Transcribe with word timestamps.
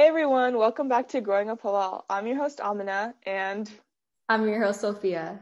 Hey 0.00 0.06
everyone, 0.06 0.56
welcome 0.56 0.88
back 0.88 1.08
to 1.08 1.20
Growing 1.20 1.50
Up 1.50 1.60
Halal. 1.60 2.04
I'm 2.08 2.26
your 2.26 2.38
host 2.38 2.58
Amina, 2.58 3.12
and 3.26 3.70
I'm 4.30 4.48
your 4.48 4.64
host 4.64 4.80
Sophia. 4.80 5.38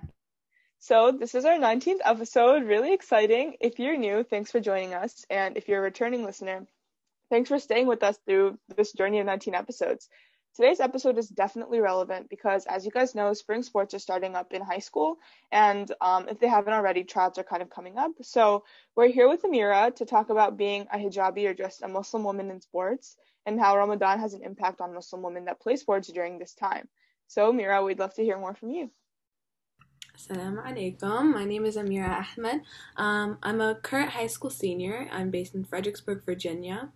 So 0.80 1.12
this 1.12 1.36
is 1.36 1.44
our 1.44 1.58
19th 1.58 2.00
episode, 2.04 2.64
really 2.64 2.92
exciting. 2.92 3.54
If 3.60 3.78
you're 3.78 3.96
new, 3.96 4.24
thanks 4.24 4.50
for 4.50 4.58
joining 4.58 4.94
us, 4.94 5.24
and 5.30 5.56
if 5.56 5.68
you're 5.68 5.78
a 5.78 5.82
returning 5.82 6.24
listener, 6.24 6.66
thanks 7.30 7.50
for 7.50 7.60
staying 7.60 7.86
with 7.86 8.02
us 8.02 8.18
through 8.26 8.58
this 8.76 8.90
journey 8.90 9.20
of 9.20 9.26
19 9.26 9.54
episodes. 9.54 10.08
Today's 10.56 10.80
episode 10.80 11.18
is 11.18 11.28
definitely 11.28 11.78
relevant 11.78 12.28
because, 12.28 12.66
as 12.66 12.84
you 12.84 12.90
guys 12.90 13.14
know, 13.14 13.32
spring 13.34 13.62
sports 13.62 13.94
are 13.94 14.00
starting 14.00 14.34
up 14.34 14.52
in 14.52 14.60
high 14.60 14.80
school, 14.80 15.18
and 15.52 15.88
um, 16.00 16.28
if 16.28 16.40
they 16.40 16.48
haven't 16.48 16.72
already, 16.72 17.04
trials 17.04 17.38
are 17.38 17.44
kind 17.44 17.62
of 17.62 17.70
coming 17.70 17.96
up. 17.96 18.10
So 18.22 18.64
we're 18.96 19.06
here 19.06 19.28
with 19.28 19.42
Amira 19.42 19.94
to 19.94 20.04
talk 20.04 20.30
about 20.30 20.56
being 20.56 20.88
a 20.92 20.98
hijabi 20.98 21.46
or 21.46 21.54
just 21.54 21.82
a 21.82 21.86
Muslim 21.86 22.24
woman 22.24 22.50
in 22.50 22.60
sports 22.60 23.16
and 23.48 23.58
how 23.58 23.76
Ramadan 23.78 24.20
has 24.20 24.34
an 24.34 24.42
impact 24.44 24.82
on 24.82 24.94
Muslim 24.94 25.22
women 25.22 25.46
that 25.46 25.58
play 25.58 25.76
sports 25.76 26.08
during 26.08 26.38
this 26.38 26.52
time. 26.52 26.86
So, 27.28 27.50
Mira, 27.50 27.82
we'd 27.82 27.98
love 27.98 28.12
to 28.14 28.22
hear 28.22 28.38
more 28.38 28.54
from 28.54 28.70
you. 28.70 28.90
Assalamu 30.14 30.62
alaikum. 30.66 31.32
My 31.32 31.44
name 31.44 31.64
is 31.64 31.76
Amira 31.76 32.26
Ahmed. 32.36 32.60
Um, 32.96 33.38
I'm 33.42 33.60
a 33.62 33.76
current 33.76 34.10
high 34.10 34.26
school 34.26 34.50
senior. 34.50 35.08
I'm 35.10 35.30
based 35.30 35.54
in 35.54 35.64
Fredericksburg, 35.64 36.24
Virginia. 36.26 36.90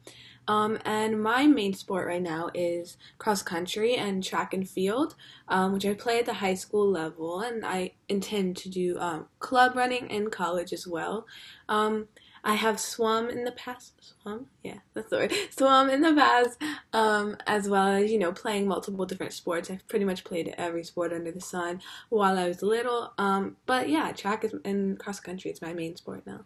Um, 0.46 0.78
and 0.84 1.22
my 1.22 1.46
main 1.46 1.72
sport 1.72 2.06
right 2.06 2.20
now 2.20 2.50
is 2.52 2.98
cross 3.16 3.42
country 3.42 3.94
and 3.94 4.22
track 4.22 4.52
and 4.52 4.68
field, 4.68 5.14
um, 5.48 5.72
which 5.72 5.86
I 5.86 5.94
play 5.94 6.18
at 6.18 6.26
the 6.26 6.34
high 6.34 6.54
school 6.54 6.90
level, 6.90 7.40
and 7.40 7.64
I 7.64 7.92
intend 8.08 8.56
to 8.58 8.68
do 8.68 8.98
um, 8.98 9.26
club 9.38 9.76
running 9.76 10.10
in 10.10 10.28
college 10.28 10.72
as 10.72 10.86
well. 10.86 11.26
Um, 11.68 12.08
I 12.44 12.54
have 12.54 12.80
swum 12.80 13.30
in 13.30 13.44
the 13.44 13.52
past. 13.52 14.14
Swum, 14.22 14.46
yeah, 14.64 14.78
that's 14.94 15.10
the 15.10 15.16
word. 15.16 15.32
Swum 15.50 15.88
in 15.88 16.00
the 16.00 16.12
past, 16.14 16.60
um, 16.92 17.36
as 17.46 17.68
well 17.68 17.86
as 17.88 18.10
you 18.10 18.18
know 18.18 18.32
playing 18.32 18.66
multiple 18.66 19.06
different 19.06 19.32
sports. 19.32 19.70
I've 19.70 19.86
pretty 19.86 20.04
much 20.04 20.24
played 20.24 20.52
every 20.58 20.82
sport 20.84 21.12
under 21.12 21.30
the 21.30 21.40
sun 21.40 21.80
while 22.08 22.38
I 22.38 22.48
was 22.48 22.62
little. 22.62 23.12
Um, 23.16 23.56
but 23.66 23.88
yeah, 23.88 24.12
track 24.12 24.44
is 24.44 24.54
and 24.64 24.98
cross 24.98 25.20
country 25.20 25.50
is 25.50 25.62
my 25.62 25.72
main 25.72 25.94
sport 25.96 26.26
now. 26.26 26.44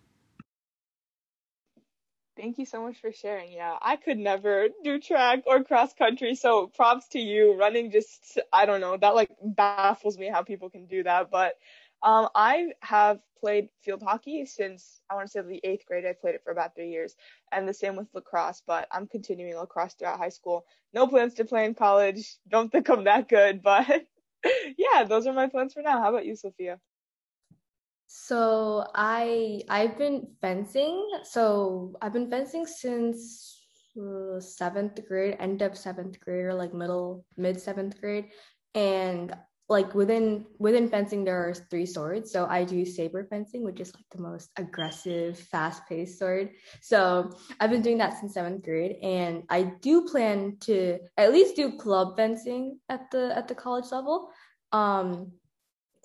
Thank 2.37 2.59
you 2.59 2.67
so 2.67 2.83
much 2.83 3.01
for 3.01 3.13
sharing. 3.13 3.51
Yeah, 3.51 3.77
I 3.81 3.97
could 3.97 4.19
never 4.19 4.69
do 4.85 5.01
track 5.01 5.45
or 5.47 5.65
cross 5.65 5.95
country, 5.95 6.35
so 6.35 6.67
props 6.67 7.09
to 7.09 7.19
you. 7.19 7.59
Running 7.59 7.91
just, 7.91 8.39
I 8.53 8.67
don't 8.67 8.83
know, 8.83 8.99
that 8.99 9.15
like 9.15 9.31
baffles 9.43 10.19
me 10.19 10.29
how 10.29 10.43
people 10.43 10.69
can 10.69 10.85
do 10.85 11.03
that. 11.05 11.31
But 11.31 11.55
um, 12.07 12.29
I 12.37 12.69
have 12.83 13.19
played 13.41 13.69
field 13.83 14.01
hockey 14.01 14.47
since 14.47 15.01
I 15.11 15.15
want 15.17 15.27
to 15.27 15.31
say 15.31 15.41
the 15.43 15.61
eighth 15.65 15.87
grade. 15.87 16.07
I 16.07 16.13
played 16.13 16.37
it 16.37 16.43
for 16.45 16.53
about 16.53 16.77
three 16.77 16.91
years, 16.91 17.17
and 17.51 17.69
the 17.69 17.75
same 17.75 17.97
with 17.97 18.07
lacrosse. 18.15 18.63
But 18.65 18.87
I'm 18.93 19.09
continuing 19.09 19.57
lacrosse 19.57 19.95
throughout 19.95 20.19
high 20.19 20.31
school. 20.31 20.65
No 20.95 21.09
plans 21.09 21.35
to 21.35 21.45
play 21.45 21.65
in 21.65 21.75
college. 21.75 22.37
Don't 22.49 22.71
think 22.71 22.89
I'm 22.89 23.05
that 23.05 23.29
good, 23.29 23.61
but 23.61 23.89
yeah, 24.79 25.03
those 25.03 25.27
are 25.27 25.33
my 25.33 25.49
plans 25.49 25.75
for 25.75 25.83
now. 25.83 26.01
How 26.01 26.11
about 26.11 26.25
you, 26.25 26.37
Sophia? 26.37 26.79
So 28.07 28.87
I 28.95 29.63
I've 29.69 29.99
been 29.99 30.29
fencing. 30.41 31.11
So 31.25 31.97
I've 32.01 32.13
been 32.13 32.31
fencing 32.31 32.67
since 32.67 33.67
uh, 34.01 34.39
seventh 34.39 35.01
grade, 35.09 35.39
end 35.41 35.61
of 35.61 35.77
seventh 35.77 36.21
grade 36.21 36.45
or 36.45 36.55
like 36.55 36.73
middle 36.73 37.25
mid 37.37 37.61
seventh 37.61 38.01
grade, 38.01 38.27
and 38.77 39.35
like 39.69 39.95
within 39.95 40.45
within 40.59 40.89
fencing 40.89 41.25
there 41.25 41.49
are 41.49 41.55
three 41.55 41.87
swords. 41.87 42.31
So 42.31 42.47
i 42.47 42.65
do 42.65 42.85
saber 42.85 43.25
fencing 43.25 43.65
which 43.65 43.81
is 43.81 43.93
like 43.95 44.05
the 44.11 44.23
most 44.23 44.51
aggressive 44.57 45.39
fast-paced 45.39 46.19
sword. 46.19 46.51
So 46.81 47.31
i've 47.61 47.71
been 47.71 47.83
doing 47.83 47.99
that 47.99 48.19
since 48.19 48.35
seventh 48.35 48.65
grade 48.65 48.97
and 49.03 49.43
i 49.51 49.63
do 49.81 50.07
plan 50.07 50.57
to 50.61 50.99
at 51.17 51.33
least 51.33 51.57
do 51.57 51.77
club 51.79 52.17
fencing 52.17 52.79
at 52.89 53.11
the 53.11 53.37
at 53.37 53.49
the 53.49 53.55
college 53.55 53.91
level. 53.91 54.31
Um 54.73 55.33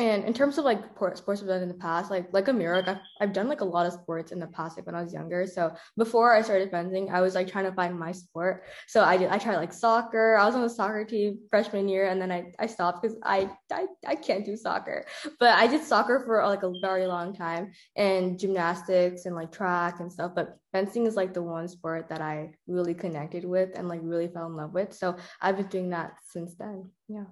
and 0.01 0.23
in 0.25 0.34
terms 0.34 0.57
of 0.57 0.66
like 0.66 0.84
sports 1.16 1.41
I've 1.41 1.47
done 1.47 1.62
in 1.62 1.67
the 1.67 1.75
past, 1.75 2.09
like 2.09 2.28
like 2.34 2.45
Amira, 2.45 2.78
like 2.78 2.88
I've, 2.88 3.01
I've 3.19 3.34
done 3.34 3.47
like 3.47 3.62
a 3.62 3.66
lot 3.66 3.85
of 3.85 3.94
sports 3.94 4.31
in 4.31 4.39
the 4.39 4.47
past, 4.47 4.78
like 4.78 4.85
when 4.85 4.95
I 4.95 5.01
was 5.03 5.13
younger. 5.13 5.45
So 5.45 5.73
before 5.97 6.34
I 6.34 6.41
started 6.41 6.72
fencing, 6.72 7.09
I 7.12 7.22
was 7.22 7.35
like 7.35 7.47
trying 7.47 7.66
to 7.66 7.72
find 7.73 7.97
my 7.97 8.12
sport. 8.12 8.63
So 8.88 9.03
I 9.03 9.17
did 9.17 9.29
I 9.29 9.38
tried 9.38 9.57
like 9.57 9.73
soccer. 9.73 10.35
I 10.38 10.45
was 10.45 10.56
on 10.56 10.62
the 10.62 10.69
soccer 10.69 11.06
team 11.06 11.39
freshman 11.50 11.88
year, 11.88 12.07
and 12.07 12.22
then 12.22 12.31
I, 12.31 12.51
I 12.59 12.67
stopped 12.67 13.01
because 13.01 13.17
I, 13.23 13.50
I 13.72 13.88
I 14.06 14.16
can't 14.16 14.45
do 14.45 14.56
soccer. 14.57 15.06
But 15.39 15.56
I 15.56 15.67
did 15.67 15.84
soccer 15.84 16.23
for 16.25 16.45
like 16.45 16.63
a 16.63 16.73
very 16.81 17.07
long 17.07 17.33
time, 17.33 17.72
and 17.95 18.39
gymnastics 18.39 19.25
and 19.25 19.35
like 19.35 19.51
track 19.51 20.00
and 20.00 20.12
stuff. 20.12 20.33
But 20.35 20.57
fencing 20.72 21.06
is 21.06 21.16
like 21.16 21.33
the 21.33 21.44
one 21.44 21.68
sport 21.68 22.09
that 22.09 22.22
I 22.22 22.51
really 22.68 22.94
connected 22.94 23.45
with 23.45 23.72
and 23.75 23.88
like 23.88 24.01
really 24.03 24.28
fell 24.28 24.47
in 24.47 24.56
love 24.56 24.73
with. 24.73 24.94
So 24.94 25.16
I've 25.41 25.57
been 25.57 25.68
doing 25.68 25.89
that 25.89 26.13
since 26.29 26.56
then. 26.56 26.89
Yeah. 27.07 27.25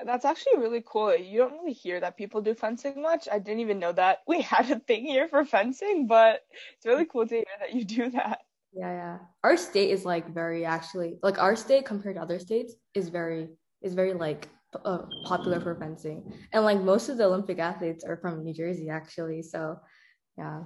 Yeah, 0.00 0.04
that's 0.06 0.24
actually 0.24 0.58
really 0.58 0.82
cool. 0.84 1.14
You 1.14 1.38
don't 1.38 1.52
really 1.52 1.72
hear 1.72 2.00
that 2.00 2.16
people 2.16 2.40
do 2.40 2.54
fencing 2.54 3.02
much. 3.02 3.28
I 3.30 3.38
didn't 3.38 3.60
even 3.60 3.78
know 3.78 3.92
that 3.92 4.20
we 4.26 4.40
had 4.54 4.70
a 4.70 4.78
thing 4.78 5.04
here 5.04 5.28
for 5.28 5.44
fencing, 5.44 6.06
but 6.06 6.40
it's 6.76 6.86
really 6.86 7.04
cool 7.04 7.26
to 7.26 7.34
hear 7.34 7.44
that 7.60 7.74
you 7.74 7.84
do 7.84 8.10
that. 8.10 8.40
Yeah, 8.72 8.92
yeah. 8.92 9.18
Our 9.44 9.56
state 9.56 9.90
is 9.90 10.04
like 10.04 10.32
very 10.32 10.64
actually 10.64 11.18
like 11.22 11.38
our 11.38 11.56
state 11.56 11.84
compared 11.84 12.14
to 12.16 12.22
other 12.22 12.38
states 12.38 12.74
is 12.94 13.08
very 13.08 13.48
is 13.82 13.94
very 13.94 14.14
like 14.14 14.48
uh, 14.84 14.98
popular 15.24 15.60
for 15.60 15.74
fencing, 15.74 16.32
and 16.52 16.64
like 16.64 16.80
most 16.80 17.08
of 17.08 17.18
the 17.18 17.24
Olympic 17.24 17.58
athletes 17.58 18.04
are 18.04 18.16
from 18.16 18.44
New 18.44 18.54
Jersey 18.54 18.88
actually. 18.88 19.42
So, 19.42 19.76
yeah. 20.38 20.62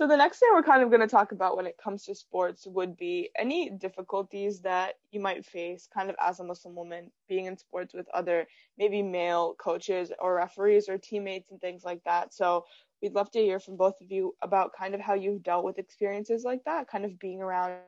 So 0.00 0.06
the 0.06 0.16
next 0.16 0.38
thing 0.38 0.48
we're 0.54 0.62
kind 0.62 0.82
of 0.82 0.88
going 0.88 1.02
to 1.02 1.06
talk 1.06 1.32
about 1.32 1.58
when 1.58 1.66
it 1.66 1.76
comes 1.76 2.06
to 2.06 2.14
sports 2.14 2.66
would 2.66 2.96
be 2.96 3.28
any 3.38 3.68
difficulties 3.68 4.62
that 4.62 4.94
you 5.10 5.20
might 5.20 5.44
face 5.44 5.86
kind 5.92 6.08
of 6.08 6.16
as 6.18 6.40
a 6.40 6.44
Muslim 6.44 6.74
woman 6.74 7.10
being 7.28 7.44
in 7.44 7.58
sports 7.58 7.92
with 7.92 8.08
other 8.14 8.46
maybe 8.78 9.02
male 9.02 9.54
coaches 9.58 10.10
or 10.18 10.36
referees 10.36 10.88
or 10.88 10.96
teammates 10.96 11.50
and 11.50 11.60
things 11.60 11.84
like 11.84 12.02
that. 12.04 12.32
So 12.32 12.64
we'd 13.02 13.12
love 13.12 13.30
to 13.32 13.40
hear 13.40 13.60
from 13.60 13.76
both 13.76 14.00
of 14.00 14.10
you 14.10 14.34
about 14.40 14.72
kind 14.72 14.94
of 14.94 15.02
how 15.02 15.12
you've 15.12 15.42
dealt 15.42 15.66
with 15.66 15.78
experiences 15.78 16.44
like 16.44 16.64
that, 16.64 16.88
kind 16.88 17.04
of 17.04 17.18
being 17.18 17.42
around 17.42 17.82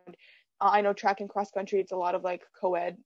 I 0.60 0.82
know 0.82 0.92
track 0.92 1.20
and 1.20 1.30
cross 1.30 1.50
country 1.50 1.80
it's 1.80 1.92
a 1.92 1.96
lot 1.96 2.14
of 2.14 2.22
like 2.22 2.42
co-ed 2.60 2.98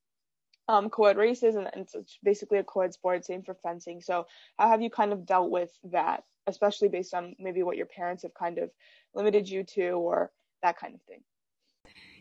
um, 0.67 0.89
co-ed 0.89 1.17
races 1.17 1.55
and, 1.55 1.69
and 1.73 1.87
it's 1.93 2.19
basically 2.23 2.59
a 2.59 2.63
co-ed 2.63 2.93
sport 2.93 3.25
same 3.25 3.41
for 3.41 3.53
fencing 3.55 4.01
so 4.01 4.25
how 4.57 4.67
have 4.67 4.81
you 4.81 4.89
kind 4.89 5.13
of 5.13 5.25
dealt 5.25 5.49
with 5.49 5.71
that 5.83 6.23
especially 6.47 6.87
based 6.87 7.13
on 7.13 7.35
maybe 7.39 7.63
what 7.63 7.77
your 7.77 7.85
parents 7.85 8.23
have 8.23 8.33
kind 8.33 8.57
of 8.57 8.69
limited 9.13 9.47
you 9.47 9.63
to 9.63 9.89
or 9.91 10.31
that 10.61 10.77
kind 10.77 10.95
of 10.95 11.01
thing 11.03 11.21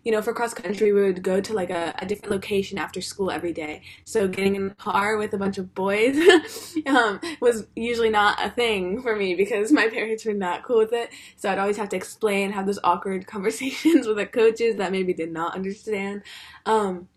you 0.06 0.12
know, 0.12 0.22
for 0.22 0.32
cross 0.32 0.54
country, 0.54 0.92
we 0.92 1.02
would 1.02 1.20
go 1.20 1.40
to 1.40 1.52
like 1.52 1.68
a, 1.68 1.92
a, 1.98 2.06
different 2.06 2.30
location 2.30 2.78
after 2.78 3.00
school 3.00 3.28
every 3.28 3.52
day. 3.52 3.82
So 4.04 4.28
getting 4.28 4.54
in 4.54 4.68
the 4.68 4.74
car 4.76 5.16
with 5.16 5.32
a 5.32 5.36
bunch 5.36 5.58
of 5.58 5.74
boys 5.74 6.16
um, 6.86 7.20
was 7.40 7.66
usually 7.74 8.10
not 8.10 8.38
a 8.40 8.50
thing 8.50 9.02
for 9.02 9.16
me 9.16 9.34
because 9.34 9.72
my 9.72 9.88
parents 9.92 10.24
were 10.24 10.32
not 10.32 10.62
cool 10.62 10.78
with 10.78 10.92
it. 10.92 11.10
So 11.34 11.50
I'd 11.50 11.58
always 11.58 11.76
have 11.78 11.88
to 11.88 11.96
explain, 11.96 12.52
have 12.52 12.66
those 12.66 12.78
awkward 12.84 13.26
conversations 13.36 14.06
with 14.06 14.18
the 14.18 14.26
coaches 14.26 14.76
that 14.76 14.92
maybe 14.92 15.12
did 15.12 15.32
not 15.32 15.56
understand. 15.56 16.22
Um, 16.66 17.08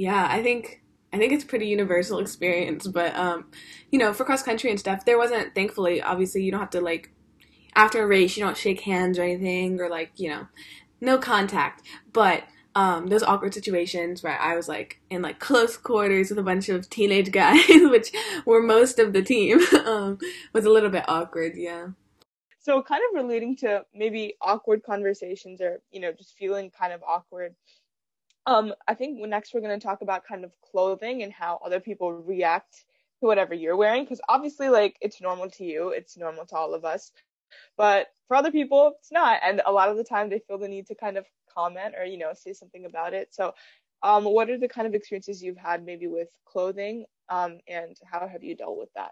yeah, 0.00 0.26
I 0.30 0.42
think 0.42 0.82
I 1.12 1.18
think 1.18 1.34
it's 1.34 1.44
pretty 1.44 1.66
universal 1.66 2.20
experience. 2.20 2.86
But 2.86 3.14
um, 3.14 3.50
you 3.90 3.98
know, 3.98 4.14
for 4.14 4.24
cross 4.24 4.42
country 4.42 4.70
and 4.70 4.80
stuff, 4.80 5.04
there 5.04 5.18
wasn't. 5.18 5.54
Thankfully, 5.54 6.00
obviously, 6.00 6.42
you 6.42 6.50
don't 6.50 6.60
have 6.60 6.70
to 6.70 6.80
like 6.80 7.10
after 7.76 8.02
a 8.02 8.06
race, 8.06 8.34
you 8.34 8.42
don't 8.42 8.56
shake 8.56 8.80
hands 8.80 9.18
or 9.18 9.24
anything, 9.24 9.78
or 9.78 9.90
like, 9.90 10.12
you 10.16 10.30
know, 10.30 10.46
no 11.02 11.18
contact. 11.18 11.82
But 12.14 12.44
um, 12.74 13.08
those 13.08 13.22
awkward 13.22 13.52
situations 13.52 14.22
where 14.22 14.40
I 14.40 14.56
was 14.56 14.68
like 14.68 15.00
in 15.10 15.20
like 15.20 15.38
close 15.38 15.76
quarters 15.76 16.30
with 16.30 16.38
a 16.38 16.42
bunch 16.42 16.70
of 16.70 16.88
teenage 16.88 17.30
guys, 17.32 17.68
which 17.68 18.10
were 18.46 18.62
most 18.62 18.98
of 18.98 19.12
the 19.12 19.22
team, 19.22 19.60
um, 19.84 20.18
was 20.54 20.64
a 20.64 20.70
little 20.70 20.90
bit 20.90 21.04
awkward. 21.08 21.52
Yeah. 21.56 21.88
So, 22.58 22.82
kind 22.82 23.02
of 23.10 23.22
relating 23.22 23.54
to 23.56 23.84
maybe 23.94 24.34
awkward 24.40 24.82
conversations 24.82 25.60
or, 25.60 25.82
you 25.90 26.00
know, 26.00 26.12
just 26.12 26.38
feeling 26.38 26.70
kind 26.70 26.94
of 26.94 27.02
awkward. 27.02 27.54
Um, 28.46 28.72
I 28.88 28.94
think 28.94 29.18
next 29.20 29.54
we're 29.54 29.60
going 29.60 29.78
to 29.78 29.86
talk 29.86 30.02
about 30.02 30.24
kind 30.24 30.44
of 30.44 30.52
clothing 30.70 31.22
and 31.22 31.32
how 31.32 31.60
other 31.64 31.80
people 31.80 32.12
react 32.12 32.84
to 33.20 33.26
whatever 33.26 33.54
you're 33.54 33.76
wearing 33.76 34.04
because 34.04 34.20
obviously 34.28 34.70
like 34.70 34.96
it's 35.02 35.20
normal 35.20 35.50
to 35.50 35.64
you 35.64 35.90
it's 35.90 36.16
normal 36.16 36.46
to 36.46 36.56
all 36.56 36.72
of 36.72 36.86
us 36.86 37.12
but 37.76 38.08
for 38.28 38.36
other 38.36 38.52
people, 38.52 38.92
it's 38.98 39.12
not. 39.12 39.40
And 39.42 39.60
a 39.64 39.72
lot 39.72 39.88
of 39.88 39.96
the 39.96 40.04
time 40.04 40.28
they 40.28 40.40
feel 40.40 40.58
the 40.58 40.68
need 40.68 40.86
to 40.86 40.94
kind 40.94 41.16
of 41.16 41.26
comment 41.52 41.94
or, 41.98 42.04
you 42.04 42.18
know, 42.18 42.32
say 42.34 42.52
something 42.52 42.84
about 42.84 43.14
it. 43.14 43.34
So, 43.34 43.54
um, 44.02 44.24
what 44.24 44.48
are 44.48 44.58
the 44.58 44.68
kind 44.68 44.86
of 44.86 44.94
experiences 44.94 45.42
you've 45.42 45.58
had 45.58 45.84
maybe 45.84 46.06
with 46.06 46.28
clothing 46.46 47.04
um, 47.28 47.58
and 47.68 47.96
how 48.10 48.26
have 48.26 48.42
you 48.42 48.54
dealt 48.56 48.78
with 48.78 48.88
that? 48.94 49.10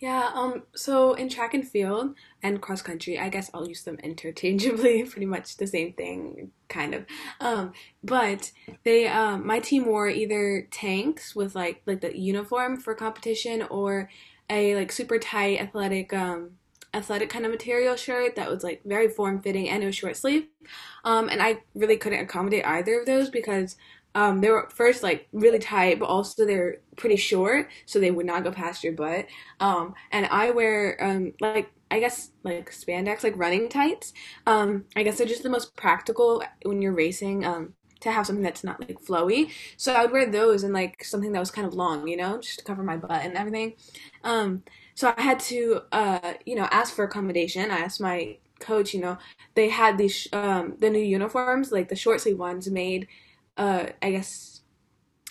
Yeah, 0.00 0.30
um, 0.34 0.64
so 0.74 1.14
in 1.14 1.28
track 1.28 1.54
and 1.54 1.66
field 1.66 2.14
and 2.42 2.60
cross 2.60 2.82
country, 2.82 3.18
I 3.18 3.28
guess 3.28 3.50
I'll 3.54 3.66
use 3.68 3.84
them 3.84 3.98
interchangeably, 4.02 5.04
pretty 5.04 5.26
much 5.26 5.56
the 5.56 5.66
same 5.66 5.92
thing, 5.92 6.50
kind 6.68 6.94
of. 6.94 7.06
Um, 7.40 7.72
but 8.02 8.52
they, 8.84 9.06
um, 9.06 9.46
my 9.46 9.60
team 9.60 9.86
wore 9.86 10.08
either 10.08 10.66
tanks 10.70 11.34
with 11.34 11.54
like 11.54 11.82
like 11.86 12.00
the 12.00 12.18
uniform 12.18 12.78
for 12.78 12.94
competition 12.94 13.62
or 13.62 14.10
a 14.50 14.74
like 14.74 14.92
super 14.92 15.18
tight 15.18 15.58
athletic 15.58 16.12
um 16.12 16.50
athletic 16.92 17.28
kind 17.30 17.44
of 17.44 17.50
material 17.50 17.96
shirt 17.96 18.36
that 18.36 18.50
was 18.50 18.62
like 18.62 18.80
very 18.84 19.08
form 19.08 19.40
fitting 19.40 19.68
and 19.68 19.82
it 19.82 19.86
was 19.86 19.96
short 19.96 20.16
sleeve. 20.16 20.46
Um, 21.04 21.28
and 21.28 21.42
I 21.42 21.62
really 21.74 21.96
couldn't 21.96 22.20
accommodate 22.20 22.64
either 22.64 23.00
of 23.00 23.06
those 23.06 23.30
because 23.30 23.76
um, 24.14 24.40
they 24.40 24.50
were 24.50 24.68
first 24.74 25.02
like 25.02 25.28
really 25.32 25.58
tight, 25.58 25.98
but 25.98 26.06
also 26.06 26.46
they're 26.46 26.78
pretty 26.96 27.16
short, 27.16 27.68
so 27.86 27.98
they 27.98 28.10
would 28.10 28.26
not 28.26 28.44
go 28.44 28.52
past 28.52 28.84
your 28.84 28.92
butt. 28.92 29.26
Um, 29.60 29.94
and 30.12 30.26
I 30.26 30.50
wear 30.50 30.96
um, 31.02 31.32
like 31.40 31.70
I 31.90 32.00
guess 32.00 32.30
like 32.42 32.70
spandex, 32.70 33.22
like 33.24 33.36
running 33.36 33.68
tights. 33.68 34.12
Um, 34.46 34.84
I 34.96 35.02
guess 35.02 35.18
they're 35.18 35.26
just 35.26 35.42
the 35.42 35.50
most 35.50 35.76
practical 35.76 36.42
when 36.64 36.82
you're 36.82 36.92
racing. 36.94 37.44
Um, 37.44 37.74
to 38.00 38.12
have 38.12 38.26
something 38.26 38.42
that's 38.42 38.62
not 38.64 38.78
like 38.80 39.00
flowy. 39.00 39.50
So 39.78 39.94
I 39.94 40.02
would 40.02 40.12
wear 40.12 40.30
those 40.30 40.62
and 40.62 40.74
like 40.74 41.02
something 41.02 41.32
that 41.32 41.38
was 41.40 41.50
kind 41.50 41.66
of 41.66 41.72
long, 41.72 42.06
you 42.06 42.18
know, 42.18 42.38
just 42.38 42.58
to 42.58 42.64
cover 42.64 42.82
my 42.82 42.98
butt 42.98 43.22
and 43.24 43.34
everything. 43.34 43.74
Um, 44.22 44.62
so 44.94 45.14
I 45.16 45.22
had 45.22 45.40
to, 45.40 45.82
uh, 45.90 46.34
you 46.44 46.54
know, 46.54 46.68
ask 46.70 46.94
for 46.94 47.04
accommodation. 47.04 47.70
I 47.70 47.78
asked 47.78 48.00
my 48.00 48.36
coach, 48.60 48.94
you 48.94 49.00
know, 49.00 49.18
they 49.54 49.68
had 49.68 49.98
these 49.98 50.28
um, 50.32 50.76
the 50.78 50.90
new 50.90 51.00
uniforms, 51.00 51.72
like 51.72 51.88
the 51.88 51.96
short 51.96 52.20
sleeve 52.20 52.38
ones, 52.38 52.70
made 52.70 53.08
uh, 53.56 53.86
I 54.02 54.10
guess 54.10 54.60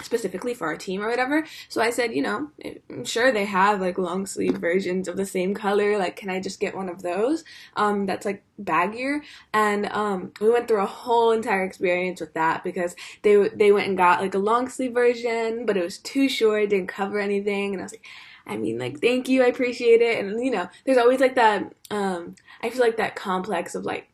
specifically 0.02 0.54
for 0.54 0.68
our 0.68 0.76
team 0.76 1.04
or 1.04 1.08
whatever. 1.08 1.46
So 1.70 1.82
I 1.82 1.92
said, 1.92 2.16
you 2.16 2.22
know, 2.24 2.50
I'm 2.90 3.06
sure 3.06 3.32
they 3.32 3.46
have 3.46 3.80
like 3.80 3.98
long 3.98 4.26
sleeve 4.26 4.58
versions 4.58 5.08
of 5.08 5.18
the 5.18 5.26
same 5.26 5.54
color. 5.54 5.98
Like, 5.98 6.16
can 6.16 6.30
I 6.30 6.40
just 6.42 6.60
get 6.60 6.76
one 6.76 6.90
of 6.90 7.04
those? 7.04 7.44
Um, 7.76 8.06
that's 8.06 8.26
like 8.26 8.44
baggier. 8.62 9.22
And 9.54 9.86
um, 9.92 10.32
we 10.42 10.50
went 10.50 10.68
through 10.68 10.82
a 10.82 10.88
whole 10.88 11.32
entire 11.32 11.64
experience 11.64 12.20
with 12.20 12.34
that 12.34 12.64
because 12.64 12.96
they 13.22 13.50
they 13.50 13.72
went 13.72 13.88
and 13.88 13.98
got 13.98 14.22
like 14.22 14.34
a 14.34 14.40
long 14.40 14.68
sleeve 14.68 14.94
version, 14.94 15.66
but 15.66 15.78
it 15.78 15.84
was 15.84 16.00
too 16.00 16.28
short, 16.28 16.70
didn't 16.70 16.88
cover 16.88 17.20
anything, 17.20 17.74
and 17.74 17.82
I 17.82 17.86
was 17.86 17.94
like. 17.94 18.06
I 18.46 18.58
mean, 18.58 18.78
like, 18.78 19.00
thank 19.00 19.30
you, 19.30 19.42
I 19.42 19.46
appreciate 19.46 20.02
it. 20.02 20.20
And, 20.20 20.44
you 20.44 20.52
know, 20.52 20.68
there's 20.86 20.98
always 20.98 21.22
like 21.22 21.36
that, 21.36 21.74
um, 21.90 22.36
I 22.62 22.70
feel 22.70 22.82
like 22.82 22.98
that 22.98 23.16
complex 23.16 23.74
of 23.74 23.86
like, 23.86 24.10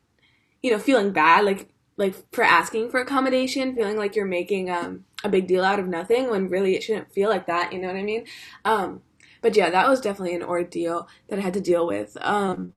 you 0.62 0.70
know, 0.70 0.78
feeling 0.78 1.10
bad. 1.10 1.44
Like, 1.44 1.68
like 2.00 2.14
for 2.32 2.42
asking 2.42 2.90
for 2.90 2.98
accommodation, 2.98 3.76
feeling 3.76 3.98
like 3.98 4.16
you're 4.16 4.24
making 4.24 4.70
um, 4.70 5.04
a 5.22 5.28
big 5.28 5.46
deal 5.46 5.62
out 5.62 5.78
of 5.78 5.86
nothing 5.86 6.30
when 6.30 6.48
really 6.48 6.74
it 6.74 6.82
shouldn't 6.82 7.12
feel 7.12 7.28
like 7.28 7.46
that. 7.46 7.74
You 7.74 7.78
know 7.78 7.88
what 7.88 7.96
I 7.98 8.02
mean? 8.02 8.24
Um, 8.64 9.02
but 9.42 9.54
yeah, 9.54 9.68
that 9.68 9.86
was 9.86 10.00
definitely 10.00 10.34
an 10.34 10.42
ordeal 10.42 11.06
that 11.28 11.38
I 11.38 11.42
had 11.42 11.52
to 11.54 11.60
deal 11.60 11.86
with. 11.86 12.16
Um, 12.22 12.72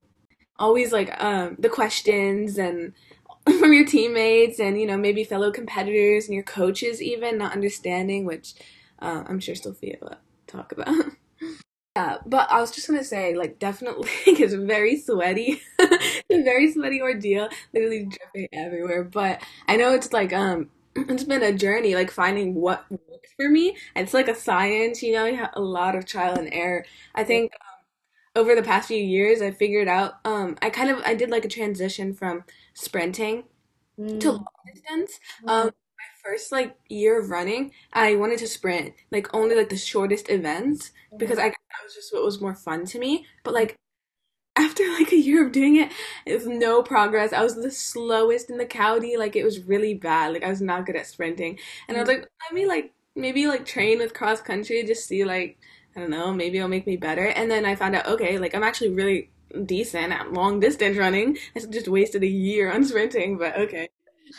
always 0.60 0.92
like 0.92 1.24
um, 1.24 1.56
the 1.58 1.70
questions 1.70 2.58
and 2.58 2.94
from 3.60 3.72
your 3.72 3.86
teammates 3.86 4.60
and 4.60 4.80
you 4.80 4.86
know 4.86 4.98
maybe 4.98 5.24
fellow 5.24 5.52
competitors 5.52 6.26
and 6.26 6.34
your 6.34 6.44
coaches 6.44 7.02
even 7.02 7.38
not 7.38 7.54
understanding, 7.54 8.26
which 8.26 8.54
uh, 9.00 9.24
I'm 9.26 9.40
sure 9.40 9.56
still 9.56 9.74
feel 9.74 9.98
uh, 10.06 10.16
talk 10.48 10.74
about. 10.74 10.94
Yeah, 11.96 12.18
but 12.26 12.52
I 12.52 12.60
was 12.60 12.72
just 12.72 12.88
gonna 12.88 13.04
say, 13.04 13.36
like, 13.36 13.60
definitely 13.60 14.10
it's 14.26 14.54
very 14.54 14.98
sweaty, 15.00 15.62
it's 15.80 16.24
a 16.32 16.44
very 16.44 16.72
sweaty 16.72 17.02
ordeal, 17.02 17.50
literally 17.72 18.06
dripping 18.06 18.50
everywhere. 18.52 19.04
But 19.04 19.44
I 19.68 19.78
know 19.78 19.94
it's 19.94 20.12
like 20.12 20.34
um, 20.34 20.70
it's 20.96 21.24
been 21.24 21.44
a 21.44 21.54
journey, 21.54 21.96
like 21.96 22.10
finding 22.10 22.56
what 22.56 22.90
works 22.90 23.30
for 23.38 23.48
me. 23.50 23.78
It's 23.96 24.14
like 24.14 24.28
a 24.28 24.36
science, 24.36 25.04
you 25.04 25.14
know, 25.14 25.26
you 25.26 25.36
have 25.38 25.52
a 25.54 25.62
lot 25.62 25.96
of 25.96 26.06
trial 26.06 26.38
and 26.38 26.50
error. 26.52 26.84
I 27.14 27.24
think 27.24 27.52
um, 27.62 28.42
over 28.42 28.56
the 28.56 28.64
past 28.64 28.88
few 28.88 28.98
years, 28.98 29.42
I 29.42 29.52
figured 29.52 29.88
out 29.88 30.14
um, 30.26 30.58
I 30.64 30.72
kind 30.72 30.90
of 30.90 31.00
I 31.06 31.14
did 31.14 31.30
like 31.30 31.46
a 31.46 31.50
transition 31.50 32.14
from 32.16 32.44
sprinting 32.74 33.44
mm. 34.00 34.20
to 34.20 34.32
long 34.32 34.46
distance. 34.66 35.20
Um, 35.48 35.72
first 36.24 36.52
like 36.52 36.76
year 36.90 37.20
of 37.20 37.30
running, 37.30 37.72
I 37.92 38.16
wanted 38.16 38.40
to 38.40 38.48
sprint 38.48 38.94
like 39.12 39.34
only 39.34 39.56
like 39.56 39.70
the 39.70 39.78
shortest 39.78 40.30
events 40.30 40.92
because 41.18 41.38
I 41.38 41.50
that 41.50 41.84
was 41.84 41.96
just 41.96 42.14
what 42.14 42.24
was 42.24 42.42
more 42.42 42.56
fun 42.56 42.86
to 42.88 43.00
me. 43.00 43.26
But 43.44 43.54
like 43.54 43.76
after 44.56 44.84
like 45.00 45.12
a 45.12 45.18
year 45.18 45.46
of 45.46 45.52
doing 45.52 45.76
it, 45.76 45.92
it 46.26 46.34
was 46.34 46.48
no 46.48 46.84
progress. 46.84 47.34
I 47.34 47.44
was 47.44 47.56
the 47.56 47.72
slowest 47.72 48.50
in 48.50 48.58
the 48.58 48.66
county. 48.66 49.18
Like 49.18 49.36
it 49.36 49.44
was 49.44 49.64
really 49.64 49.94
bad. 49.94 50.34
Like 50.34 50.44
I 50.44 50.50
was 50.50 50.62
not 50.62 50.86
good 50.86 50.96
at 50.96 51.08
sprinting, 51.08 51.60
and 51.88 51.98
I 51.98 52.02
was 52.02 52.10
like, 52.10 52.22
let 52.22 52.54
me 52.54 52.66
like 52.66 52.94
maybe 53.16 53.48
like 53.48 53.66
train 53.66 54.00
with 54.00 54.14
cross 54.14 54.42
country, 54.42 54.84
just 54.84 55.08
see 55.08 55.24
like 55.26 55.58
I 55.96 56.00
don't 56.00 56.10
know, 56.10 56.34
maybe 56.34 56.58
it'll 56.58 56.70
make 56.70 56.88
me 56.88 56.98
better. 56.98 57.28
And 57.28 57.52
then 57.52 57.66
I 57.66 57.76
found 57.76 57.96
out, 57.96 58.08
okay, 58.08 58.40
like 58.40 58.56
I'm 58.56 58.64
actually 58.64 58.90
really 58.90 59.30
decent 59.66 60.12
at 60.12 60.34
long 60.34 60.60
distance 60.60 60.98
running. 60.98 61.38
I 61.56 61.60
just 61.60 61.88
wasted 61.88 62.24
a 62.24 62.28
year 62.28 62.72
on 62.72 62.84
sprinting, 62.84 63.38
but 63.38 63.56
okay. 63.58 63.90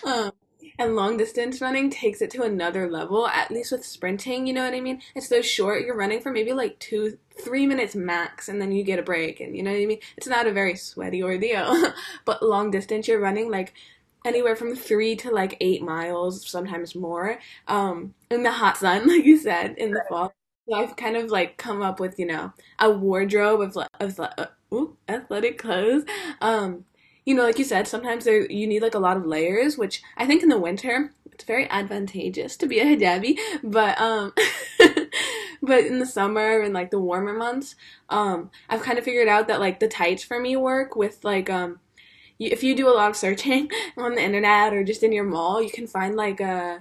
Um, 0.04 0.32
and 0.78 0.96
long 0.96 1.16
distance 1.16 1.60
running 1.60 1.90
takes 1.90 2.20
it 2.20 2.30
to 2.30 2.42
another 2.42 2.90
level, 2.90 3.26
at 3.26 3.50
least 3.50 3.72
with 3.72 3.84
sprinting, 3.84 4.46
you 4.46 4.52
know 4.52 4.64
what 4.64 4.74
I 4.74 4.80
mean? 4.80 5.00
It's 5.14 5.28
so 5.28 5.40
short, 5.42 5.84
you're 5.84 5.96
running 5.96 6.20
for 6.20 6.32
maybe 6.32 6.52
like 6.52 6.78
two, 6.78 7.18
three 7.42 7.66
minutes 7.66 7.94
max, 7.94 8.48
and 8.48 8.60
then 8.60 8.72
you 8.72 8.82
get 8.84 8.98
a 8.98 9.02
break, 9.02 9.40
and 9.40 9.56
you 9.56 9.62
know 9.62 9.70
what 9.70 9.80
I 9.80 9.86
mean? 9.86 10.00
It's 10.16 10.26
not 10.26 10.46
a 10.46 10.52
very 10.52 10.76
sweaty 10.76 11.22
ordeal. 11.22 11.92
but 12.24 12.42
long 12.42 12.70
distance, 12.70 13.08
you're 13.08 13.20
running 13.20 13.50
like 13.50 13.74
anywhere 14.24 14.56
from 14.56 14.74
three 14.74 15.16
to 15.16 15.30
like 15.30 15.56
eight 15.60 15.82
miles, 15.82 16.48
sometimes 16.48 16.94
more, 16.94 17.38
um, 17.68 18.14
in 18.30 18.42
the 18.42 18.52
hot 18.52 18.76
sun, 18.76 19.06
like 19.08 19.24
you 19.24 19.38
said, 19.38 19.74
in 19.78 19.92
the 19.92 20.02
fall. 20.08 20.32
So 20.68 20.74
I've 20.76 20.96
kind 20.96 21.16
of 21.16 21.30
like 21.30 21.58
come 21.58 21.82
up 21.82 22.00
with, 22.00 22.18
you 22.18 22.26
know, 22.26 22.52
a 22.78 22.90
wardrobe 22.90 23.60
of, 23.60 23.76
of 24.00 24.18
uh, 24.18 24.46
ooh, 24.72 24.96
athletic 25.08 25.58
clothes 25.58 26.04
um, 26.40 26.84
you 27.24 27.34
know, 27.34 27.44
like 27.44 27.58
you 27.58 27.64
said, 27.64 27.88
sometimes 27.88 28.24
there 28.24 28.50
you 28.50 28.66
need 28.66 28.82
like 28.82 28.94
a 28.94 28.98
lot 28.98 29.16
of 29.16 29.26
layers, 29.26 29.78
which 29.78 30.02
I 30.16 30.26
think 30.26 30.42
in 30.42 30.48
the 30.48 30.58
winter 30.58 31.12
it's 31.32 31.44
very 31.44 31.68
advantageous 31.68 32.56
to 32.58 32.66
be 32.66 32.78
a 32.78 32.84
hijabi, 32.84 33.38
but 33.62 34.00
um 34.00 34.32
but 35.62 35.84
in 35.84 35.98
the 35.98 36.06
summer 36.06 36.60
and 36.60 36.74
like 36.74 36.90
the 36.90 37.00
warmer 37.00 37.32
months, 37.32 37.76
um 38.08 38.50
I've 38.68 38.82
kind 38.82 38.98
of 38.98 39.04
figured 39.04 39.28
out 39.28 39.48
that 39.48 39.60
like 39.60 39.80
the 39.80 39.88
tights 39.88 40.22
for 40.22 40.38
me 40.38 40.56
work 40.56 40.96
with 40.96 41.24
like 41.24 41.48
um 41.50 41.80
if 42.38 42.62
you 42.62 42.74
do 42.74 42.88
a 42.88 42.94
lot 42.94 43.10
of 43.10 43.16
searching 43.16 43.70
on 43.96 44.14
the 44.14 44.22
internet 44.22 44.72
or 44.72 44.84
just 44.84 45.02
in 45.02 45.12
your 45.12 45.24
mall, 45.24 45.62
you 45.62 45.70
can 45.70 45.86
find 45.86 46.16
like 46.16 46.40
a 46.40 46.44
uh, 46.44 46.78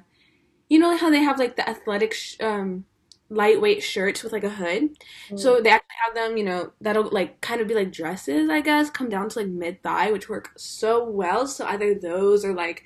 you 0.70 0.80
know 0.80 0.98
how 0.98 1.10
they 1.10 1.20
have 1.24 1.40
like 1.40 1.56
the 1.56 1.70
athletic 1.70 2.14
sh- 2.14 2.38
um 2.42 2.86
lightweight 3.34 3.84
shirts 3.84 4.24
with 4.24 4.34
like 4.34 4.44
a 4.44 4.50
hood. 4.50 4.90
Mm. 5.30 5.40
So 5.40 5.62
they 5.62 5.70
actually 5.70 5.96
have 6.06 6.16
them, 6.16 6.38
you 6.38 6.44
know, 6.44 6.72
that'll 6.82 7.10
like 7.10 7.42
kind 7.42 7.62
of 7.62 7.68
be 7.68 7.74
like 7.76 7.92
dresses, 7.92 8.50
I 8.50 8.62
guess, 8.62 8.90
come 8.90 9.10
down 9.10 9.30
to 9.30 9.40
like 9.40 9.48
mid 9.48 9.82
thigh, 9.84 10.12
which 10.12 10.30
work 10.30 10.52
so 10.58 11.04
well. 11.10 11.48
So 11.48 11.66
either 11.66 11.96
those 11.96 12.46
or 12.46 12.54
like 12.54 12.84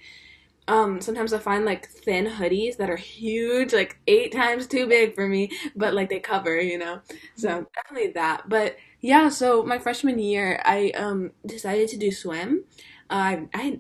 um 0.68 1.00
sometimes 1.00 1.32
I 1.32 1.40
find 1.40 1.64
like 1.66 1.88
thin 1.88 2.26
hoodies 2.26 2.78
that 2.78 2.90
are 2.90 2.98
huge, 2.98 3.74
like 3.74 4.00
eight 4.08 4.32
times 4.34 4.68
too 4.68 4.88
big 4.88 5.16
for 5.16 5.28
me, 5.28 5.52
but 5.76 5.94
like 5.94 6.10
they 6.10 6.20
cover, 6.20 6.60
you 6.60 6.78
know. 6.78 7.02
So 7.36 7.66
definitely 7.76 8.12
that. 8.14 8.50
But 8.50 8.76
yeah, 9.02 9.30
so 9.30 9.64
my 9.64 9.80
freshman 9.80 10.20
year 10.20 10.62
I 10.66 10.92
um 10.92 11.32
decided 11.46 11.90
to 11.90 11.98
do 11.98 12.12
swim. 12.12 12.66
Uh, 13.10 13.38
I 13.54 13.80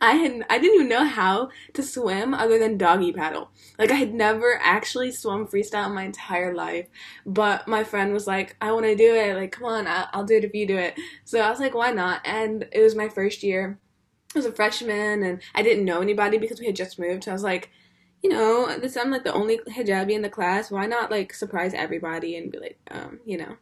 I 0.00 0.12
had 0.12 0.44
I 0.50 0.58
didn't 0.58 0.74
even 0.76 0.88
know 0.88 1.04
how 1.04 1.50
to 1.74 1.82
swim 1.82 2.34
other 2.34 2.58
than 2.58 2.78
doggy 2.78 3.12
paddle. 3.12 3.50
Like 3.78 3.90
I 3.90 3.94
had 3.94 4.14
never 4.14 4.58
actually 4.62 5.12
swum 5.12 5.46
freestyle 5.46 5.86
in 5.86 5.94
my 5.94 6.04
entire 6.04 6.54
life. 6.54 6.86
But 7.26 7.66
my 7.68 7.84
friend 7.84 8.12
was 8.12 8.26
like, 8.26 8.56
"I 8.60 8.72
want 8.72 8.86
to 8.86 8.96
do 8.96 9.14
it. 9.14 9.36
Like, 9.36 9.52
come 9.52 9.64
on, 9.64 9.86
I'll, 9.86 10.08
I'll 10.12 10.24
do 10.24 10.36
it 10.36 10.44
if 10.44 10.54
you 10.54 10.66
do 10.66 10.76
it." 10.76 10.98
So 11.24 11.40
I 11.40 11.50
was 11.50 11.60
like, 11.60 11.74
"Why 11.74 11.90
not?" 11.90 12.20
And 12.24 12.68
it 12.72 12.80
was 12.80 12.94
my 12.94 13.08
first 13.08 13.42
year. 13.42 13.78
I 14.34 14.38
was 14.38 14.46
a 14.46 14.52
freshman, 14.52 15.22
and 15.22 15.42
I 15.54 15.62
didn't 15.62 15.84
know 15.84 16.00
anybody 16.00 16.38
because 16.38 16.60
we 16.60 16.66
had 16.66 16.76
just 16.76 16.98
moved. 16.98 17.24
So 17.24 17.30
I 17.30 17.34
was 17.34 17.42
like, 17.42 17.70
you 18.22 18.30
know, 18.30 18.78
this 18.78 18.96
I'm 18.96 19.10
like 19.10 19.24
the 19.24 19.32
only 19.32 19.58
hijabi 19.58 20.12
in 20.12 20.22
the 20.22 20.30
class. 20.30 20.70
Why 20.70 20.86
not 20.86 21.10
like 21.10 21.34
surprise 21.34 21.74
everybody 21.74 22.36
and 22.36 22.52
be 22.52 22.58
like, 22.58 22.78
um, 22.90 23.20
you 23.26 23.38
know. 23.38 23.56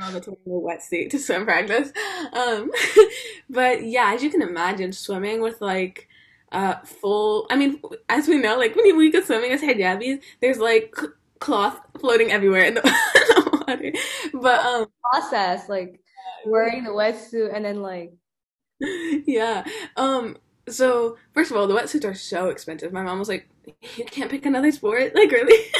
all 0.00 0.12
the 0.12 0.20
time 0.20 0.36
in 0.46 0.52
a 0.52 0.54
wetsuit 0.54 1.10
to 1.10 1.18
swim 1.18 1.44
practice. 1.44 1.92
Um, 2.32 2.70
but 3.50 3.84
yeah, 3.84 4.12
as 4.14 4.22
you 4.22 4.30
can 4.30 4.42
imagine, 4.42 4.92
swimming 4.92 5.40
with 5.40 5.60
like 5.60 6.07
uh 6.52 6.76
full. 6.80 7.46
I 7.50 7.56
mean, 7.56 7.80
as 8.08 8.28
we 8.28 8.38
know, 8.38 8.56
like 8.58 8.74
when 8.76 8.96
we 8.96 9.10
go 9.10 9.20
swimming 9.22 9.52
as 9.52 9.62
hijabis, 9.62 10.20
there's 10.40 10.58
like 10.58 10.94
cloth 11.40 11.80
floating 12.00 12.32
everywhere 12.32 12.64
in 12.64 12.74
the, 12.74 12.86
in 12.86 12.92
the 13.28 13.64
water. 13.66 13.92
But 14.34 14.64
um, 14.64 14.86
process 15.12 15.68
like 15.68 16.00
wearing 16.46 16.84
the 16.84 16.90
wetsuit 16.90 17.54
and 17.54 17.64
then 17.64 17.82
like 17.82 18.12
yeah. 19.26 19.64
Um. 19.96 20.36
So 20.68 21.16
first 21.34 21.50
of 21.50 21.56
all, 21.56 21.66
the 21.66 21.74
wetsuits 21.74 22.04
are 22.04 22.14
so 22.14 22.50
expensive. 22.50 22.92
My 22.92 23.02
mom 23.02 23.18
was 23.18 23.28
like, 23.28 23.48
"You 23.96 24.04
can't 24.04 24.30
pick 24.30 24.46
another 24.46 24.70
sport, 24.70 25.14
like 25.14 25.30
really." 25.32 25.72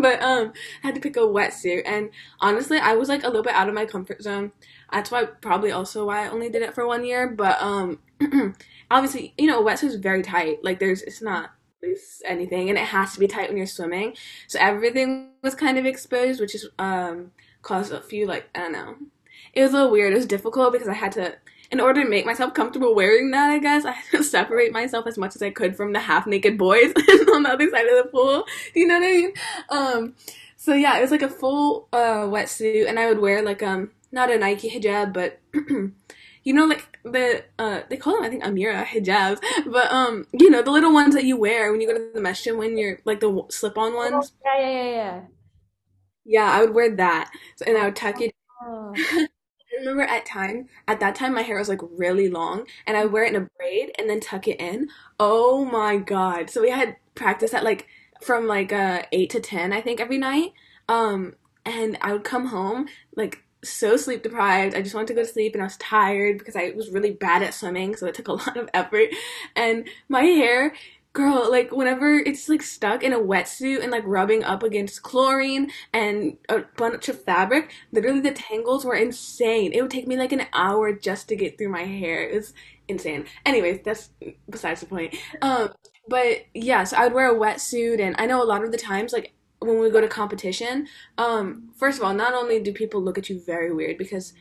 but 0.00 0.22
um, 0.22 0.52
I 0.82 0.86
had 0.86 0.94
to 0.94 1.00
pick 1.00 1.16
a 1.16 1.20
wetsuit, 1.20 1.82
and 1.86 2.10
honestly, 2.40 2.78
I 2.78 2.94
was 2.94 3.08
like 3.08 3.22
a 3.22 3.28
little 3.28 3.42
bit 3.42 3.54
out 3.54 3.68
of 3.68 3.74
my 3.74 3.86
comfort 3.86 4.22
zone. 4.22 4.52
That's 4.92 5.10
why 5.10 5.24
probably 5.24 5.70
also 5.70 6.06
why 6.06 6.26
I 6.26 6.30
only 6.30 6.50
did 6.50 6.62
it 6.62 6.74
for 6.74 6.86
one 6.86 7.04
year. 7.04 7.28
But 7.28 7.60
um, 7.62 8.00
obviously, 8.90 9.34
you 9.38 9.46
know, 9.46 9.62
wetsuit 9.62 9.84
is 9.84 9.96
very 9.96 10.22
tight. 10.22 10.64
Like 10.64 10.78
there's, 10.78 11.02
it's 11.02 11.22
not 11.22 11.50
loose 11.82 12.22
anything, 12.24 12.68
and 12.68 12.78
it 12.78 12.86
has 12.86 13.14
to 13.14 13.20
be 13.20 13.26
tight 13.26 13.48
when 13.48 13.56
you're 13.56 13.66
swimming. 13.66 14.14
So 14.46 14.58
everything 14.60 15.30
was 15.42 15.54
kind 15.54 15.78
of 15.78 15.86
exposed, 15.86 16.40
which 16.40 16.54
is 16.54 16.68
um 16.78 17.32
caused 17.62 17.92
a 17.92 18.00
few 18.00 18.26
like 18.26 18.48
I 18.54 18.60
don't 18.60 18.72
know. 18.72 18.96
It 19.52 19.62
was 19.62 19.72
a 19.72 19.74
little 19.74 19.90
weird. 19.90 20.12
It 20.12 20.16
was 20.16 20.26
difficult 20.26 20.72
because 20.72 20.88
I 20.88 20.94
had 20.94 21.12
to 21.12 21.36
in 21.70 21.80
order 21.80 22.02
to 22.02 22.08
make 22.08 22.26
myself 22.26 22.52
comfortable 22.52 22.96
wearing 22.96 23.30
that, 23.30 23.50
I 23.50 23.58
guess, 23.58 23.84
I 23.86 23.92
had 23.92 24.18
to 24.18 24.24
separate 24.24 24.72
myself 24.72 25.06
as 25.06 25.18
much 25.18 25.36
as 25.36 25.42
I 25.42 25.50
could 25.50 25.76
from 25.76 25.92
the 25.92 26.00
half 26.00 26.26
naked 26.26 26.58
boys 26.58 26.92
on 27.32 27.44
the 27.44 27.50
other 27.50 27.70
side 27.70 27.86
of 27.86 28.04
the 28.04 28.10
pool. 28.10 28.44
Do 28.74 28.80
you 28.80 28.86
know 28.86 28.98
what 28.98 29.04
I 29.04 29.06
mean? 29.06 29.32
Um, 29.68 30.14
so 30.56 30.74
yeah, 30.74 30.98
it 30.98 31.00
was 31.00 31.10
like 31.10 31.22
a 31.22 31.28
full 31.28 31.88
uh, 31.92 32.24
wetsuit, 32.26 32.88
and 32.88 32.98
I 32.98 33.08
would 33.08 33.18
wear 33.18 33.42
like 33.42 33.62
um 33.62 33.90
not 34.12 34.30
a 34.30 34.38
Nike 34.38 34.70
hijab, 34.70 35.12
but 35.12 35.40
you 36.42 36.54
know, 36.54 36.66
like 36.66 36.98
the 37.04 37.44
uh, 37.58 37.80
they 37.88 37.96
call 37.96 38.14
them 38.14 38.24
I 38.24 38.28
think 38.28 38.44
Amira 38.44 38.84
hijabs, 38.84 39.40
but 39.66 39.90
um, 39.92 40.26
you 40.32 40.50
know, 40.50 40.62
the 40.62 40.70
little 40.70 40.92
ones 40.92 41.14
that 41.14 41.24
you 41.24 41.36
wear 41.36 41.70
when 41.70 41.80
you 41.80 41.86
go 41.86 41.94
to 41.94 42.10
the 42.14 42.20
masjid 42.20 42.56
when 42.56 42.78
you're 42.78 42.98
like 43.04 43.20
the 43.20 43.44
slip-on 43.50 43.94
ones. 43.94 44.32
Oh, 44.44 44.50
yeah, 44.58 44.60
yeah, 44.60 44.84
yeah, 44.84 44.90
yeah. 44.90 45.20
Yeah, 46.24 46.50
I 46.52 46.60
would 46.60 46.74
wear 46.74 46.94
that, 46.96 47.30
so, 47.56 47.64
and 47.66 47.76
I 47.76 47.86
would 47.86 47.96
tuck 47.96 48.20
it. 48.20 48.32
Oh. 48.62 48.94
I 49.72 49.78
remember 49.78 50.02
at 50.02 50.26
time 50.26 50.68
at 50.88 51.00
that 51.00 51.14
time 51.14 51.34
my 51.34 51.42
hair 51.42 51.58
was 51.58 51.68
like 51.68 51.80
really 51.82 52.28
long, 52.28 52.66
and 52.86 52.96
I 52.96 53.04
would 53.04 53.12
wear 53.12 53.24
it 53.24 53.34
in 53.34 53.42
a 53.42 53.48
braid 53.58 53.92
and 53.98 54.08
then 54.08 54.20
tuck 54.20 54.48
it 54.48 54.60
in. 54.60 54.88
Oh 55.18 55.64
my 55.64 55.96
god! 55.96 56.50
So 56.50 56.62
we 56.62 56.70
had 56.70 56.96
practice 57.14 57.54
at 57.54 57.64
like 57.64 57.86
from 58.20 58.46
like 58.46 58.72
uh 58.72 59.02
eight 59.12 59.30
to 59.30 59.40
ten, 59.40 59.72
I 59.72 59.80
think, 59.80 60.00
every 60.00 60.18
night. 60.18 60.52
Um, 60.88 61.34
and 61.64 61.96
I 62.00 62.12
would 62.12 62.24
come 62.24 62.46
home 62.46 62.88
like 63.14 63.44
so 63.62 63.96
sleep 63.96 64.22
deprived. 64.22 64.74
I 64.74 64.82
just 64.82 64.94
wanted 64.94 65.08
to 65.08 65.14
go 65.14 65.22
to 65.22 65.28
sleep 65.28 65.54
and 65.54 65.62
I 65.62 65.66
was 65.66 65.76
tired 65.76 66.38
because 66.38 66.56
I 66.56 66.72
was 66.76 66.90
really 66.90 67.12
bad 67.12 67.42
at 67.42 67.54
swimming, 67.54 67.96
so 67.96 68.06
it 68.06 68.14
took 68.14 68.28
a 68.28 68.32
lot 68.34 68.56
of 68.56 68.68
effort. 68.74 69.08
And 69.56 69.88
my 70.08 70.22
hair, 70.22 70.74
girl, 71.12 71.50
like 71.50 71.72
whenever 71.72 72.14
it's 72.14 72.48
like 72.48 72.62
stuck 72.62 73.02
in 73.02 73.12
a 73.12 73.18
wetsuit 73.18 73.82
and 73.82 73.90
like 73.90 74.04
rubbing 74.06 74.44
up 74.44 74.62
against 74.62 75.02
chlorine 75.02 75.70
and 75.92 76.36
a 76.48 76.64
bunch 76.76 77.08
of 77.08 77.22
fabric, 77.22 77.72
literally 77.92 78.20
the 78.20 78.32
tangles 78.32 78.84
were 78.84 78.94
insane. 78.94 79.72
It 79.72 79.82
would 79.82 79.90
take 79.90 80.06
me 80.06 80.16
like 80.16 80.32
an 80.32 80.46
hour 80.52 80.92
just 80.92 81.28
to 81.28 81.36
get 81.36 81.58
through 81.58 81.70
my 81.70 81.84
hair. 81.84 82.28
It 82.28 82.34
was 82.34 82.54
insane. 82.88 83.26
Anyways, 83.44 83.80
that's 83.84 84.10
besides 84.48 84.80
the 84.80 84.86
point. 84.86 85.16
Um, 85.42 85.72
but 86.08 86.46
yeah, 86.54 86.84
so 86.84 86.96
I 86.96 87.04
would 87.04 87.12
wear 87.12 87.30
a 87.30 87.38
wetsuit 87.38 88.00
and 88.00 88.14
I 88.18 88.26
know 88.26 88.42
a 88.42 88.44
lot 88.44 88.64
of 88.64 88.72
the 88.72 88.78
times 88.78 89.12
like 89.12 89.32
when 89.60 89.78
we 89.78 89.90
go 89.90 90.00
to 90.00 90.08
competition, 90.08 90.88
um, 91.18 91.70
first 91.76 91.98
of 91.98 92.04
all, 92.04 92.14
not 92.14 92.34
only 92.34 92.60
do 92.60 92.72
people 92.72 93.02
look 93.02 93.18
at 93.18 93.28
you 93.28 93.40
very 93.40 93.72
weird 93.72 93.98
because 93.98 94.32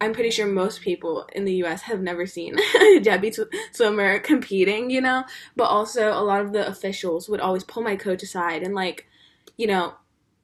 I'm 0.00 0.12
pretty 0.12 0.30
sure 0.30 0.46
most 0.46 0.82
people 0.82 1.26
in 1.32 1.44
the 1.44 1.54
U.S. 1.54 1.82
have 1.82 2.02
never 2.02 2.26
seen 2.26 2.58
a 2.80 3.32
sw- 3.32 3.40
swimmer 3.72 4.18
competing, 4.18 4.90
you 4.90 5.00
know, 5.00 5.24
but 5.54 5.64
also 5.64 6.10
a 6.12 6.20
lot 6.20 6.42
of 6.42 6.52
the 6.52 6.66
officials 6.66 7.28
would 7.28 7.40
always 7.40 7.64
pull 7.64 7.82
my 7.82 7.96
coach 7.96 8.22
aside 8.22 8.62
and 8.62 8.74
like, 8.74 9.06
you 9.56 9.66
know, 9.66 9.94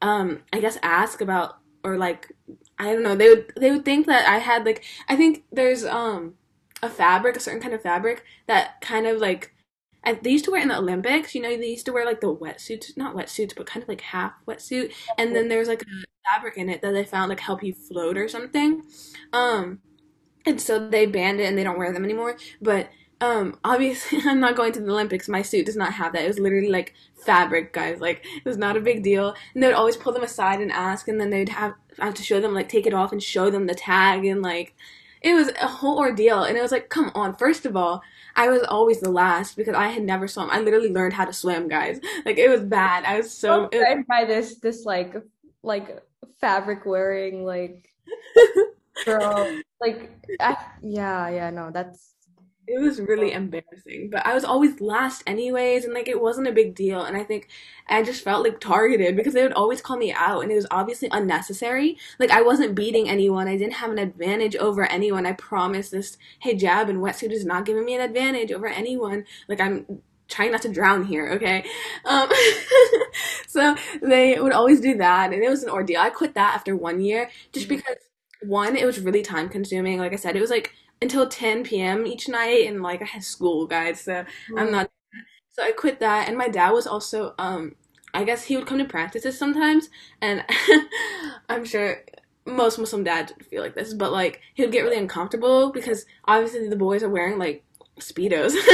um, 0.00 0.40
I 0.52 0.60
guess 0.60 0.78
ask 0.82 1.20
about 1.20 1.58
or 1.84 1.96
like 1.96 2.32
I 2.78 2.92
don't 2.92 3.02
know 3.02 3.14
they 3.14 3.28
would 3.28 3.52
they 3.56 3.70
would 3.70 3.84
think 3.84 4.06
that 4.06 4.28
I 4.28 4.38
had 4.38 4.64
like 4.64 4.84
I 5.08 5.16
think 5.16 5.44
there's 5.52 5.84
um 5.84 6.34
a 6.82 6.88
fabric 6.88 7.36
a 7.36 7.40
certain 7.40 7.60
kind 7.60 7.74
of 7.74 7.82
fabric 7.82 8.24
that 8.46 8.80
kind 8.80 9.06
of 9.06 9.20
like 9.20 9.51
and 10.04 10.18
they 10.22 10.30
used 10.30 10.44
to 10.46 10.50
wear 10.50 10.62
in 10.62 10.68
the 10.68 10.78
Olympics. 10.78 11.34
You 11.34 11.42
know, 11.42 11.56
they 11.56 11.68
used 11.68 11.86
to 11.86 11.92
wear 11.92 12.04
like 12.04 12.20
the 12.20 12.34
wetsuits, 12.34 12.96
not 12.96 13.14
wetsuits, 13.14 13.54
but 13.54 13.66
kind 13.66 13.82
of 13.82 13.88
like 13.88 14.00
half 14.00 14.32
wetsuit. 14.46 14.92
And 15.18 15.34
then 15.34 15.48
there's 15.48 15.68
like 15.68 15.82
a 15.82 15.86
fabric 16.30 16.56
in 16.56 16.68
it 16.68 16.82
that 16.82 16.92
they 16.92 17.04
found 17.04 17.28
like 17.28 17.40
help 17.40 17.62
you 17.62 17.72
float 17.72 18.16
or 18.16 18.28
something. 18.28 18.82
Um, 19.32 19.80
and 20.44 20.60
so 20.60 20.88
they 20.88 21.06
banned 21.06 21.40
it 21.40 21.44
and 21.44 21.56
they 21.56 21.64
don't 21.64 21.78
wear 21.78 21.92
them 21.92 22.04
anymore. 22.04 22.36
But 22.60 22.90
um, 23.20 23.58
obviously, 23.64 24.18
I'm 24.24 24.40
not 24.40 24.56
going 24.56 24.72
to 24.72 24.80
the 24.80 24.90
Olympics. 24.90 25.28
My 25.28 25.42
suit 25.42 25.66
does 25.66 25.76
not 25.76 25.92
have 25.94 26.12
that. 26.12 26.24
It 26.24 26.28
was 26.28 26.38
literally 26.38 26.70
like 26.70 26.94
fabric, 27.24 27.72
guys. 27.72 28.00
Like 28.00 28.24
it 28.24 28.44
was 28.44 28.58
not 28.58 28.76
a 28.76 28.80
big 28.80 29.02
deal. 29.02 29.34
And 29.54 29.62
they'd 29.62 29.72
always 29.72 29.96
pull 29.96 30.12
them 30.12 30.24
aside 30.24 30.60
and 30.60 30.72
ask, 30.72 31.06
and 31.06 31.20
then 31.20 31.30
they'd 31.30 31.48
have 31.50 31.74
have 31.98 32.14
to 32.14 32.22
show 32.22 32.40
them 32.40 32.54
like 32.54 32.68
take 32.68 32.86
it 32.86 32.94
off 32.94 33.12
and 33.12 33.22
show 33.22 33.50
them 33.50 33.66
the 33.66 33.74
tag 33.74 34.24
and 34.24 34.40
like 34.40 34.74
it 35.20 35.34
was 35.34 35.50
a 35.60 35.68
whole 35.68 35.98
ordeal. 35.98 36.42
And 36.42 36.56
it 36.56 36.62
was 36.62 36.72
like, 36.72 36.88
come 36.88 37.12
on. 37.14 37.36
First 37.36 37.64
of 37.64 37.76
all, 37.76 38.02
I 38.36 38.48
was 38.48 38.62
always 38.62 39.00
the 39.00 39.10
last 39.10 39.56
because 39.56 39.74
I 39.74 39.88
had 39.88 40.02
never 40.02 40.28
swum. 40.28 40.50
I 40.50 40.60
literally 40.60 40.92
learned 40.92 41.14
how 41.14 41.24
to 41.24 41.32
swim, 41.32 41.68
guys. 41.68 42.00
Like 42.24 42.38
it 42.38 42.48
was 42.48 42.62
bad. 42.62 43.04
I 43.04 43.16
was 43.16 43.36
so 43.36 43.68
I'm 43.72 44.04
by 44.04 44.24
this 44.24 44.58
this 44.60 44.84
like 44.84 45.14
like 45.62 46.02
fabric 46.40 46.86
wearing 46.86 47.44
like 47.44 47.88
girl 49.04 49.60
like 49.80 50.10
I, 50.40 50.56
yeah 50.82 51.28
yeah 51.30 51.50
no 51.50 51.70
that's 51.72 52.11
it 52.66 52.80
was 52.80 53.00
really 53.00 53.32
embarrassing. 53.32 54.08
But 54.10 54.24
I 54.24 54.34
was 54.34 54.44
always 54.44 54.80
last 54.80 55.22
anyways, 55.26 55.84
and 55.84 55.92
like 55.94 56.08
it 56.08 56.20
wasn't 56.20 56.46
a 56.48 56.52
big 56.52 56.74
deal. 56.74 57.02
And 57.02 57.16
I 57.16 57.24
think 57.24 57.48
I 57.88 58.02
just 58.02 58.22
felt 58.22 58.44
like 58.44 58.60
targeted 58.60 59.16
because 59.16 59.34
they 59.34 59.42
would 59.42 59.52
always 59.52 59.80
call 59.80 59.96
me 59.96 60.12
out, 60.12 60.42
and 60.42 60.52
it 60.52 60.54
was 60.54 60.66
obviously 60.70 61.08
unnecessary. 61.10 61.98
Like 62.20 62.30
I 62.30 62.42
wasn't 62.42 62.74
beating 62.76 63.08
anyone. 63.08 63.48
I 63.48 63.56
didn't 63.56 63.74
have 63.74 63.90
an 63.90 63.98
advantage 63.98 64.56
over 64.56 64.84
anyone. 64.84 65.26
I 65.26 65.32
promise 65.32 65.90
this 65.90 66.16
hijab 66.44 66.88
and 66.88 67.00
wetsuit 67.00 67.32
is 67.32 67.44
not 67.44 67.66
giving 67.66 67.84
me 67.84 67.94
an 67.96 68.00
advantage 68.00 68.52
over 68.52 68.68
anyone. 68.68 69.24
Like 69.48 69.60
I'm 69.60 70.00
trying 70.28 70.52
not 70.52 70.62
to 70.62 70.68
drown 70.72 71.04
here, 71.04 71.30
okay? 71.32 71.64
Um, 72.06 72.30
so 73.46 73.74
they 74.00 74.38
would 74.40 74.52
always 74.52 74.80
do 74.80 74.96
that, 74.98 75.32
and 75.32 75.42
it 75.42 75.48
was 75.50 75.62
an 75.62 75.70
ordeal. 75.70 76.00
I 76.00 76.10
quit 76.10 76.34
that 76.34 76.54
after 76.54 76.76
one 76.76 77.00
year 77.00 77.30
just 77.52 77.68
Mm-hmm. 77.68 77.76
because 77.76 77.96
one, 78.42 78.76
it 78.76 78.84
was 78.86 79.00
really 79.00 79.22
time 79.22 79.48
consuming. 79.48 79.98
Like 79.98 80.12
I 80.12 80.16
said, 80.16 80.36
it 80.36 80.40
was 80.40 80.50
like 80.50 80.72
until 81.02 81.28
10 81.28 81.64
p.m. 81.64 82.06
each 82.06 82.28
night, 82.28 82.66
and 82.66 82.82
like 82.82 83.02
I 83.02 83.06
had 83.06 83.24
school, 83.24 83.66
guys, 83.66 84.00
so 84.00 84.24
I'm 84.56 84.70
not. 84.70 84.90
So 85.50 85.62
I 85.62 85.72
quit 85.72 86.00
that, 86.00 86.28
and 86.28 86.38
my 86.38 86.48
dad 86.48 86.70
was 86.70 86.86
also, 86.86 87.34
um, 87.38 87.74
I 88.14 88.24
guess 88.24 88.44
he 88.44 88.56
would 88.56 88.66
come 88.66 88.78
to 88.78 88.84
practices 88.86 89.38
sometimes, 89.38 89.90
and 90.22 90.44
I'm 91.50 91.66
sure 91.66 92.04
most 92.46 92.78
Muslim 92.78 93.04
dads 93.04 93.32
feel 93.50 93.62
like 93.62 93.74
this, 93.74 93.94
but 93.94 94.12
like 94.12 94.40
he 94.54 94.62
would 94.62 94.72
get 94.72 94.82
really 94.82 94.98
uncomfortable 94.98 95.70
because 95.70 96.06
obviously 96.24 96.68
the 96.68 96.76
boys 96.76 97.02
are 97.02 97.10
wearing 97.10 97.38
like 97.38 97.64
speedos. 98.02 98.54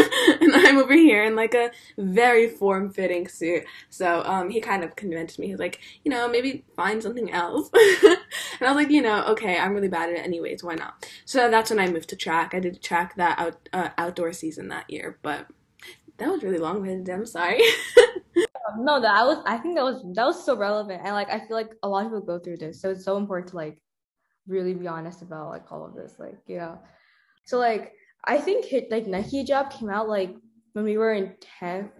And 0.40 0.54
i'm 0.54 0.78
over 0.78 0.94
here 0.94 1.24
in 1.24 1.34
like 1.34 1.54
a 1.54 1.70
very 1.98 2.48
form-fitting 2.48 3.28
suit. 3.28 3.64
So 3.90 4.22
um 4.24 4.50
he 4.50 4.60
kind 4.60 4.84
of 4.84 4.96
convinced 4.96 5.38
me. 5.38 5.48
He's 5.48 5.58
like 5.58 5.80
you 6.04 6.10
know 6.10 6.28
maybe 6.28 6.64
find 6.76 7.02
something 7.02 7.30
else. 7.30 7.70
And 8.60 8.66
i 8.68 8.72
was 8.72 8.82
like 8.82 8.90
you 8.90 9.02
know 9.02 9.24
okay 9.26 9.56
i'm 9.58 9.72
really 9.72 9.88
bad 9.88 10.10
at 10.10 10.16
it 10.16 10.24
anyways. 10.24 10.62
Why 10.62 10.74
not? 10.74 11.08
So 11.24 11.50
that's 11.50 11.70
when 11.70 11.78
i 11.78 11.88
moved 11.88 12.08
to 12.10 12.16
track. 12.16 12.54
I 12.54 12.60
did 12.60 12.82
track 12.82 13.16
that 13.16 13.38
out 13.38 13.68
uh, 13.72 13.90
outdoor 13.98 14.32
season 14.32 14.68
that 14.68 14.90
year. 14.90 15.18
But 15.22 15.46
that 16.18 16.28
was 16.28 16.42
really 16.42 16.58
long-winded. 16.58 17.12
I'm 17.14 17.26
sorry. 17.26 17.60
No 18.80 19.00
that 19.00 19.14
I 19.14 19.24
was 19.24 19.38
i 19.46 19.56
think 19.56 19.76
that 19.76 19.82
was 19.82 20.02
that 20.14 20.26
was 20.26 20.44
so 20.44 20.54
relevant. 20.54 21.00
And 21.02 21.14
like 21.14 21.30
i 21.30 21.38
feel 21.38 21.56
like 21.56 21.72
a 21.82 21.88
lot 21.88 22.04
of 22.04 22.12
people 22.12 22.20
go 22.20 22.38
through 22.38 22.58
this. 22.58 22.80
So 22.80 22.90
it's 22.90 23.04
so 23.04 23.16
important 23.16 23.48
to 23.50 23.56
like 23.56 23.78
really 24.46 24.74
be 24.74 24.86
honest 24.86 25.22
about 25.22 25.48
like 25.48 25.72
all 25.72 25.86
of 25.86 25.94
this. 25.94 26.16
Like 26.18 26.36
you 26.46 26.58
know 26.58 26.78
so 27.48 27.58
like 27.58 27.94
i 28.28 28.38
think 28.38 28.64
hit 28.64 28.90
like 28.90 29.06
nike 29.06 29.44
hijab 29.44 29.70
came 29.70 29.90
out 29.90 30.08
like 30.08 30.36
when 30.74 30.84
we 30.84 30.96
were 30.96 31.12
in 31.12 31.34
10th 31.60 31.90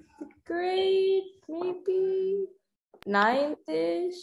grade 0.47 1.25
maybe? 1.49 2.44
Ninth-ish? 3.06 4.14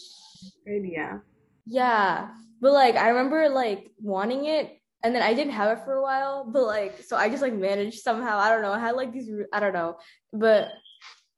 Maybe, 0.64 0.90
yeah. 0.94 1.18
Yeah. 1.66 2.28
But 2.60 2.72
like 2.72 2.96
i 2.96 3.08
remember 3.08 3.48
like 3.48 3.90
wanting 4.00 4.46
it 4.46 4.78
and 5.02 5.14
then 5.14 5.22
i 5.22 5.34
didn't 5.34 5.52
have 5.52 5.76
it 5.76 5.84
for 5.84 5.94
a 5.94 6.02
while 6.02 6.44
but 6.44 6.62
like 6.62 7.02
so 7.02 7.16
i 7.16 7.28
just 7.28 7.42
like 7.42 7.54
managed 7.54 8.00
somehow. 8.00 8.38
I 8.38 8.50
don't 8.50 8.62
know. 8.62 8.72
I 8.72 8.78
had 8.78 8.96
like 8.96 9.12
these 9.12 9.28
i 9.52 9.60
don't 9.60 9.74
know. 9.74 9.96
But 10.32 10.68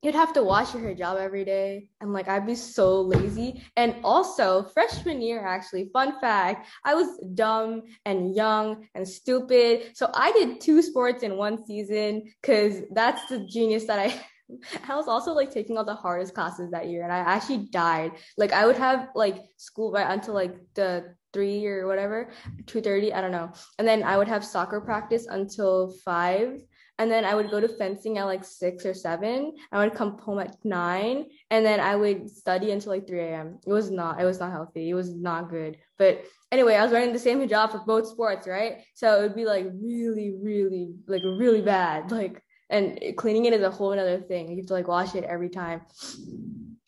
you'd 0.02 0.14
have 0.14 0.32
to 0.32 0.42
wash 0.42 0.74
your 0.74 0.82
hijab 0.82 1.18
every 1.18 1.44
day 1.44 1.88
and 2.00 2.12
like 2.12 2.28
i'd 2.28 2.46
be 2.46 2.54
so 2.54 3.00
lazy 3.00 3.62
and 3.76 3.96
also 4.04 4.62
freshman 4.62 5.20
year 5.20 5.44
actually 5.44 5.90
fun 5.92 6.18
fact 6.20 6.68
i 6.84 6.94
was 6.94 7.08
dumb 7.34 7.82
and 8.04 8.34
young 8.34 8.86
and 8.94 9.06
stupid 9.06 9.96
so 9.96 10.10
i 10.14 10.30
did 10.32 10.60
two 10.60 10.82
sports 10.82 11.22
in 11.22 11.36
one 11.36 11.64
season 11.66 12.22
because 12.40 12.82
that's 12.92 13.26
the 13.28 13.44
genius 13.46 13.84
that 13.86 13.98
i 13.98 14.24
I 14.88 14.96
was 14.96 15.08
also 15.08 15.32
like 15.32 15.50
taking 15.50 15.76
all 15.76 15.84
the 15.84 15.94
hardest 15.94 16.34
classes 16.34 16.70
that 16.70 16.88
year 16.88 17.02
and 17.02 17.12
I 17.12 17.18
actually 17.18 17.68
died. 17.70 18.12
Like 18.38 18.52
I 18.52 18.66
would 18.66 18.78
have 18.78 19.10
like 19.14 19.44
school 19.58 19.92
right 19.92 20.10
until 20.10 20.32
like 20.34 20.56
the 20.74 21.14
three 21.32 21.66
or 21.66 21.86
whatever, 21.86 22.30
two 22.66 22.80
thirty, 22.80 23.12
I 23.12 23.20
don't 23.20 23.32
know. 23.32 23.52
And 23.78 23.86
then 23.86 24.02
I 24.02 24.16
would 24.16 24.28
have 24.28 24.44
soccer 24.44 24.80
practice 24.80 25.26
until 25.26 25.94
five 26.02 26.62
and 26.98 27.10
then 27.10 27.24
I 27.24 27.34
would 27.34 27.50
go 27.50 27.60
to 27.60 27.68
fencing 27.68 28.18
at 28.18 28.24
like 28.24 28.44
six 28.44 28.84
or 28.84 28.94
seven. 28.94 29.54
I 29.70 29.78
would 29.78 29.94
come 29.94 30.18
home 30.18 30.38
at 30.40 30.56
nine, 30.64 31.26
and 31.50 31.64
then 31.64 31.80
I 31.80 31.96
would 31.96 32.28
study 32.28 32.70
until 32.72 32.92
like 32.92 33.06
three 33.06 33.20
a.m. 33.20 33.58
It 33.66 33.72
was 33.72 33.90
not, 33.90 34.20
it 34.20 34.24
was 34.24 34.40
not 34.40 34.50
healthy. 34.50 34.90
It 34.90 34.94
was 34.94 35.14
not 35.14 35.50
good. 35.50 35.78
But 35.98 36.24
anyway, 36.50 36.74
I 36.74 36.82
was 36.82 36.92
wearing 36.92 37.12
the 37.12 37.18
same 37.18 37.40
hijab 37.40 37.72
for 37.72 37.78
both 37.86 38.08
sports, 38.08 38.46
right? 38.46 38.78
So 38.94 39.18
it 39.18 39.22
would 39.22 39.36
be 39.36 39.44
like 39.44 39.66
really, 39.80 40.34
really, 40.40 40.94
like 41.06 41.22
really 41.22 41.62
bad. 41.62 42.10
Like, 42.10 42.42
and 42.70 43.00
cleaning 43.16 43.46
it 43.46 43.54
is 43.54 43.62
a 43.62 43.70
whole 43.70 43.92
another 43.92 44.20
thing. 44.20 44.50
You 44.50 44.56
have 44.58 44.66
to 44.66 44.74
like 44.74 44.88
wash 44.88 45.14
it 45.14 45.24
every 45.24 45.48
time. 45.48 45.82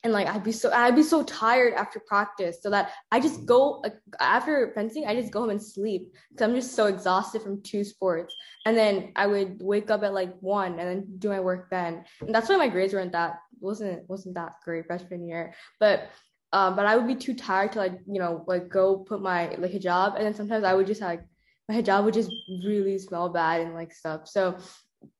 And 0.03 0.15
like 0.15 0.29
I'd 0.29 0.43
be 0.43 0.53
so 0.53 0.73
I'd 0.73 0.97
be 0.97 1.03
so 1.03 1.23
tired 1.23 1.75
after 1.75 2.01
practice, 2.01 2.63
so 2.63 2.71
that 2.71 2.93
I 3.13 3.21
just 3.21 3.45
go 3.45 3.81
like, 3.85 3.97
after 4.19 4.73
fencing. 4.75 5.07
I 5.07 5.15
just 5.15 5.31
go 5.31 5.41
home 5.41 5.51
and 5.51 5.63
sleep 5.63 6.13
because 6.31 6.49
I'm 6.49 6.55
just 6.55 6.75
so 6.75 6.87
exhausted 6.87 7.43
from 7.43 7.63
two 7.63 7.85
sports 7.85 8.35
and 8.65 8.77
then 8.77 9.13
I 9.15 9.27
would 9.27 9.59
wake 9.61 9.91
up 9.91 10.03
at 10.03 10.15
like 10.15 10.35
one 10.41 10.79
and 10.79 10.89
then 10.89 11.07
do 11.19 11.29
my 11.29 11.41
work 11.41 11.69
then. 11.71 12.05
And 12.21 12.35
that's 12.35 12.49
why 12.49 12.57
my 12.57 12.69
grades 12.69 12.95
weren't 12.95 13.13
that 13.13 13.41
wasn't 13.61 14.09
wasn't 14.09 14.37
that 14.37 14.55
great 14.65 14.87
freshman 14.87 15.29
year. 15.29 15.55
But 15.79 16.09
um, 16.53 16.75
but 16.77 16.87
I 16.87 16.97
would 16.97 17.07
be 17.07 17.15
too 17.15 17.35
tired 17.35 17.73
to 17.73 17.79
like 17.79 18.01
you 18.07 18.21
know 18.21 18.45
like 18.47 18.69
go 18.69 18.97
put 18.97 19.23
my 19.23 19.55
like 19.57 19.73
hijab, 19.73 20.17
and 20.17 20.25
then 20.25 20.35
sometimes 20.35 20.65
I 20.65 20.75
would 20.75 20.87
just 20.87 21.01
like 21.01 21.23
my 21.69 21.81
hijab 21.81 22.05
would 22.05 22.15
just 22.15 22.33
really 22.65 22.99
smell 22.99 23.29
bad 23.29 23.61
and 23.61 23.75
like 23.75 23.93
stuff. 23.93 24.29
So 24.29 24.57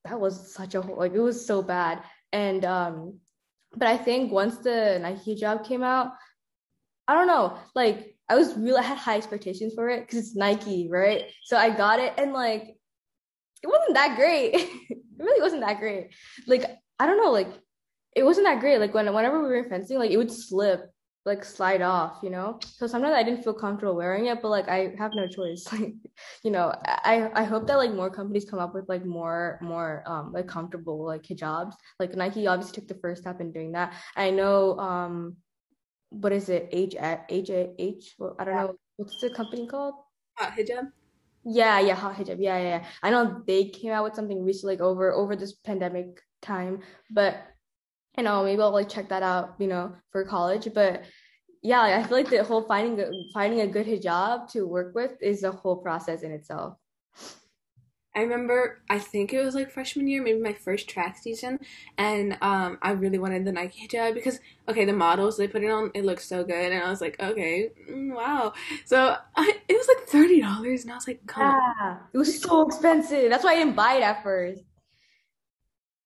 that 0.05 0.19
was 0.19 0.53
such 0.53 0.75
a 0.75 0.81
like 0.81 1.13
it 1.13 1.21
was 1.21 1.47
so 1.47 1.63
bad. 1.63 2.03
And 2.33 2.65
um, 2.65 3.19
but 3.77 3.89
I 3.89 3.97
think 3.97 4.33
once 4.33 4.59
the 4.59 4.99
Nike 5.01 5.37
hijab 5.37 5.65
came 5.65 5.83
out, 5.83 6.13
I 7.07 7.15
don't 7.15 7.27
know, 7.27 7.59
like 7.75 8.17
I 8.29 8.37
was 8.37 8.57
really 8.57 8.79
I 8.79 8.83
had 8.83 8.99
high 8.99 9.17
expectations 9.17 9.75
for 9.75 9.89
it 9.89 10.01
because 10.01 10.19
it's 10.19 10.37
Nike, 10.37 10.89
right? 10.91 11.25
So 11.45 11.57
I 11.57 11.71
got 11.71 11.99
it 11.99 12.15
and 12.19 12.33
like 12.33 12.77
it 13.63 13.67
wasn't 13.67 13.95
that 13.95 14.17
great. 14.17 14.55
it 14.55 14.99
really 15.19 15.43
wasn't 15.43 15.63
that 15.63 15.81
great. 15.81 16.11
Like 16.47 16.65
I 16.99 17.07
don't 17.07 17.23
know, 17.23 17.31
like 17.31 17.49
it 18.15 18.25
wasn't 18.25 18.47
that 18.47 18.61
great. 18.61 18.79
Like 18.79 18.95
when 18.95 19.13
whenever 19.13 19.43
we 19.43 19.49
were 19.49 19.69
fencing, 19.69 19.99
like 19.99 20.11
it 20.11 20.17
would 20.17 20.33
slip, 20.33 20.91
like 21.27 21.45
slide 21.45 21.83
off, 21.83 22.19
you 22.23 22.31
know. 22.31 22.59
So 22.63 22.87
sometimes 22.87 23.15
I 23.15 23.23
didn't 23.23 23.45
feel 23.45 23.53
comfortable 23.53 23.95
wearing 23.95 24.27
it, 24.27 24.41
but 24.41 24.49
like 24.49 24.69
I 24.69 24.95
have 24.99 25.13
no 25.15 25.27
choice. 25.27 25.67
Like, 25.73 25.95
you 26.43 26.51
know, 26.51 26.73
I 26.85 27.31
I 27.35 27.45
hope 27.45 27.67
that 27.67 27.77
like 27.77 27.93
more 27.93 28.11
companies 28.11 28.49
come 28.49 28.59
up 28.59 28.75
with 28.75 28.89
like 28.89 29.05
more 29.05 29.59
more 29.61 30.03
um 30.07 30.33
like 30.33 30.47
comfortable 30.49 31.05
like 31.05 31.23
hijabs. 31.23 31.75
Like 31.99 32.15
Nike 32.17 32.47
obviously 32.47 32.81
took 32.81 32.89
the 32.89 33.01
first 33.01 33.23
step 33.23 33.41
in 33.41 33.53
doing 33.53 33.73
that. 33.73 33.95
I 34.17 34.31
know 34.31 34.79
um 34.79 35.37
what 36.11 36.33
is 36.33 36.49
it 36.49 36.69
H 36.73 36.97
H 36.99 37.51
H 37.51 38.15
well, 38.19 38.37
I 38.39 38.45
don't 38.45 38.55
know 38.57 38.75
what's 38.97 39.21
the 39.21 39.31
company 39.31 39.67
called? 39.67 39.95
Hot 40.39 40.53
hijab. 40.57 40.91
Yeah, 41.45 41.81
yeah, 41.81 41.95
hot 41.95 42.17
hijab. 42.17 42.37
Yeah, 42.39 42.59
yeah, 42.59 42.69
yeah. 42.81 42.85
I 43.03 43.11
know 43.11 43.43
they 43.47 43.69
came 43.69 43.93
out 43.93 44.05
with 44.05 44.15
something 44.15 44.45
recently 44.45 44.77
like 44.77 44.83
over 44.83 45.13
over 45.13 45.37
this 45.37 45.53
pandemic 45.53 46.21
time, 46.43 46.81
but 47.11 47.37
you 48.17 48.25
know 48.25 48.45
maybe 48.45 48.63
I'll 48.63 48.73
like 48.73 48.89
check 48.89 49.09
that 49.11 49.23
out. 49.23 49.55
You 49.59 49.69
know 49.69 49.95
for 50.11 50.25
college, 50.25 50.69
but 50.75 51.05
yeah, 51.63 51.83
I 51.83 52.03
feel 52.03 52.17
like 52.17 52.31
the 52.31 52.43
whole 52.45 52.63
finding 52.63 53.01
a, 53.01 53.11
finding 53.35 53.61
a 53.61 53.67
good 53.67 53.87
hijab 53.87 54.51
to 54.53 54.67
work 54.67 54.95
with 54.95 55.13
is 55.23 55.43
a 55.43 55.53
whole 55.53 55.77
process 55.77 56.23
in 56.23 56.33
itself. 56.33 56.77
I 58.15 58.23
remember, 58.23 58.83
I 58.91 58.99
think 58.99 59.33
it 59.33 59.45
was 59.45 59.55
like 59.55 59.71
freshman 59.71 60.09
year, 60.09 60.21
maybe 60.21 60.41
my 60.41 60.53
first 60.53 60.89
track 60.89 61.17
season, 61.17 61.61
and 61.97 62.37
um, 62.43 62.77
I 62.83 62.91
really 62.91 63.19
wanted 63.19 63.45
the 63.45 63.53
Nike 63.53 63.87
hijab 63.87 64.15
because, 64.15 64.41
okay, 64.69 64.85
the 64.85 64.93
models 64.93 65.37
they 65.37 65.47
put 65.47 65.63
it 65.63 65.71
on, 65.71 65.93
it 65.95 66.05
looks 66.05 66.29
so 66.29 66.43
good, 66.43 66.73
and 66.73 66.83
I 66.83 66.91
was 66.91 67.01
like, 67.01 67.21
okay, 67.21 67.71
mm, 67.89 68.13
wow. 68.15 68.53
So 68.85 69.17
I, 69.37 69.59
it 69.69 69.75
was 69.75 69.87
like 69.87 70.09
thirty 70.09 70.41
dollars, 70.41 70.83
and 70.83 70.91
I 70.91 70.97
was 70.97 71.07
like, 71.07 71.25
come 71.29 71.47
yeah, 71.47 71.57
on. 71.83 71.99
it 72.13 72.19
was 72.19 72.43
so 72.43 72.67
expensive. 72.67 73.31
That's 73.31 73.45
why 73.45 73.53
I 73.53 73.57
didn't 73.57 73.77
buy 73.77 73.95
it 73.95 74.03
at 74.03 74.25
first. 74.25 74.61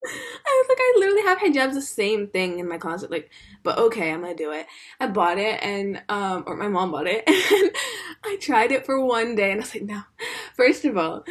I 0.04 0.62
was 0.62 0.68
like, 0.68 0.78
I 0.80 0.94
literally 0.98 1.22
have 1.22 1.38
hijabs 1.38 1.74
the 1.74 1.82
same 1.82 2.28
thing 2.28 2.58
in 2.58 2.68
my 2.68 2.78
closet, 2.78 3.10
like, 3.10 3.30
but 3.62 3.78
okay, 3.78 4.12
I'm 4.12 4.20
gonna 4.22 4.34
do 4.34 4.52
it. 4.52 4.66
I 5.00 5.06
bought 5.06 5.38
it, 5.38 5.62
and 5.62 6.02
um, 6.08 6.44
or 6.46 6.56
my 6.56 6.68
mom 6.68 6.90
bought 6.90 7.06
it, 7.06 7.24
and 7.26 7.76
I 8.24 8.36
tried 8.40 8.72
it 8.72 8.86
for 8.86 9.04
one 9.04 9.34
day, 9.34 9.50
and 9.50 9.60
I 9.60 9.64
was 9.64 9.74
like, 9.74 9.84
no. 9.84 10.02
First 10.54 10.84
of 10.84 10.96
all, 10.96 11.24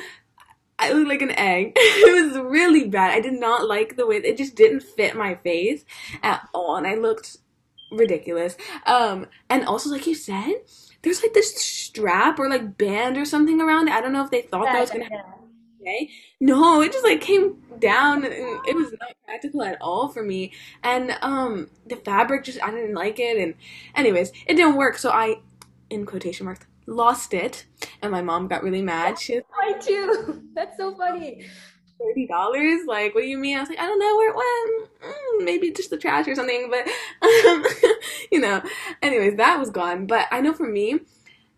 I 0.79 0.91
looked 0.91 1.09
like 1.09 1.21
an 1.21 1.31
egg. 1.31 1.73
it 1.75 2.25
was 2.25 2.37
really 2.37 2.87
bad. 2.87 3.11
I 3.11 3.21
did 3.21 3.39
not 3.39 3.67
like 3.67 3.95
the 3.95 4.07
way 4.07 4.17
it 4.17 4.37
just 4.37 4.55
didn't 4.55 4.81
fit 4.81 5.15
my 5.15 5.35
face 5.35 5.85
at 6.21 6.47
all, 6.53 6.75
and 6.75 6.87
I 6.87 6.95
looked 6.95 7.37
ridiculous. 7.91 8.57
Um, 8.85 9.27
and 9.49 9.65
also, 9.65 9.89
like 9.89 10.07
you 10.07 10.15
said, 10.15 10.53
there's 11.03 11.21
like 11.21 11.33
this 11.33 11.55
strap 11.55 12.39
or 12.39 12.49
like 12.49 12.77
band 12.77 13.17
or 13.17 13.25
something 13.25 13.61
around 13.61 13.87
it. 13.87 13.93
I 13.93 14.01
don't 14.01 14.13
know 14.13 14.23
if 14.23 14.31
they 14.31 14.41
thought 14.41 14.65
yeah, 14.65 14.73
that 14.73 14.81
was 14.81 14.89
gonna 14.89 15.03
happen. 15.05 15.42
Okay. 15.83 16.09
No, 16.39 16.81
it 16.81 16.91
just 16.91 17.03
like 17.03 17.21
came 17.21 17.61
down 17.79 18.23
and 18.23 18.33
it 18.33 18.75
was 18.75 18.91
not 18.99 19.11
practical 19.25 19.61
at 19.63 19.77
all 19.81 20.07
for 20.07 20.23
me. 20.23 20.53
And 20.81 21.15
um 21.21 21.69
the 21.85 21.97
fabric 21.97 22.45
just 22.45 22.63
I 22.63 22.71
didn't 22.71 22.95
like 22.95 23.19
it 23.19 23.37
and 23.37 23.55
anyways, 23.95 24.31
it 24.47 24.55
didn't 24.55 24.75
work. 24.75 24.97
So 24.97 25.09
I 25.11 25.41
in 25.89 26.05
quotation 26.05 26.45
marks 26.45 26.65
lost 26.85 27.33
it, 27.33 27.65
and 28.01 28.11
my 28.11 28.21
mom 28.21 28.47
got 28.47 28.63
really 28.63 28.81
mad. 28.81 29.19
She 29.19 29.35
was 29.35 29.43
like, 29.65 29.85
too. 29.85 30.43
That's 30.55 30.77
so 30.77 30.95
funny. 30.95 31.45
Thirty 31.99 32.27
dollars? 32.27 32.81
Like, 32.87 33.15
what 33.15 33.21
do 33.21 33.27
you 33.27 33.37
mean? 33.37 33.57
I 33.57 33.61
was 33.61 33.69
like, 33.69 33.79
I 33.79 33.85
don't 33.85 33.99
know 33.99 34.17
where 34.17 34.31
it 34.31 34.35
went. 34.35 34.89
Mm, 35.15 35.45
maybe 35.45 35.71
just 35.71 35.89
the 35.89 35.97
trash 35.97 36.27
or 36.27 36.35
something. 36.35 36.69
But, 36.69 36.87
um, 37.25 37.65
you 38.31 38.39
know. 38.39 38.61
Anyways, 39.01 39.37
that 39.37 39.59
was 39.59 39.69
gone. 39.69 40.07
But 40.07 40.27
I 40.31 40.41
know 40.41 40.53
for 40.53 40.67
me, 40.67 40.99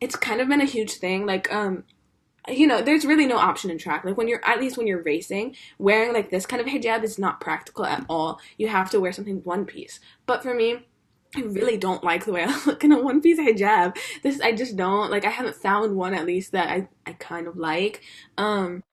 it's 0.02 0.16
kind 0.16 0.42
of 0.42 0.48
been 0.48 0.62
a 0.62 0.66
huge 0.66 0.94
thing. 0.94 1.26
Like, 1.26 1.52
um, 1.54 1.84
you 2.48 2.68
know, 2.68 2.82
there's 2.82 3.06
really 3.06 3.26
no 3.26 3.38
option 3.38 3.72
in 3.72 3.78
track. 3.78 4.04
Like 4.04 4.18
when 4.18 4.28
you're 4.28 4.46
at 4.46 4.60
least 4.60 4.78
when 4.78 4.88
you're 4.88 5.02
racing, 5.02 5.56
wearing 5.78 6.14
like 6.14 6.30
this 6.30 6.46
kind 6.46 6.62
of 6.62 6.68
hijab 6.68 7.04
is 7.04 7.18
not 7.18 7.42
practical 7.42 7.86
at 7.86 8.06
all. 8.10 8.40
You 8.58 8.68
have 8.68 8.90
to 8.92 9.00
wear 9.00 9.12
something 9.12 9.42
one 9.44 9.66
piece. 9.66 10.00
But 10.26 10.44
for 10.44 10.54
me, 10.54 10.86
I 11.36 11.42
really 11.42 11.78
don't 11.78 12.04
like 12.04 12.26
the 12.26 12.34
way 12.34 12.44
I 12.44 12.62
look 12.66 12.84
in 12.84 12.92
a 12.92 13.02
one 13.02 13.22
piece 13.22 13.40
hijab. 13.40 13.98
This 14.24 14.42
I 14.42 14.52
just 14.52 14.76
don't 14.76 15.12
like 15.12 15.26
I 15.26 15.30
haven't 15.30 15.56
found 15.56 15.96
one 15.96 16.14
at 16.14 16.26
least 16.26 16.52
that 16.52 16.70
I, 16.70 16.88
I 17.06 17.14
kind 17.14 17.48
of 17.48 17.58
like. 17.58 18.02
Um 18.38 18.84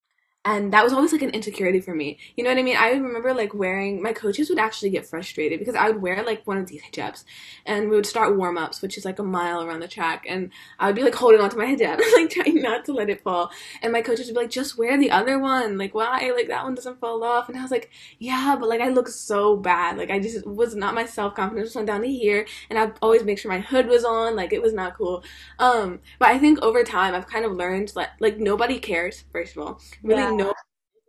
and 0.44 0.72
that 0.72 0.82
was 0.82 0.92
always 0.92 1.12
like 1.12 1.22
an 1.22 1.30
insecurity 1.30 1.80
for 1.80 1.94
me. 1.94 2.18
You 2.36 2.42
know 2.42 2.50
what 2.50 2.58
I 2.58 2.62
mean? 2.62 2.76
I 2.76 2.90
remember 2.90 3.32
like 3.32 3.54
wearing 3.54 4.02
my 4.02 4.12
coaches 4.12 4.50
would 4.50 4.58
actually 4.58 4.90
get 4.90 5.06
frustrated 5.06 5.60
because 5.60 5.76
I 5.76 5.88
would 5.88 6.02
wear 6.02 6.24
like 6.24 6.44
one 6.46 6.58
of 6.58 6.66
these 6.66 6.82
hijabs 6.82 7.24
and 7.64 7.88
we 7.88 7.94
would 7.94 8.06
start 8.06 8.36
warm 8.36 8.58
ups, 8.58 8.82
which 8.82 8.98
is 8.98 9.04
like 9.04 9.20
a 9.20 9.22
mile 9.22 9.62
around 9.62 9.80
the 9.80 9.88
track, 9.88 10.26
and 10.28 10.50
I 10.80 10.86
would 10.86 10.96
be 10.96 11.04
like 11.04 11.14
holding 11.14 11.40
onto 11.40 11.56
my 11.56 11.66
hijab, 11.66 12.00
like 12.16 12.30
trying 12.30 12.60
not 12.60 12.84
to 12.86 12.92
let 12.92 13.08
it 13.08 13.22
fall. 13.22 13.52
And 13.82 13.92
my 13.92 14.02
coaches 14.02 14.26
would 14.26 14.34
be 14.34 14.40
like, 14.40 14.50
just 14.50 14.76
wear 14.76 14.98
the 14.98 15.12
other 15.12 15.38
one. 15.38 15.78
Like, 15.78 15.94
why? 15.94 16.32
Like 16.34 16.48
that 16.48 16.64
one 16.64 16.74
doesn't 16.74 16.98
fall 16.98 17.22
off. 17.22 17.48
And 17.48 17.56
I 17.56 17.62
was 17.62 17.70
like, 17.70 17.90
yeah, 18.18 18.56
but 18.58 18.68
like 18.68 18.80
I 18.80 18.88
look 18.88 19.08
so 19.08 19.56
bad. 19.56 19.96
Like 19.96 20.10
I 20.10 20.18
just 20.18 20.44
was 20.44 20.74
not 20.74 20.94
my 20.94 21.06
self 21.06 21.36
confidence 21.36 21.76
went 21.76 21.86
down 21.86 22.02
to 22.02 22.08
here, 22.08 22.46
and 22.68 22.80
I'd 22.80 22.94
always 23.00 23.22
make 23.22 23.38
sure 23.38 23.50
my 23.50 23.60
hood 23.60 23.86
was 23.86 24.04
on. 24.04 24.34
Like 24.34 24.52
it 24.52 24.62
was 24.62 24.72
not 24.72 24.96
cool. 24.98 25.22
Um, 25.60 26.00
but 26.18 26.30
I 26.30 26.38
think 26.40 26.60
over 26.62 26.82
time 26.82 27.14
I've 27.14 27.28
kind 27.28 27.44
of 27.44 27.52
learned 27.52 27.92
that 27.94 28.14
like 28.18 28.38
nobody 28.38 28.80
cares. 28.80 29.22
First 29.30 29.56
of 29.56 29.62
all, 29.62 29.80
really 30.02 30.22
yeah 30.22 30.31
no 30.36 30.54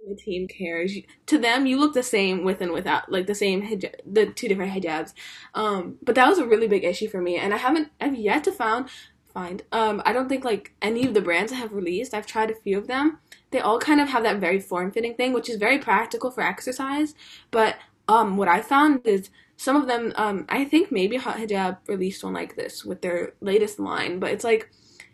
the 0.07 0.15
team 0.15 0.47
cares. 0.47 0.97
To 1.27 1.37
them, 1.37 1.65
you 1.65 1.79
look 1.79 1.93
the 1.93 2.03
same 2.03 2.43
with 2.43 2.61
and 2.61 2.71
without, 2.71 3.11
like 3.11 3.27
the 3.27 3.35
same 3.35 3.61
hijab, 3.61 3.95
the 4.05 4.25
two 4.25 4.47
different 4.47 4.73
hijabs. 4.73 5.13
Um, 5.53 5.97
but 6.01 6.15
that 6.15 6.27
was 6.27 6.39
a 6.39 6.45
really 6.45 6.67
big 6.67 6.83
issue 6.83 7.07
for 7.07 7.21
me, 7.21 7.37
and 7.37 7.53
I 7.53 7.57
haven't, 7.57 7.89
I've 8.01 8.15
yet 8.15 8.43
to 8.45 8.51
found 8.51 8.89
find. 9.33 9.63
Um, 9.71 10.01
I 10.05 10.13
don't 10.13 10.29
think 10.29 10.45
like 10.45 10.73
any 10.81 11.07
of 11.07 11.13
the 11.13 11.21
brands 11.21 11.51
I 11.51 11.55
have 11.55 11.73
released. 11.73 12.13
I've 12.13 12.27
tried 12.27 12.51
a 12.51 12.55
few 12.55 12.77
of 12.77 12.87
them. 12.87 13.19
They 13.51 13.59
all 13.59 13.79
kind 13.79 13.99
of 13.99 14.09
have 14.09 14.23
that 14.23 14.39
very 14.39 14.59
form 14.59 14.91
fitting 14.91 15.15
thing, 15.15 15.33
which 15.33 15.49
is 15.49 15.57
very 15.57 15.79
practical 15.79 16.31
for 16.31 16.41
exercise. 16.41 17.15
But 17.49 17.77
um, 18.07 18.37
what 18.37 18.47
I 18.47 18.61
found 18.61 19.05
is 19.05 19.29
some 19.57 19.75
of 19.75 19.87
them. 19.87 20.13
Um, 20.15 20.45
I 20.49 20.65
think 20.65 20.91
maybe 20.91 21.17
Hot 21.17 21.37
Hijab 21.37 21.77
released 21.87 22.23
one 22.23 22.33
like 22.33 22.55
this 22.55 22.85
with 22.85 23.01
their 23.01 23.33
latest 23.41 23.79
line, 23.79 24.19
but 24.19 24.31
it's 24.31 24.43
like 24.43 24.69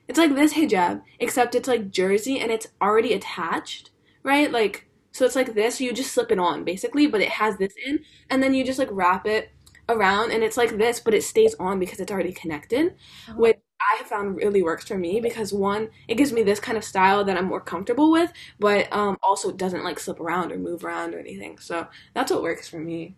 it's 0.09 0.17
like 0.17 0.33
this 0.33 0.55
hijab, 0.55 1.03
except 1.19 1.53
it's 1.53 1.67
like 1.67 1.91
jersey 1.91 2.39
and 2.39 2.51
it's 2.51 2.67
already 2.81 3.13
attached, 3.13 3.91
right? 4.23 4.51
Like, 4.51 4.87
so 5.11 5.25
it's 5.25 5.35
like 5.35 5.53
this, 5.53 5.81
you 5.81 5.93
just 5.93 6.13
slip 6.13 6.31
it 6.31 6.39
on 6.39 6.63
basically, 6.63 7.07
but 7.07 7.21
it 7.21 7.29
has 7.29 7.57
this 7.57 7.73
in, 7.85 7.99
and 8.29 8.41
then 8.41 8.53
you 8.53 8.63
just 8.63 8.79
like 8.79 8.89
wrap 8.91 9.25
it 9.25 9.51
around 9.89 10.31
and 10.31 10.43
it's 10.43 10.57
like 10.57 10.77
this, 10.77 10.99
but 10.99 11.13
it 11.13 11.23
stays 11.23 11.55
on 11.59 11.79
because 11.79 11.99
it's 11.99 12.11
already 12.11 12.31
connected, 12.31 12.95
oh. 13.29 13.33
which 13.33 13.57
I 13.81 13.97
have 13.97 14.07
found 14.07 14.37
really 14.37 14.61
works 14.61 14.85
for 14.85 14.97
me 14.97 15.19
because 15.19 15.51
one, 15.53 15.89
it 16.07 16.15
gives 16.15 16.31
me 16.31 16.43
this 16.43 16.59
kind 16.59 16.77
of 16.77 16.83
style 16.83 17.23
that 17.25 17.37
I'm 17.37 17.45
more 17.45 17.61
comfortable 17.61 18.11
with, 18.11 18.31
but 18.59 18.91
um, 18.93 19.17
also 19.23 19.49
it 19.49 19.57
doesn't 19.57 19.83
like 19.83 19.99
slip 19.99 20.19
around 20.19 20.51
or 20.51 20.57
move 20.57 20.83
around 20.83 21.15
or 21.15 21.19
anything. 21.19 21.57
So 21.59 21.87
that's 22.13 22.31
what 22.31 22.43
works 22.43 22.67
for 22.67 22.79
me. 22.79 23.15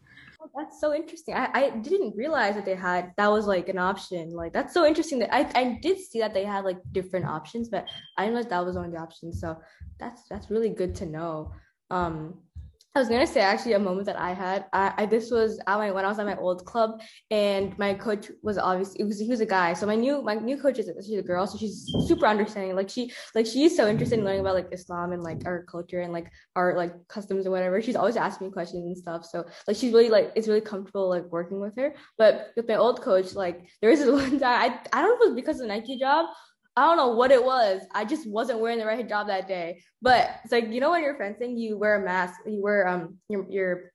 That's 0.55 0.81
so 0.81 0.93
interesting. 0.93 1.33
I, 1.35 1.49
I 1.53 1.69
didn't 1.69 2.15
realize 2.15 2.55
that 2.55 2.65
they 2.65 2.75
had 2.75 3.13
that 3.17 3.31
was 3.31 3.47
like 3.47 3.69
an 3.69 3.77
option. 3.77 4.31
Like 4.31 4.51
that's 4.51 4.73
so 4.73 4.85
interesting 4.85 5.19
that 5.19 5.33
I, 5.33 5.49
I 5.55 5.79
did 5.81 5.97
see 5.99 6.19
that 6.19 6.33
they 6.33 6.43
had 6.43 6.65
like 6.65 6.79
different 6.91 7.25
options, 7.25 7.69
but 7.69 7.87
I 8.17 8.25
didn't 8.25 8.35
know 8.35 8.49
that 8.49 8.65
was 8.65 8.75
one 8.75 8.85
of 8.85 8.91
the 8.91 8.97
options. 8.97 9.39
So 9.39 9.57
that's 9.99 10.23
that's 10.29 10.51
really 10.51 10.69
good 10.69 10.93
to 10.95 11.05
know. 11.05 11.53
Um 11.89 12.39
I 12.93 12.99
was 12.99 13.07
gonna 13.07 13.25
say 13.25 13.39
actually 13.39 13.71
a 13.73 13.79
moment 13.79 14.05
that 14.07 14.19
I 14.19 14.33
had. 14.33 14.65
I, 14.73 14.93
I 14.97 15.05
this 15.05 15.31
was 15.31 15.59
at 15.65 15.77
my 15.77 15.91
when 15.91 16.03
I 16.03 16.09
was 16.09 16.19
at 16.19 16.25
my 16.25 16.35
old 16.35 16.65
club, 16.65 17.01
and 17.29 17.77
my 17.79 17.93
coach 17.93 18.29
was 18.43 18.57
obviously 18.57 18.99
it 18.99 19.05
was 19.05 19.17
he 19.17 19.29
was 19.29 19.39
a 19.39 19.45
guy. 19.45 19.71
So 19.71 19.87
my 19.87 19.95
new 19.95 20.21
my 20.21 20.35
new 20.35 20.57
coach 20.57 20.77
is 20.77 20.91
she's 21.05 21.17
a 21.17 21.21
girl, 21.21 21.47
so 21.47 21.57
she's 21.57 21.85
super 22.05 22.27
understanding. 22.27 22.75
Like 22.75 22.89
she 22.89 23.13
like 23.33 23.45
she's 23.45 23.77
so 23.77 23.87
interested 23.87 24.19
in 24.19 24.25
learning 24.25 24.41
about 24.41 24.55
like 24.55 24.73
Islam 24.73 25.13
and 25.13 25.23
like 25.23 25.43
our 25.45 25.63
culture 25.63 26.01
and 26.01 26.11
like 26.11 26.29
our 26.57 26.75
like 26.75 27.07
customs 27.07 27.47
or 27.47 27.51
whatever. 27.51 27.81
She's 27.81 27.95
always 27.95 28.17
asking 28.17 28.47
me 28.47 28.53
questions 28.53 28.85
and 28.85 28.97
stuff. 28.97 29.25
So 29.25 29.45
like 29.69 29.77
she's 29.77 29.93
really 29.93 30.09
like 30.09 30.33
it's 30.35 30.49
really 30.49 30.59
comfortable 30.59 31.07
like 31.07 31.23
working 31.31 31.61
with 31.61 31.77
her. 31.77 31.95
But 32.17 32.51
with 32.57 32.67
my 32.67 32.75
old 32.75 33.01
coach, 33.01 33.35
like 33.35 33.69
there 33.79 33.89
was 33.89 33.99
this 33.99 34.11
one 34.11 34.37
time 34.37 34.43
I 34.43 34.79
I 34.91 35.01
don't 35.01 35.11
know 35.11 35.15
if 35.15 35.21
it 35.21 35.29
was 35.29 35.35
because 35.35 35.61
of 35.61 35.67
the 35.69 35.73
Nike 35.73 35.97
hijab 35.97 36.27
I 36.75 36.85
don't 36.85 36.97
know 36.97 37.15
what 37.15 37.31
it 37.31 37.43
was. 37.43 37.81
I 37.93 38.05
just 38.05 38.29
wasn't 38.29 38.59
wearing 38.59 38.79
the 38.79 38.85
right 38.85 39.05
hijab 39.05 39.27
that 39.27 39.47
day. 39.47 39.81
But 40.01 40.29
it's 40.43 40.51
like 40.51 40.69
you 40.69 40.79
know 40.79 40.91
when 40.91 41.03
you're 41.03 41.17
fencing, 41.17 41.57
you 41.57 41.77
wear 41.77 42.01
a 42.01 42.05
mask. 42.05 42.39
You 42.45 42.61
wear 42.61 42.87
um 42.87 43.17
your 43.29 43.45
your 43.49 43.91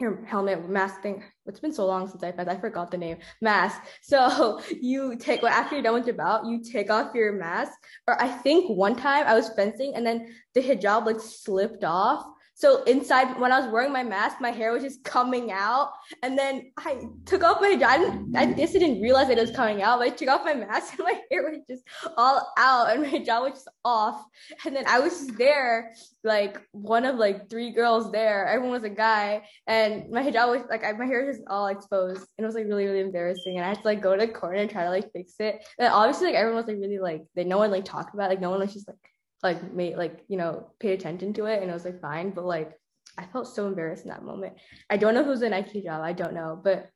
your 0.00 0.24
helmet 0.24 0.68
mask 0.68 1.02
thing. 1.02 1.22
It's 1.46 1.60
been 1.60 1.72
so 1.72 1.86
long 1.86 2.08
since 2.08 2.22
I 2.22 2.32
fenced. 2.32 2.50
I 2.50 2.58
forgot 2.58 2.90
the 2.90 2.98
name 2.98 3.18
mask. 3.40 3.80
So 4.02 4.60
you 4.80 5.16
take 5.16 5.42
well, 5.42 5.52
after 5.52 5.76
you're 5.76 5.82
done 5.82 5.94
with 5.94 6.06
your 6.06 6.16
bout, 6.16 6.46
you 6.46 6.62
take 6.62 6.90
off 6.90 7.14
your 7.14 7.32
mask. 7.32 7.72
Or 8.06 8.20
I 8.20 8.28
think 8.28 8.70
one 8.70 8.96
time 8.96 9.26
I 9.26 9.34
was 9.34 9.50
fencing 9.50 9.92
and 9.94 10.04
then 10.04 10.34
the 10.54 10.60
hijab 10.60 11.06
like 11.06 11.20
slipped 11.20 11.84
off. 11.84 12.26
So 12.60 12.82
inside 12.82 13.40
when 13.40 13.52
I 13.52 13.58
was 13.58 13.72
wearing 13.72 13.90
my 13.90 14.02
mask, 14.02 14.36
my 14.38 14.50
hair 14.50 14.70
was 14.70 14.82
just 14.82 15.02
coming 15.02 15.50
out. 15.50 15.92
And 16.22 16.38
then 16.38 16.70
I 16.76 17.06
took 17.24 17.42
off 17.42 17.58
my 17.58 17.68
I, 17.68 17.96
didn't, 17.96 18.36
I 18.36 18.42
I 18.42 18.66
didn't 18.66 19.00
realize 19.00 19.30
it 19.30 19.38
was 19.38 19.50
coming 19.50 19.80
out, 19.80 19.98
but 19.98 20.08
I 20.08 20.10
took 20.10 20.28
off 20.28 20.44
my 20.44 20.52
mask 20.52 20.92
and 20.98 21.04
my 21.04 21.18
hair 21.30 21.50
was 21.50 21.60
just 21.66 21.84
all 22.18 22.52
out 22.58 22.90
and 22.90 23.10
my 23.10 23.18
jaw 23.24 23.44
was 23.44 23.52
just 23.52 23.68
off. 23.82 24.22
And 24.66 24.76
then 24.76 24.84
I 24.86 25.00
was 25.00 25.12
just 25.12 25.38
there, 25.38 25.94
like 26.22 26.60
one 26.72 27.06
of 27.06 27.16
like 27.16 27.48
three 27.48 27.70
girls 27.70 28.12
there. 28.12 28.46
Everyone 28.46 28.72
was 28.72 28.84
a 28.84 28.94
guy, 28.94 29.42
and 29.66 30.10
my 30.10 30.22
hijab 30.22 30.50
was 30.50 30.66
like 30.68 30.82
my 30.98 31.06
hair 31.06 31.24
was 31.24 31.38
just 31.38 31.48
all 31.48 31.68
exposed, 31.68 32.26
and 32.36 32.44
it 32.44 32.46
was 32.46 32.56
like 32.56 32.66
really 32.66 32.84
really 32.84 33.00
embarrassing. 33.00 33.56
And 33.56 33.64
I 33.64 33.68
had 33.68 33.78
to 33.78 33.84
like 33.84 34.02
go 34.02 34.14
to 34.14 34.26
the 34.26 34.30
corner 34.30 34.56
and 34.56 34.70
try 34.70 34.84
to 34.84 34.90
like 34.90 35.10
fix 35.14 35.32
it. 35.38 35.66
And 35.78 35.90
obviously 35.90 36.26
like 36.26 36.36
everyone 36.36 36.62
was 36.62 36.66
like 36.66 36.76
really 36.76 36.98
like 36.98 37.22
they 37.34 37.44
no 37.44 37.56
one 37.56 37.70
like 37.70 37.86
talked 37.86 38.12
about 38.12 38.26
it. 38.26 38.34
like 38.34 38.40
no 38.42 38.50
one 38.50 38.60
was 38.60 38.74
just 38.74 38.86
like 38.86 38.98
like 39.42 39.72
made 39.72 39.96
like 39.96 40.24
you 40.28 40.36
know 40.36 40.70
paid 40.78 40.92
attention 40.92 41.32
to 41.32 41.46
it 41.46 41.60
and 41.62 41.70
it 41.70 41.74
was 41.74 41.84
like 41.84 42.00
fine 42.00 42.30
but 42.30 42.44
like 42.44 42.72
i 43.18 43.24
felt 43.24 43.46
so 43.46 43.66
embarrassed 43.66 44.04
in 44.04 44.10
that 44.10 44.24
moment. 44.24 44.54
I 44.88 44.96
don't 44.96 45.14
know 45.14 45.20
if 45.20 45.26
it 45.26 45.30
was 45.30 45.42
a 45.42 45.48
nike 45.48 45.82
hijab 45.82 46.00
i 46.00 46.12
don't 46.12 46.34
know 46.34 46.60
but 46.62 46.90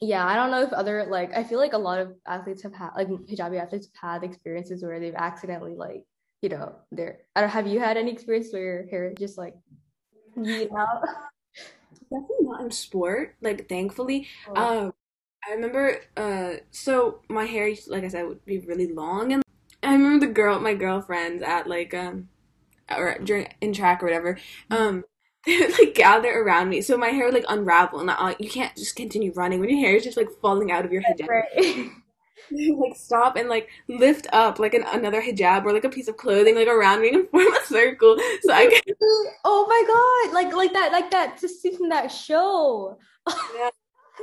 yeah 0.00 0.24
i 0.26 0.36
don't 0.36 0.50
know 0.50 0.62
if 0.62 0.72
other 0.72 1.06
like 1.08 1.36
i 1.36 1.42
feel 1.42 1.58
like 1.58 1.72
a 1.72 1.78
lot 1.78 1.98
of 1.98 2.14
athletes 2.26 2.62
have 2.62 2.74
had 2.74 2.90
like 2.96 3.08
hijabi 3.08 3.60
athletes 3.60 3.88
have 4.00 4.12
had 4.12 4.24
experiences 4.24 4.82
where 4.82 5.00
they've 5.00 5.14
accidentally 5.14 5.74
like 5.74 6.04
you 6.42 6.48
know 6.48 6.74
they're 6.92 7.18
i 7.34 7.40
don't 7.40 7.50
have 7.50 7.66
you 7.66 7.80
had 7.80 7.96
any 7.96 8.12
experience 8.12 8.52
where 8.52 8.62
your 8.62 8.86
hair 8.88 9.12
just 9.18 9.36
like 9.36 9.54
you 10.36 10.68
know 10.72 10.86
definitely 12.10 12.36
not 12.42 12.60
in 12.62 12.70
sport 12.70 13.34
like 13.40 13.68
thankfully. 13.68 14.28
Oh. 14.48 14.84
um 14.86 14.92
i 15.48 15.52
remember 15.52 16.00
uh 16.16 16.52
so 16.70 17.20
my 17.28 17.44
hair 17.44 17.74
like 17.88 18.04
i 18.04 18.08
said 18.08 18.26
would 18.26 18.44
be 18.44 18.58
really 18.58 18.92
long 18.92 19.32
and 19.32 19.42
I 19.88 19.92
remember 19.92 20.26
the 20.26 20.32
girl, 20.32 20.60
my 20.60 20.74
girlfriends 20.74 21.42
at 21.42 21.66
like 21.66 21.94
um, 21.94 22.28
or 22.94 23.18
during 23.24 23.48
in 23.62 23.72
track 23.72 24.02
or 24.02 24.06
whatever. 24.06 24.38
Um, 24.70 25.04
they 25.46 25.58
would 25.58 25.72
like 25.78 25.94
gather 25.94 26.30
around 26.30 26.68
me, 26.68 26.82
so 26.82 26.98
my 26.98 27.08
hair 27.08 27.24
would 27.24 27.34
like 27.34 27.46
unravel, 27.48 28.00
and 28.00 28.10
I, 28.10 28.36
you 28.38 28.50
can't 28.50 28.76
just 28.76 28.96
continue 28.96 29.32
running 29.32 29.60
when 29.60 29.70
your 29.70 29.78
hair 29.78 29.96
is 29.96 30.04
just 30.04 30.18
like 30.18 30.28
falling 30.42 30.70
out 30.70 30.84
of 30.84 30.92
your 30.92 31.02
hijab. 31.02 31.26
Right. 31.26 31.90
like 32.50 32.96
stop 32.96 33.36
and 33.36 33.48
like 33.48 33.68
lift 33.88 34.26
up 34.32 34.58
like 34.58 34.74
an, 34.74 34.84
another 34.92 35.22
hijab 35.22 35.64
or 35.64 35.72
like 35.72 35.84
a 35.84 35.88
piece 35.88 36.08
of 36.08 36.18
clothing 36.18 36.54
like 36.54 36.68
around 36.68 37.00
me 37.00 37.08
and 37.10 37.28
form 37.30 37.50
a 37.54 37.64
circle. 37.64 38.18
So 38.42 38.52
I 38.52 38.66
can. 38.66 38.94
Oh 39.44 39.66
my 39.68 40.28
god! 40.28 40.34
Like 40.34 40.54
like 40.54 40.72
that 40.74 40.92
like 40.92 41.10
that 41.12 41.40
just 41.40 41.62
see 41.62 41.70
from 41.70 41.88
that 41.88 42.08
show. 42.08 42.98
yeah 43.54 43.70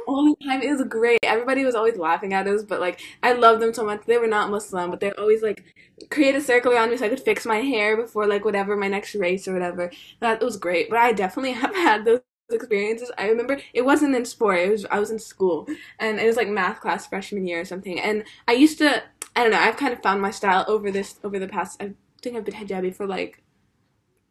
the 0.05 0.45
time. 0.45 0.61
It 0.61 0.71
was 0.71 0.83
great. 0.83 1.19
Everybody 1.23 1.63
was 1.63 1.75
always 1.75 1.97
laughing 1.97 2.33
at 2.33 2.47
us, 2.47 2.63
but 2.63 2.79
like 2.79 3.01
I 3.23 3.33
loved 3.33 3.61
them 3.61 3.73
so 3.73 3.85
much. 3.85 4.05
They 4.05 4.17
were 4.17 4.27
not 4.27 4.49
Muslim, 4.49 4.89
but 4.89 4.99
they 4.99 5.11
always 5.11 5.41
like 5.41 5.63
create 6.09 6.35
a 6.35 6.41
circle 6.41 6.71
around 6.71 6.91
me 6.91 6.97
so 6.97 7.05
I 7.05 7.09
could 7.09 7.19
fix 7.19 7.45
my 7.45 7.57
hair 7.57 7.97
before 7.97 8.27
like 8.27 8.45
whatever 8.45 8.75
my 8.75 8.87
next 8.87 9.15
race 9.15 9.47
or 9.47 9.53
whatever. 9.53 9.91
That 10.19 10.41
was 10.41 10.57
great. 10.57 10.89
But 10.89 10.99
I 10.99 11.11
definitely 11.11 11.51
have 11.63 11.75
had 11.75 12.05
those 12.05 12.21
experiences. 12.51 13.11
I 13.17 13.27
remember 13.27 13.59
it 13.73 13.83
wasn't 13.83 14.15
in 14.15 14.25
sport. 14.25 14.59
It 14.59 14.71
was 14.71 14.85
I 14.85 14.99
was 14.99 15.11
in 15.11 15.19
school 15.19 15.67
and 15.99 16.19
it 16.19 16.25
was 16.25 16.37
like 16.37 16.47
math 16.47 16.81
class 16.81 17.07
freshman 17.07 17.47
year 17.47 17.61
or 17.61 17.65
something. 17.65 17.99
And 17.99 18.23
I 18.47 18.53
used 18.53 18.77
to 18.79 19.03
I 19.35 19.43
don't 19.43 19.51
know. 19.51 19.59
I've 19.59 19.77
kind 19.77 19.93
of 19.93 20.01
found 20.01 20.21
my 20.21 20.31
style 20.31 20.65
over 20.67 20.91
this 20.91 21.19
over 21.23 21.39
the 21.39 21.47
past. 21.47 21.81
I 21.81 21.91
think 22.21 22.35
I've 22.35 22.45
been 22.45 22.55
hijabi 22.55 22.95
for 22.95 23.07
like 23.07 23.41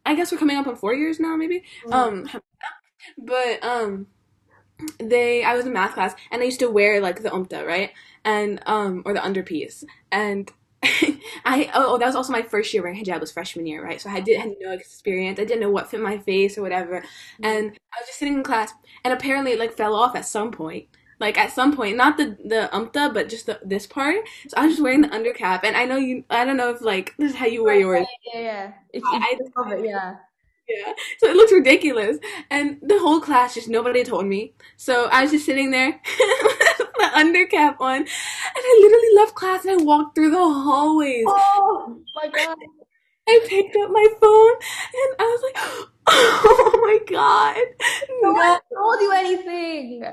I 0.06 0.14
guess 0.14 0.30
we're 0.30 0.38
coming 0.38 0.56
up 0.56 0.66
on 0.66 0.76
four 0.76 0.94
years 0.94 1.18
now, 1.18 1.37
maybe. 1.37 1.64
Mm-hmm. 1.87 1.92
Um, 1.92 2.30
but 3.18 3.62
um 3.64 4.06
they 4.98 5.44
I 5.44 5.54
was 5.54 5.66
in 5.66 5.72
math 5.72 5.94
class 5.94 6.14
and 6.30 6.42
I 6.42 6.44
used 6.44 6.60
to 6.60 6.70
wear 6.70 7.00
like 7.00 7.22
the 7.22 7.30
umta, 7.30 7.66
right? 7.66 7.92
And 8.24 8.60
um 8.66 9.02
or 9.04 9.12
the 9.12 9.22
underpiece. 9.22 9.84
And 10.10 10.50
I 11.44 11.70
oh 11.74 11.98
that 11.98 12.06
was 12.06 12.16
also 12.16 12.32
my 12.32 12.42
first 12.42 12.72
year 12.74 12.82
wearing 12.82 13.02
hijab 13.02 13.20
was 13.20 13.32
freshman 13.32 13.66
year, 13.66 13.84
right? 13.84 14.00
So 14.00 14.10
I 14.10 14.20
did 14.20 14.40
had 14.40 14.54
no 14.60 14.72
experience. 14.72 15.38
I 15.38 15.44
didn't 15.44 15.60
know 15.60 15.70
what 15.70 15.90
fit 15.90 16.00
my 16.00 16.18
face 16.18 16.58
or 16.58 16.62
whatever. 16.62 17.00
Mm-hmm. 17.00 17.44
And 17.44 17.70
I 17.92 18.00
was 18.00 18.06
just 18.06 18.18
sitting 18.18 18.34
in 18.34 18.42
class 18.42 18.72
and 19.04 19.12
apparently 19.12 19.52
it 19.52 19.58
like 19.58 19.72
fell 19.72 19.94
off 19.94 20.16
at 20.16 20.26
some 20.26 20.50
point. 20.50 20.88
Like 21.20 21.38
at 21.38 21.52
some 21.52 21.74
point, 21.76 21.96
not 21.96 22.16
the 22.16 22.37
the 22.44 22.68
umta, 22.72 23.14
but 23.14 23.28
just 23.28 23.46
the, 23.46 23.60
this 23.64 23.87
part. 23.87 24.16
So 24.48 24.56
I 24.56 24.66
was 24.66 24.72
just 24.74 24.82
wearing 24.82 25.00
the 25.00 25.08
undercap, 25.08 25.60
and 25.62 25.76
I 25.76 25.84
know 25.84 25.96
you. 25.96 26.24
I 26.28 26.44
don't 26.44 26.56
know 26.56 26.70
if 26.70 26.82
like 26.82 27.14
this 27.18 27.30
is 27.32 27.38
how 27.38 27.46
you 27.46 27.62
wear 27.62 27.76
yours. 27.76 28.06
Yeah, 28.34 28.40
yeah. 28.40 28.72
It's, 28.92 29.06
it's 29.12 29.50
I, 29.56 29.70
I, 29.70 29.76
yeah. 29.76 30.16
Yeah. 30.68 30.92
So 31.18 31.29
it 31.29 31.37
looks 31.37 31.53
ridiculous. 31.53 32.18
And 32.50 32.79
the 32.83 32.98
whole 32.98 33.20
class 33.20 33.55
just 33.55 33.68
nobody 33.68 34.05
told 34.05 34.27
me. 34.27 34.55
So 34.77 35.09
I 35.11 35.22
was 35.22 35.31
just 35.31 35.46
sitting 35.46 35.70
there 35.70 36.00
the 36.03 37.11
undercap 37.14 37.81
on 37.81 37.96
and 37.96 38.09
I 38.09 38.79
literally 38.81 39.16
left 39.16 39.35
class 39.35 39.64
and 39.64 39.81
I 39.81 39.85
walked 39.85 40.14
through 40.14 40.31
the 40.31 40.38
hallways. 40.38 41.24
Oh 41.27 42.00
my 42.14 42.29
god. 42.29 42.57
I 43.29 43.40
picked 43.46 43.77
up 43.77 43.90
my 43.90 44.07
phone 44.20 44.55
and 44.94 45.16
I 45.18 45.22
was 45.22 45.42
like, 45.42 45.88
Oh 46.07 46.81
my 46.83 46.98
god. 47.12 47.57
No 48.22 48.33
one 48.33 48.61
told 48.72 49.00
you 49.00 49.12
anything. 49.12 50.05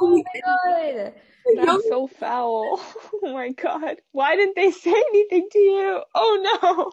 Oh 0.00 0.22
my 0.24 0.40
god. 0.44 1.14
That's 1.56 1.88
so 1.88 2.06
foul. 2.06 2.80
Oh 3.22 3.34
my 3.34 3.50
god. 3.50 3.96
Why 4.12 4.36
didn't 4.36 4.56
they 4.56 4.70
say 4.70 4.90
anything 4.90 5.48
to 5.52 5.58
you? 5.58 6.02
Oh 6.14 6.60
no. 6.62 6.92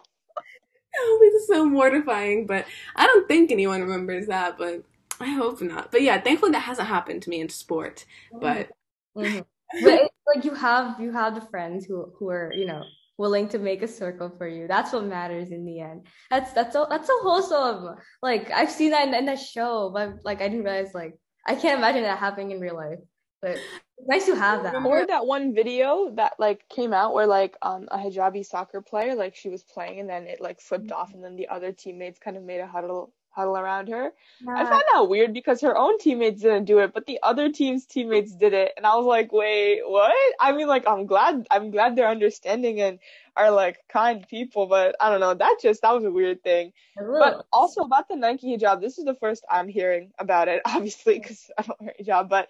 Oh, 0.98 1.18
this 1.20 1.42
is 1.42 1.48
so 1.48 1.64
mortifying, 1.64 2.46
but 2.46 2.66
I 2.96 3.06
don't 3.06 3.28
think 3.28 3.50
anyone 3.50 3.82
remembers 3.82 4.26
that, 4.26 4.58
but 4.58 4.82
I 5.20 5.26
hope 5.26 5.60
not. 5.60 5.90
But 5.90 6.02
yeah, 6.02 6.20
thankfully 6.20 6.52
that 6.52 6.60
hasn't 6.60 6.88
happened 6.88 7.22
to 7.22 7.30
me 7.30 7.40
in 7.40 7.48
sport. 7.48 8.04
But 8.32 8.70
mm-hmm. 9.16 9.40
but 9.84 10.10
like 10.34 10.44
you 10.44 10.54
have 10.54 11.00
you 11.00 11.12
have 11.12 11.34
the 11.34 11.40
friends 11.40 11.86
who 11.86 12.12
who 12.18 12.28
are 12.28 12.52
you 12.52 12.66
know 12.66 12.84
willing 13.18 13.48
to 13.48 13.58
make 13.58 13.82
a 13.82 13.88
circle 13.88 14.32
for 14.38 14.46
you. 14.46 14.68
That's 14.68 14.92
what 14.92 15.04
matters 15.04 15.50
in 15.50 15.64
the 15.64 15.80
end. 15.80 16.06
That's 16.30 16.52
that's 16.52 16.72
so 16.72 16.86
that's 16.88 17.06
so 17.06 17.18
wholesome. 17.20 17.96
Like 18.22 18.50
I've 18.50 18.70
seen 18.70 18.92
that 18.92 19.08
in, 19.08 19.14
in 19.14 19.26
that 19.26 19.40
show, 19.40 19.90
but 19.92 20.24
like 20.24 20.40
I 20.40 20.48
didn't 20.48 20.64
realize 20.64 20.94
like 20.94 21.18
I 21.46 21.54
can't 21.54 21.78
imagine 21.78 22.02
that 22.02 22.18
happening 22.18 22.52
in 22.52 22.60
real 22.60 22.76
life. 22.76 23.00
But 23.42 23.58
nice 24.06 24.26
to 24.26 24.36
have 24.36 24.62
that. 24.62 24.84
Or 24.84 25.06
that 25.06 25.26
one 25.26 25.54
video 25.54 26.10
that 26.14 26.34
like 26.38 26.68
came 26.68 26.92
out 26.92 27.14
where 27.14 27.26
like 27.26 27.56
um 27.62 27.88
a 27.90 27.98
hijabi 27.98 28.44
soccer 28.44 28.80
player 28.80 29.14
like 29.14 29.34
she 29.34 29.48
was 29.48 29.62
playing 29.62 30.00
and 30.00 30.08
then 30.08 30.26
it 30.26 30.40
like 30.40 30.60
slipped 30.60 30.86
mm-hmm. 30.86 31.00
off 31.00 31.14
and 31.14 31.22
then 31.22 31.36
the 31.36 31.48
other 31.48 31.72
teammates 31.72 32.18
kind 32.18 32.36
of 32.36 32.42
made 32.42 32.60
a 32.60 32.66
huddle 32.66 33.12
huddle 33.38 33.56
around 33.56 33.88
her. 33.88 34.12
Yeah. 34.44 34.54
I 34.54 34.64
found 34.64 34.82
that 34.92 35.08
weird 35.08 35.32
because 35.32 35.60
her 35.60 35.76
own 35.76 35.98
teammates 35.98 36.42
didn't 36.42 36.64
do 36.64 36.80
it, 36.80 36.92
but 36.92 37.06
the 37.06 37.20
other 37.22 37.50
team's 37.52 37.86
teammates 37.86 38.34
did 38.34 38.52
it, 38.52 38.72
and 38.76 38.84
I 38.84 38.96
was 38.96 39.06
like, 39.06 39.32
wait, 39.32 39.82
what? 39.84 40.12
I 40.40 40.52
mean, 40.52 40.66
like 40.66 40.86
I'm 40.86 41.06
glad 41.06 41.46
I'm 41.50 41.70
glad 41.70 41.94
they're 41.94 42.08
understanding 42.08 42.80
and 42.80 42.98
are 43.36 43.52
like 43.52 43.78
kind 43.88 44.26
people, 44.28 44.66
but 44.66 44.96
I 45.00 45.10
don't 45.10 45.20
know. 45.20 45.34
That 45.34 45.58
just 45.62 45.82
that 45.82 45.94
was 45.94 46.04
a 46.04 46.10
weird 46.10 46.42
thing. 46.42 46.72
But 46.96 47.46
also 47.52 47.82
about 47.82 48.08
the 48.08 48.16
Nike 48.16 48.56
hijab, 48.56 48.80
this 48.80 48.98
is 48.98 49.04
the 49.04 49.14
first 49.14 49.44
I'm 49.48 49.68
hearing 49.68 50.10
about 50.18 50.48
it, 50.48 50.62
obviously 50.66 51.18
because 51.18 51.50
I 51.56 51.62
don't 51.62 51.80
wear 51.80 51.94
hijab, 52.00 52.28
but 52.28 52.48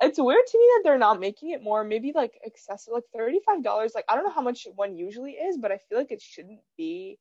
it's 0.00 0.18
weird 0.18 0.46
to 0.46 0.58
me 0.58 0.64
that 0.74 0.80
they're 0.84 0.98
not 0.98 1.20
making 1.20 1.50
it 1.50 1.62
more 1.62 1.84
maybe 1.84 2.12
like 2.14 2.38
accessible 2.46 3.00
like 3.00 3.04
$35 3.16 3.94
like 3.94 4.04
i 4.08 4.14
don't 4.14 4.24
know 4.24 4.32
how 4.32 4.42
much 4.42 4.66
one 4.74 4.96
usually 4.96 5.32
is 5.32 5.58
but 5.58 5.72
i 5.72 5.78
feel 5.88 5.98
like 5.98 6.12
it 6.12 6.22
shouldn't 6.22 6.60
be 6.76 7.18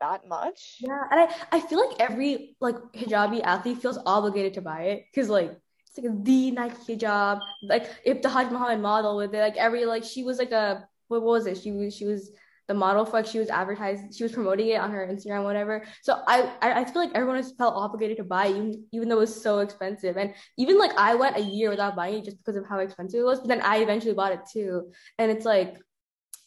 that 0.00 0.28
much. 0.28 0.76
Yeah 0.80 1.02
and 1.10 1.20
i, 1.20 1.34
I 1.50 1.60
feel 1.60 1.84
like 1.86 2.00
every 2.00 2.56
like 2.60 2.76
hijabi 2.94 3.42
athlete 3.42 3.78
feels 3.78 3.98
obligated 4.06 4.54
to 4.54 4.62
buy 4.62 4.82
it 4.82 5.06
because 5.10 5.28
like 5.28 5.56
it's 5.86 5.98
like 5.98 6.24
the 6.24 6.50
nike 6.52 6.96
hijab 6.96 7.40
like 7.62 8.04
Ibtihaj 8.04 8.52
Muhammad 8.52 8.80
model 8.80 9.16
with 9.16 9.34
it 9.34 9.40
like 9.40 9.56
every 9.56 9.86
like 9.86 10.04
she 10.04 10.22
was 10.22 10.38
like 10.38 10.52
a 10.52 10.88
what 11.08 11.22
was 11.22 11.46
it? 11.46 11.58
She 11.58 11.72
was 11.72 11.94
she 11.94 12.04
was 12.04 12.30
the 12.68 12.74
model 12.74 13.04
for 13.04 13.12
like 13.12 13.26
she 13.26 13.38
was 13.38 13.48
advertising 13.48 14.12
she 14.12 14.22
was 14.22 14.32
promoting 14.32 14.68
it 14.68 14.80
on 14.80 14.90
her 14.90 15.08
instagram 15.10 15.42
whatever. 15.42 15.84
So 16.02 16.22
i 16.26 16.52
i 16.60 16.84
feel 16.84 17.02
like 17.02 17.12
everyone 17.14 17.36
has 17.36 17.52
felt 17.52 17.74
obligated 17.74 18.18
to 18.18 18.24
buy 18.24 18.46
it, 18.46 18.56
even 18.56 18.84
even 18.92 19.08
though 19.08 19.16
it 19.16 19.20
was 19.20 19.42
so 19.42 19.60
expensive. 19.60 20.16
And 20.16 20.34
even 20.58 20.78
like 20.78 20.92
i 20.96 21.14
went 21.14 21.36
a 21.36 21.40
year 21.40 21.70
without 21.70 21.96
buying 21.96 22.14
it 22.18 22.24
just 22.24 22.38
because 22.38 22.56
of 22.56 22.66
how 22.68 22.78
expensive 22.78 23.20
it 23.20 23.24
was 23.24 23.40
but 23.40 23.48
then 23.48 23.62
i 23.62 23.78
eventually 23.78 24.14
bought 24.14 24.32
it 24.32 24.40
too. 24.52 24.92
And 25.18 25.30
it's 25.30 25.46
like 25.46 25.78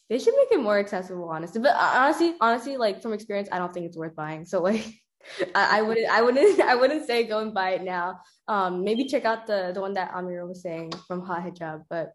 they 0.08 0.18
should 0.18 0.34
make 0.36 0.52
it 0.52 0.62
more 0.62 0.78
accessible 0.78 1.28
honestly. 1.28 1.60
But 1.60 1.74
uh, 1.74 1.92
honestly 1.96 2.34
honestly 2.40 2.76
like 2.76 3.02
from 3.02 3.12
experience 3.12 3.48
i 3.50 3.58
don't 3.58 3.74
think 3.74 3.86
it's 3.86 3.96
worth 3.96 4.14
buying. 4.14 4.44
So 4.44 4.62
like 4.62 4.86
I, 5.54 5.78
I 5.78 5.82
wouldn't 5.82 6.08
I 6.08 6.22
wouldn't 6.22 6.60
I 6.72 6.76
wouldn't 6.76 7.06
say 7.06 7.24
go 7.24 7.40
and 7.40 7.52
buy 7.52 7.70
it 7.70 7.82
now. 7.82 8.20
Um 8.46 8.84
maybe 8.84 9.06
check 9.06 9.24
out 9.24 9.48
the 9.48 9.72
the 9.74 9.80
one 9.80 9.94
that 9.94 10.12
Amira 10.12 10.46
was 10.46 10.62
saying 10.62 10.92
from 11.08 11.26
Hot 11.26 11.42
Hijab, 11.42 11.84
but 11.90 12.12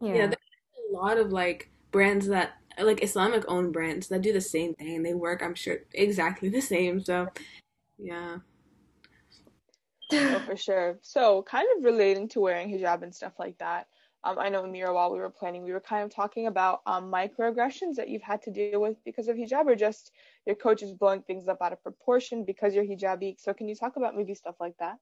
yeah. 0.00 0.14
yeah. 0.14 0.26
there's 0.28 0.90
a 0.90 0.96
lot 0.96 1.18
of 1.18 1.30
like 1.30 1.70
brands 1.90 2.28
that 2.28 2.52
like 2.80 3.02
Islamic 3.02 3.44
owned 3.48 3.72
brands 3.72 4.08
that 4.08 4.22
do 4.22 4.32
the 4.32 4.40
same 4.40 4.74
thing. 4.74 5.02
They 5.02 5.14
work, 5.14 5.42
I'm 5.42 5.54
sure, 5.54 5.78
exactly 5.92 6.48
the 6.48 6.60
same. 6.60 7.00
So, 7.00 7.28
yeah. 7.98 8.38
Oh, 10.12 10.42
for 10.46 10.56
sure. 10.56 10.98
So, 11.02 11.42
kind 11.42 11.66
of 11.76 11.84
relating 11.84 12.28
to 12.30 12.40
wearing 12.40 12.70
hijab 12.70 13.02
and 13.02 13.14
stuff 13.14 13.34
like 13.38 13.58
that. 13.58 13.88
Um, 14.24 14.38
I 14.38 14.48
know 14.48 14.66
Mira, 14.66 14.92
while 14.92 15.12
we 15.12 15.18
were 15.18 15.30
planning, 15.30 15.62
we 15.62 15.72
were 15.72 15.80
kind 15.80 16.02
of 16.02 16.12
talking 16.12 16.46
about 16.46 16.80
um, 16.86 17.12
microaggressions 17.12 17.94
that 17.96 18.08
you've 18.08 18.22
had 18.22 18.42
to 18.42 18.50
deal 18.50 18.80
with 18.80 18.96
because 19.04 19.28
of 19.28 19.36
hijab, 19.36 19.66
or 19.66 19.76
just 19.76 20.12
your 20.46 20.56
coach 20.56 20.82
is 20.82 20.92
blowing 20.92 21.22
things 21.22 21.46
up 21.46 21.58
out 21.60 21.72
of 21.72 21.82
proportion 21.82 22.44
because 22.44 22.74
you're 22.74 22.84
hijabi. 22.84 23.38
So, 23.38 23.52
can 23.52 23.68
you 23.68 23.74
talk 23.74 23.96
about 23.96 24.16
maybe 24.16 24.34
stuff 24.34 24.56
like 24.60 24.76
that? 24.78 24.96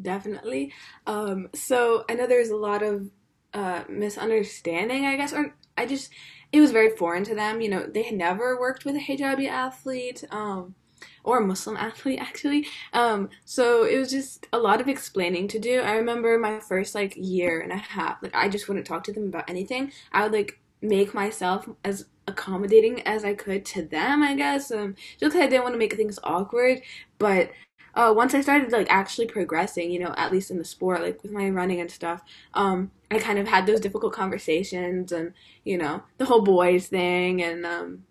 Definitely. 0.00 0.72
Um, 1.06 1.48
so, 1.54 2.04
I 2.08 2.14
know 2.14 2.26
there's 2.26 2.50
a 2.50 2.56
lot 2.56 2.82
of 2.82 3.08
uh, 3.54 3.84
misunderstanding, 3.88 5.06
I 5.06 5.16
guess, 5.16 5.32
or 5.32 5.54
I 5.76 5.86
just 5.86 6.10
it 6.52 6.60
was 6.60 6.70
very 6.70 6.96
foreign 6.96 7.24
to 7.24 7.34
them. 7.34 7.60
You 7.60 7.68
know, 7.68 7.86
they 7.86 8.02
had 8.02 8.16
never 8.16 8.58
worked 8.58 8.84
with 8.84 8.96
a 8.96 9.00
hijabi 9.00 9.48
athlete. 9.48 10.24
Um, 10.30 10.74
or 11.24 11.38
a 11.38 11.46
Muslim 11.46 11.76
athlete 11.88 12.18
actually. 12.20 12.66
Um, 12.92 13.28
so 13.44 13.84
it 13.84 13.98
was 13.98 14.10
just 14.10 14.46
a 14.52 14.58
lot 14.58 14.80
of 14.80 14.88
explaining 14.88 15.48
to 15.48 15.58
do. 15.58 15.80
I 15.80 15.92
remember 15.92 16.38
my 16.38 16.58
first 16.60 16.94
like 16.94 17.14
year 17.16 17.60
and 17.60 17.72
a 17.72 17.76
half, 17.76 18.22
like 18.22 18.34
I 18.34 18.48
just 18.48 18.68
wouldn't 18.68 18.86
talk 18.86 19.04
to 19.04 19.12
them 19.12 19.28
about 19.28 19.48
anything. 19.48 19.92
I 20.12 20.22
would 20.22 20.32
like 20.32 20.58
make 20.80 21.14
myself 21.14 21.68
as 21.84 22.06
accommodating 22.26 23.00
as 23.02 23.24
I 23.24 23.34
could 23.34 23.64
to 23.66 23.82
them, 23.82 24.22
I 24.22 24.34
guess. 24.34 24.70
Um, 24.70 24.94
just 25.18 25.32
because 25.32 25.40
I 25.40 25.46
didn't 25.46 25.64
want 25.64 25.74
to 25.74 25.78
make 25.78 25.94
things 25.94 26.18
awkward. 26.22 26.82
But 27.18 27.50
uh, 27.98 28.12
once 28.14 28.32
I 28.32 28.40
started 28.40 28.72
like 28.72 28.86
actually 28.90 29.26
progressing, 29.26 29.90
you 29.90 29.98
know, 29.98 30.14
at 30.16 30.32
least 30.32 30.50
in 30.50 30.58
the 30.58 30.64
sport, 30.64 31.02
like 31.02 31.22
with 31.22 31.32
my 31.32 31.50
running 31.50 31.80
and 31.80 31.90
stuff, 31.90 32.22
um, 32.54 32.90
I 33.10 33.18
kind 33.18 33.38
of 33.38 33.48
had 33.48 33.66
those 33.66 33.80
difficult 33.80 34.12
conversations 34.12 35.12
and 35.12 35.32
you 35.64 35.76
know 35.76 36.02
the 36.18 36.26
whole 36.26 36.42
boys 36.42 36.86
thing 36.86 37.42
and 37.42 37.66
um, 37.66 38.04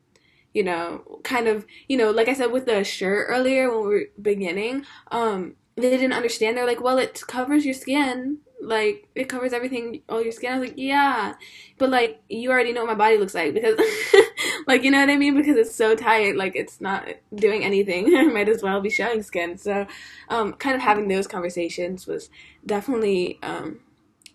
you 0.57 0.63
know, 0.63 1.19
kind 1.23 1.47
of, 1.47 1.67
you 1.87 1.95
know, 1.95 2.09
like 2.09 2.27
I 2.27 2.33
said 2.33 2.51
with 2.51 2.65
the 2.65 2.83
shirt 2.83 3.27
earlier 3.29 3.69
when 3.69 3.87
we 3.87 3.93
were 3.93 4.05
beginning, 4.19 4.85
um, 5.11 5.53
they 5.75 5.91
didn't 5.91 6.13
understand. 6.13 6.57
They're 6.57 6.65
like, 6.65 6.81
well, 6.81 6.97
it 6.97 7.21
covers 7.27 7.63
your 7.63 7.75
skin. 7.75 8.39
Like, 8.59 9.07
it 9.13 9.29
covers 9.29 9.53
everything, 9.53 10.01
all 10.09 10.23
your 10.23 10.31
skin. 10.31 10.51
I 10.53 10.57
was 10.57 10.69
like, 10.69 10.77
yeah. 10.79 11.35
But, 11.77 11.91
like, 11.91 12.21
you 12.27 12.49
already 12.49 12.73
know 12.73 12.85
what 12.85 12.97
my 12.97 13.05
body 13.05 13.19
looks 13.19 13.35
like 13.35 13.53
because, 13.53 13.79
like, 14.67 14.83
you 14.83 14.91
know 14.91 14.99
what 14.99 15.09
I 15.09 15.15
mean? 15.15 15.35
Because 15.35 15.55
it's 15.57 15.73
so 15.73 15.95
tight. 15.95 16.35
Like, 16.35 16.55
it's 16.55 16.79
not 16.81 17.07
doing 17.33 17.63
anything. 17.63 18.11
Might 18.33 18.49
as 18.49 18.61
well 18.61 18.81
be 18.81 18.89
showing 18.89 19.23
skin. 19.23 19.57
So, 19.57 19.87
um, 20.29 20.53
kind 20.53 20.75
of 20.75 20.81
having 20.81 21.07
those 21.07 21.27
conversations 21.27 22.05
was 22.05 22.29
definitely, 22.65 23.39
um, 23.41 23.79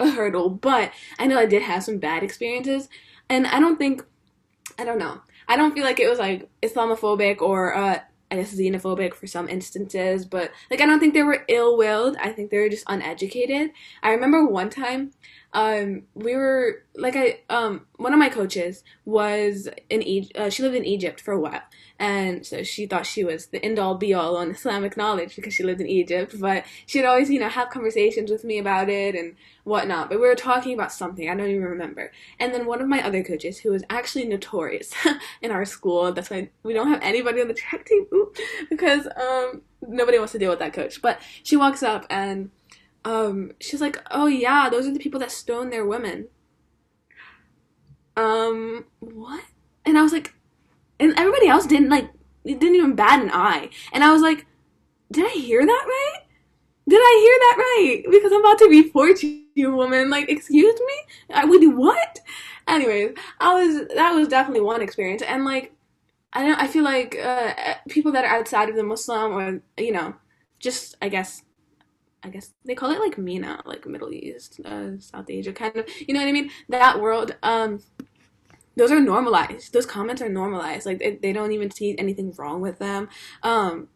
a 0.01 0.11
hurdle. 0.11 0.51
But 0.51 0.92
I 1.18 1.27
know 1.27 1.38
I 1.38 1.47
did 1.47 1.62
have 1.62 1.85
some 1.85 1.99
bad 1.99 2.23
experiences. 2.23 2.88
And 3.29 3.47
I 3.47 3.61
don't 3.61 3.77
think, 3.77 4.05
I 4.79 4.85
don't 4.85 4.99
know. 4.99 5.21
I 5.49 5.57
don't 5.57 5.75
feel 5.75 5.85
like 5.85 6.01
it 6.01 6.09
was 6.09 6.18
like 6.18 6.49
Islamophobic 6.62 7.40
or 7.42 7.77
uh, 7.77 7.99
I 8.33 8.37
guess 8.37 8.55
xenophobic 8.55 9.12
for 9.12 9.27
some 9.27 9.47
instances, 9.47 10.25
but 10.25 10.51
like 10.71 10.81
I 10.81 10.87
don't 10.87 10.99
think 11.01 11.12
they 11.12 11.23
were 11.23 11.45
ill 11.49 11.77
willed. 11.77 12.16
I 12.16 12.31
think 12.31 12.51
they 12.51 12.59
were 12.59 12.71
just 12.71 12.85
uneducated. 12.87 13.73
I 14.03 14.12
remember 14.12 14.47
one 14.47 14.71
time, 14.71 15.11
um, 15.55 16.05
we 16.15 16.35
were 16.35 16.83
like 16.95 17.15
I 17.17 17.41
um 17.51 17.87
one 17.97 18.12
of 18.12 18.19
my 18.19 18.31
coaches 18.31 18.85
was 19.05 19.69
in 19.91 20.03
Egypt. 20.03 20.38
Uh, 20.38 20.49
she 20.49 20.62
lived 20.62 20.75
in 20.75 20.85
Egypt 20.85 21.21
for 21.21 21.33
a 21.33 21.41
while, 21.41 21.62
and 21.99 22.47
so 22.47 22.62
she 22.62 22.87
thought 22.87 23.05
she 23.05 23.23
was 23.23 23.47
the 23.47 23.62
end 23.62 23.79
all 23.79 23.95
be 23.95 24.15
all 24.15 24.37
on 24.37 24.51
Islamic 24.53 24.97
knowledge 24.97 25.37
because 25.37 25.53
she 25.53 25.62
lived 25.62 25.81
in 25.83 25.87
Egypt. 25.87 26.35
But 26.41 26.65
she'd 26.87 27.05
always, 27.05 27.29
you 27.29 27.38
know, 27.38 27.51
have 27.51 27.69
conversations 27.69 28.31
with 28.31 28.45
me 28.45 28.59
about 28.59 28.88
it 28.88 29.15
and 29.15 29.35
whatnot. 29.65 30.09
But 30.09 30.21
we 30.21 30.27
were 30.27 30.35
talking 30.35 30.73
about 30.73 30.91
something 30.91 31.29
I 31.29 31.35
don't 31.35 31.51
even 31.51 31.62
remember. 31.62 32.12
And 32.41 32.55
then 32.55 32.65
one 32.65 32.81
of 32.81 32.88
my 32.88 33.05
other 33.05 33.23
coaches, 33.23 33.59
who 33.59 33.73
was 33.73 33.85
actually 33.91 34.25
notorious 34.25 34.95
in 35.43 35.51
our 35.51 35.67
school, 35.67 36.12
that's 36.12 36.31
why 36.31 36.49
we 36.62 36.73
don't 36.73 36.88
have 36.88 37.03
anybody 37.03 37.43
on 37.43 37.49
the 37.49 37.55
track 37.55 37.85
team, 37.85 38.07
because 38.71 39.07
um 39.17 39.61
nobody 39.87 40.17
wants 40.19 40.33
to 40.33 40.38
deal 40.38 40.51
with 40.51 40.61
that 40.61 40.73
coach. 40.73 41.03
But 41.03 41.21
she 41.43 41.57
walks 41.57 41.83
up 41.83 42.07
and 42.09 42.51
um 43.05 43.53
she's 43.61 43.81
like, 43.81 43.99
"Oh 44.11 44.27
yeah, 44.27 44.69
those 44.71 44.87
are 44.87 44.93
the 44.93 45.01
people 45.01 45.21
that 45.21 45.31
stone 45.31 45.71
their 45.71 45.87
women." 45.87 46.29
Um, 48.17 48.85
what? 49.01 49.45
And 49.85 49.99
I 49.99 50.03
was 50.03 50.12
like, 50.12 50.35
and 51.01 51.15
everybody 51.19 51.49
else 51.49 51.67
didn't 51.67 51.88
like 51.88 52.11
didn't 52.45 52.75
even 52.75 52.95
bat 52.95 53.23
an 53.23 53.31
eye. 53.33 53.71
And 53.93 54.05
I 54.05 54.12
was 54.12 54.23
like, 54.23 54.47
did 55.11 55.27
I 55.27 55.35
hear 55.38 55.65
that 55.65 55.85
right? 55.87 56.23
Did 56.88 57.01
I 57.01 57.19
hear 57.21 57.38
that 57.38 57.57
right? 57.59 58.03
Because 58.11 58.33
I'm 58.33 58.41
about 58.41 58.59
to 58.59 58.69
report 58.69 59.23
you, 59.23 59.73
woman. 59.75 60.11
Like, 60.11 60.29
excuse 60.29 60.81
me? 60.81 61.35
I 61.35 61.45
would 61.45 61.61
do 61.61 61.71
what? 61.71 62.19
Anyways, 62.67 63.17
I 63.41 63.55
was 63.55 63.88
that 63.95 64.12
was 64.12 64.29
definitely 64.29 64.62
one 64.62 64.83
experience, 64.83 65.23
and 65.23 65.45
like, 65.45 65.73
I 66.33 66.43
don't. 66.43 66.61
I 66.61 66.67
feel 66.67 66.85
like 66.85 67.17
uh, 67.17 67.75
people 67.88 68.12
that 68.12 68.25
are 68.25 68.38
outside 68.38 68.69
of 68.69 68.77
the 68.77 68.83
Muslim 68.83 69.33
or 69.33 69.61
you 69.83 69.93
know, 69.93 70.15
just 70.59 70.97
I 71.03 71.09
guess 71.09 71.43
I 72.24 72.28
guess 72.28 72.54
they 72.64 72.74
call 72.74 72.90
it 72.90 73.00
like 73.00 73.18
MENA, 73.18 73.62
like 73.64 73.87
Middle 73.87 74.12
East, 74.12 74.61
uh, 74.64 74.98
South 74.98 75.28
Asia, 75.28 75.52
kind 75.52 75.76
of. 75.76 75.88
You 76.06 76.14
know 76.14 76.20
what 76.20 76.28
I 76.28 76.32
mean? 76.32 76.50
That 76.68 77.00
world. 77.00 77.35
Um, 77.42 77.80
those 78.76 78.90
are 78.90 79.00
normalized. 79.00 79.72
Those 79.72 79.87
comments 79.87 80.22
are 80.22 80.28
normalized. 80.28 80.87
Like 80.87 80.98
they, 80.98 81.16
they 81.16 81.32
don't 81.32 81.52
even 81.52 81.70
see 81.70 81.96
anything 81.98 82.32
wrong 82.38 82.61
with 82.61 82.78
them. 82.78 83.08
Um, 83.42 83.88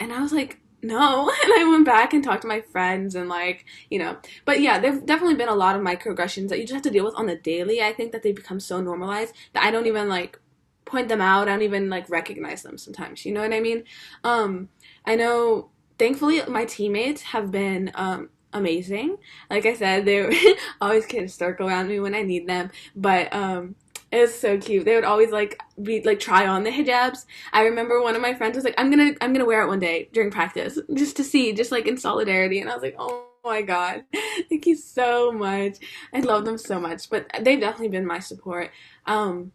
and 0.00 0.12
I 0.12 0.20
was 0.20 0.32
like, 0.32 0.58
no. 0.82 1.30
And 1.44 1.52
I 1.52 1.68
went 1.70 1.84
back 1.84 2.12
and 2.12 2.22
talked 2.22 2.42
to 2.42 2.48
my 2.48 2.60
friends 2.60 3.14
and 3.14 3.28
like, 3.28 3.64
you 3.90 3.98
know, 3.98 4.16
but 4.44 4.60
yeah, 4.60 4.78
there've 4.78 5.04
definitely 5.04 5.36
been 5.36 5.48
a 5.48 5.54
lot 5.54 5.76
of 5.76 5.82
microaggressions 5.82 6.48
that 6.48 6.58
you 6.58 6.64
just 6.64 6.74
have 6.74 6.82
to 6.82 6.90
deal 6.90 7.04
with 7.04 7.14
on 7.16 7.26
the 7.26 7.36
daily. 7.36 7.82
I 7.82 7.92
think 7.92 8.12
that 8.12 8.22
they 8.22 8.32
become 8.32 8.60
so 8.60 8.80
normalized 8.80 9.34
that 9.52 9.62
I 9.62 9.70
don't 9.70 9.86
even 9.86 10.08
like 10.08 10.40
point 10.84 11.08
them 11.08 11.20
out. 11.20 11.48
I 11.48 11.52
don't 11.52 11.62
even 11.62 11.88
like 11.90 12.08
recognize 12.10 12.62
them 12.62 12.78
sometimes. 12.78 13.24
You 13.24 13.32
know 13.32 13.42
what 13.42 13.52
I 13.52 13.60
mean? 13.60 13.84
Um, 14.24 14.68
I 15.04 15.14
know 15.14 15.70
thankfully 15.98 16.42
my 16.48 16.64
teammates 16.64 17.22
have 17.22 17.50
been 17.50 17.90
um 17.94 18.30
amazing. 18.52 19.18
Like 19.50 19.66
I 19.66 19.74
said, 19.74 20.04
they 20.04 20.54
always 20.80 21.06
kind 21.06 21.24
of 21.24 21.30
circle 21.30 21.68
around 21.68 21.88
me 21.88 22.00
when 22.00 22.14
I 22.14 22.22
need 22.22 22.46
them. 22.46 22.70
But 22.96 23.32
um 23.32 23.74
it 24.10 24.20
was 24.20 24.38
so 24.38 24.56
cute. 24.56 24.84
They 24.84 24.94
would 24.94 25.04
always 25.04 25.30
like 25.30 25.60
be 25.82 26.00
like 26.02 26.18
try 26.18 26.46
on 26.46 26.64
the 26.64 26.70
hijabs. 26.70 27.26
I 27.52 27.62
remember 27.62 28.00
one 28.00 28.16
of 28.16 28.22
my 28.22 28.34
friends 28.34 28.56
was 28.56 28.64
like, 28.64 28.74
"I'm 28.78 28.90
gonna 28.90 29.12
I'm 29.20 29.32
gonna 29.32 29.44
wear 29.44 29.62
it 29.62 29.68
one 29.68 29.80
day 29.80 30.08
during 30.12 30.30
practice 30.30 30.78
just 30.94 31.16
to 31.16 31.24
see, 31.24 31.52
just 31.52 31.70
like 31.70 31.86
in 31.86 31.98
solidarity." 31.98 32.60
And 32.60 32.70
I 32.70 32.74
was 32.74 32.82
like, 32.82 32.96
"Oh 32.98 33.26
my 33.44 33.60
god, 33.60 34.04
thank 34.48 34.66
you 34.66 34.76
so 34.76 35.30
much. 35.30 35.76
I 36.14 36.20
love 36.20 36.46
them 36.46 36.56
so 36.56 36.80
much." 36.80 37.10
But 37.10 37.26
they've 37.40 37.60
definitely 37.60 37.88
been 37.88 38.06
my 38.06 38.18
support. 38.18 38.70
Um, 39.04 39.52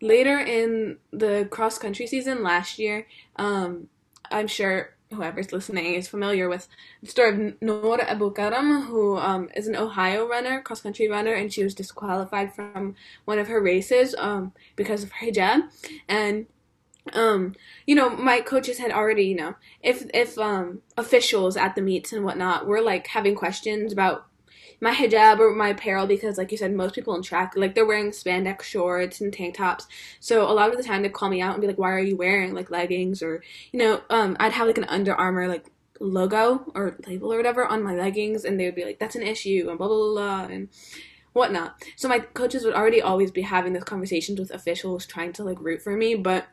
later 0.00 0.38
in 0.38 0.98
the 1.12 1.46
cross 1.50 1.76
country 1.76 2.06
season 2.06 2.42
last 2.42 2.78
year, 2.78 3.06
um, 3.36 3.88
I'm 4.30 4.46
sure 4.46 4.93
whoever's 5.14 5.52
listening 5.52 5.94
is 5.94 6.08
familiar 6.08 6.48
with 6.48 6.68
the 7.02 7.10
story 7.10 7.30
of 7.30 7.62
Noor 7.62 7.98
Abukaram, 7.98 8.86
who 8.86 9.16
um, 9.16 9.48
is 9.54 9.66
an 9.66 9.76
Ohio 9.76 10.28
runner, 10.28 10.60
cross 10.60 10.82
country 10.82 11.08
runner, 11.08 11.32
and 11.32 11.52
she 11.52 11.64
was 11.64 11.74
disqualified 11.74 12.54
from 12.54 12.94
one 13.24 13.38
of 13.38 13.48
her 13.48 13.60
races 13.60 14.14
um, 14.18 14.52
because 14.76 15.02
of 15.02 15.12
her 15.12 15.26
hijab. 15.26 15.68
And 16.08 16.46
um, 17.12 17.54
you 17.86 17.94
know, 17.94 18.08
my 18.10 18.40
coaches 18.40 18.78
had 18.78 18.90
already, 18.90 19.24
you 19.24 19.36
know, 19.36 19.54
if 19.82 20.06
if 20.14 20.38
um, 20.38 20.80
officials 20.96 21.56
at 21.56 21.74
the 21.74 21.82
meets 21.82 22.12
and 22.12 22.24
whatnot 22.24 22.66
were 22.66 22.80
like 22.80 23.08
having 23.08 23.34
questions 23.34 23.92
about 23.92 24.26
my 24.84 24.92
hijab 24.92 25.38
or 25.38 25.54
my 25.54 25.70
apparel 25.70 26.06
because 26.06 26.36
like 26.36 26.52
you 26.52 26.58
said 26.58 26.70
most 26.70 26.94
people 26.94 27.14
in 27.14 27.22
track 27.22 27.54
like 27.56 27.74
they're 27.74 27.86
wearing 27.86 28.10
spandex 28.10 28.64
shorts 28.64 29.18
and 29.22 29.32
tank 29.32 29.56
tops. 29.56 29.88
So 30.20 30.42
a 30.42 30.52
lot 30.52 30.70
of 30.70 30.76
the 30.76 30.82
time 30.82 31.00
they 31.00 31.08
call 31.08 31.30
me 31.30 31.40
out 31.40 31.54
and 31.54 31.62
be 31.62 31.66
like 31.66 31.78
why 31.78 31.90
are 31.90 31.98
you 31.98 32.16
wearing 32.16 32.52
like 32.52 32.70
leggings? 32.70 33.22
Or 33.22 33.42
you 33.72 33.78
know 33.78 34.02
um 34.10 34.36
i'd 34.38 34.52
have 34.52 34.66
like 34.66 34.76
an 34.76 34.84
Under 34.84 35.14
Armour 35.14 35.48
like 35.48 35.70
logo 36.00 36.70
or 36.74 36.98
label 37.06 37.32
or 37.32 37.38
whatever 37.38 37.64
on 37.64 37.82
my 37.82 37.94
leggings 37.94 38.44
and 38.44 38.60
they 38.60 38.66
would 38.66 38.74
be 38.74 38.84
like 38.84 38.98
that's 38.98 39.16
an 39.16 39.22
issue 39.22 39.68
and 39.70 39.78
blah 39.78 39.88
blah 39.88 39.96
blah, 39.96 40.12
blah 40.12 40.54
and 40.54 40.68
whatnot. 41.32 41.82
So 41.96 42.06
my 42.06 42.18
coaches 42.18 42.62
would 42.64 42.74
already 42.74 43.00
always 43.00 43.30
be 43.30 43.42
having 43.42 43.72
those 43.72 43.84
conversations 43.84 44.38
with 44.38 44.50
officials 44.50 45.06
trying 45.06 45.32
to 45.32 45.44
like 45.44 45.58
root 45.62 45.80
for 45.80 45.96
me 45.96 46.14
but 46.14 46.46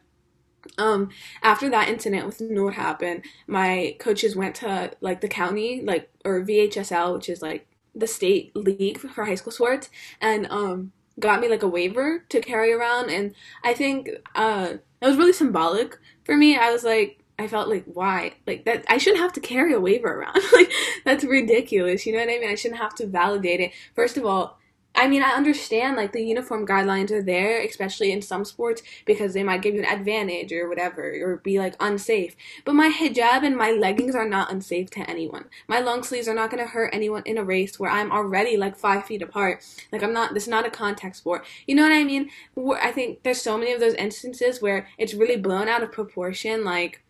um 0.78 1.10
after 1.44 1.70
that 1.70 1.90
incident 1.90 2.26
with 2.26 2.40
Noor 2.40 2.72
happened 2.72 3.26
my 3.46 3.98
coaches 4.00 4.38
went 4.38 4.56
to 4.58 4.92
like 5.02 5.20
the 5.20 5.28
county 5.28 5.82
like 5.82 6.10
or 6.24 6.46
VHSL 6.46 7.14
which 7.16 7.28
is 7.28 7.42
like 7.42 7.68
the 7.94 8.08
state 8.08 8.56
league 8.56 8.98
for 8.98 9.26
high 9.26 9.36
school 9.36 9.52
sports 9.52 9.90
and 10.20 10.48
um 10.50 10.92
got 11.20 11.42
me 11.42 11.48
like 11.48 11.64
a 11.64 11.68
waiver 11.68 12.24
to 12.30 12.40
carry 12.40 12.72
around 12.72 13.10
and 13.10 13.34
I 13.64 13.74
think 13.74 14.10
uh 14.36 14.74
it 15.02 15.06
was 15.06 15.18
really 15.18 15.34
symbolic 15.34 15.98
for 16.24 16.38
me. 16.38 16.58
I 16.58 16.72
was 16.72 16.84
like 16.84 17.24
I 17.38 17.48
felt 17.48 17.70
like 17.70 17.86
why? 17.86 18.34
Like 18.46 18.66
that 18.66 18.86
I 18.88 18.98
shouldn't 18.98 19.22
have 19.22 19.34
to 19.34 19.40
carry 19.40 19.74
a 19.74 19.80
waiver 19.80 20.08
around. 20.08 20.40
like 20.54 20.72
that's 21.04 21.24
ridiculous. 21.24 22.06
You 22.06 22.14
know 22.14 22.20
what 22.20 22.30
I 22.30 22.40
mean? 22.40 22.50
I 22.50 22.56
shouldn't 22.56 22.80
have 22.80 22.96
to 22.96 23.08
validate 23.08 23.60
it. 23.60 23.72
First 23.96 24.18
of 24.18 24.26
all, 24.26 24.60
I 24.94 25.08
mean, 25.08 25.24
I 25.24 25.32
understand 25.32 25.96
like 25.96 26.12
the 26.12 26.22
uniform 26.22 26.68
guidelines 26.68 27.12
are 27.12 27.24
there, 27.24 27.62
especially 27.62 28.12
in 28.12 28.22
some 28.22 28.44
sports, 28.44 28.84
because 29.06 29.34
they 29.34 29.44
might 29.44 29.62
give 29.62 29.74
you 29.74 29.82
an 29.82 29.86
advantage 29.86 30.52
or 30.52 30.68
whatever, 30.68 31.16
or 31.22 31.38
be 31.38 31.60
like 31.60 31.76
unsafe. 31.80 32.36
But 32.66 32.76
my 32.76 32.90
hijab 32.90 33.46
and 33.46 33.56
my 33.56 33.72
leggings 33.72 34.16
are 34.16 34.28
not 34.28 34.52
unsafe 34.52 34.90
to 34.92 35.10
anyone. 35.10 35.46
My 35.68 35.80
long 35.80 36.04
sleeves 36.04 36.28
are 36.28 36.34
not 36.34 36.52
going 36.52 36.64
to 36.64 36.70
hurt 36.70 36.94
anyone 36.94 37.24
in 37.26 37.38
a 37.38 37.44
race 37.44 37.80
where 37.80 37.90
I'm 37.90 38.12
already 38.12 38.58
like 38.58 38.78
five 38.78 39.06
feet 39.06 39.22
apart. 39.22 39.64
Like, 39.92 40.04
I'm 40.04 40.14
not, 40.14 40.34
this 40.34 40.44
is 40.44 40.50
not 40.50 40.68
a 40.68 40.70
contact 40.70 41.16
sport. 41.16 41.46
You 41.66 41.76
know 41.76 41.84
what 41.84 41.94
I 41.94 42.04
mean? 42.04 42.30
I 42.80 42.92
think 42.92 43.24
there's 43.24 43.42
so 43.42 43.58
many 43.58 43.72
of 43.72 43.80
those 43.80 43.94
instances 43.94 44.62
where 44.62 44.88
it's 44.98 45.14
really 45.14 45.38
blown 45.38 45.70
out 45.70 45.84
of 45.84 45.92
proportion. 45.92 46.66
Like, 46.66 47.02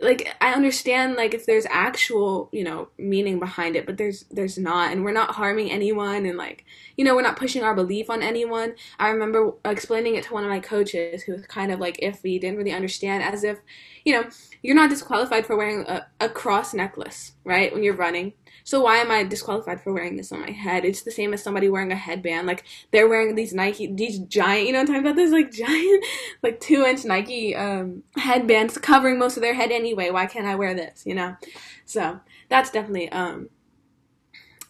like 0.00 0.34
I 0.40 0.52
understand 0.52 1.14
like 1.14 1.34
if 1.34 1.46
there's 1.46 1.66
actual 1.70 2.48
you 2.52 2.64
know 2.64 2.88
meaning 2.98 3.38
behind 3.38 3.76
it, 3.76 3.86
but 3.86 3.96
there's 3.96 4.24
there's 4.30 4.58
not, 4.58 4.92
and 4.92 5.04
we're 5.04 5.12
not 5.12 5.34
harming 5.34 5.70
anyone, 5.70 6.26
and 6.26 6.36
like 6.36 6.64
you 6.96 7.04
know 7.04 7.14
we're 7.14 7.22
not 7.22 7.36
pushing 7.36 7.62
our 7.62 7.74
belief 7.74 8.10
on 8.10 8.22
anyone. 8.22 8.74
I 8.98 9.08
remember 9.08 9.52
explaining 9.64 10.16
it 10.16 10.24
to 10.24 10.34
one 10.34 10.44
of 10.44 10.50
my 10.50 10.60
coaches 10.60 11.22
who 11.22 11.32
was 11.32 11.46
kind 11.46 11.70
of 11.72 11.80
like 11.80 11.98
iffy, 12.02 12.40
didn't 12.40 12.56
really 12.58 12.72
understand, 12.72 13.22
as 13.22 13.44
if 13.44 13.58
you 14.04 14.12
know 14.12 14.28
you're 14.62 14.74
not 14.74 14.90
disqualified 14.90 15.46
for 15.46 15.56
wearing 15.56 15.86
a, 15.88 16.06
a 16.20 16.28
cross 16.28 16.74
necklace, 16.74 17.32
right? 17.44 17.72
When 17.72 17.82
you're 17.82 17.94
running, 17.96 18.32
so 18.64 18.80
why 18.80 18.96
am 18.96 19.10
I 19.10 19.24
disqualified 19.24 19.82
for 19.82 19.92
wearing 19.92 20.16
this 20.16 20.32
on 20.32 20.40
my 20.40 20.50
head? 20.50 20.86
It's 20.86 21.02
the 21.02 21.10
same 21.10 21.34
as 21.34 21.42
somebody 21.42 21.68
wearing 21.68 21.92
a 21.92 21.96
headband. 21.96 22.46
Like 22.46 22.64
they're 22.90 23.08
wearing 23.08 23.34
these 23.34 23.52
Nike, 23.52 23.92
these 23.92 24.18
giant, 24.20 24.66
you 24.66 24.72
know, 24.72 24.80
I'm 24.80 24.86
talking 24.86 25.02
about 25.02 25.16
this 25.16 25.32
like 25.32 25.52
giant, 25.52 26.04
like 26.42 26.60
two 26.60 26.82
inch 26.82 27.04
Nike 27.04 27.54
um, 27.54 28.02
headbands 28.16 28.78
covering 28.78 29.18
most 29.18 29.36
of 29.36 29.42
their 29.42 29.54
head 29.54 29.70
anyway. 29.70 30.10
Why 30.10 30.24
can't 30.24 30.46
I 30.46 30.54
wear 30.54 30.74
this? 30.74 31.02
You 31.04 31.14
know, 31.14 31.36
so 31.84 32.20
that's 32.48 32.70
definitely 32.70 33.10
um, 33.10 33.50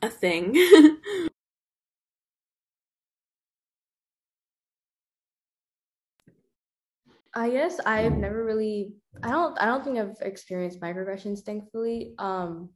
a 0.02 0.10
thing. 0.10 0.56
I 7.36 7.50
guess 7.50 7.80
I've 7.84 8.16
never 8.16 8.44
really 8.44 8.94
I 9.22 9.30
don't 9.30 9.60
I 9.60 9.66
don't 9.66 9.84
think 9.84 9.98
I've 9.98 10.16
experienced 10.20 10.80
microaggressions 10.80 11.40
thankfully. 11.40 12.14
Um 12.18 12.70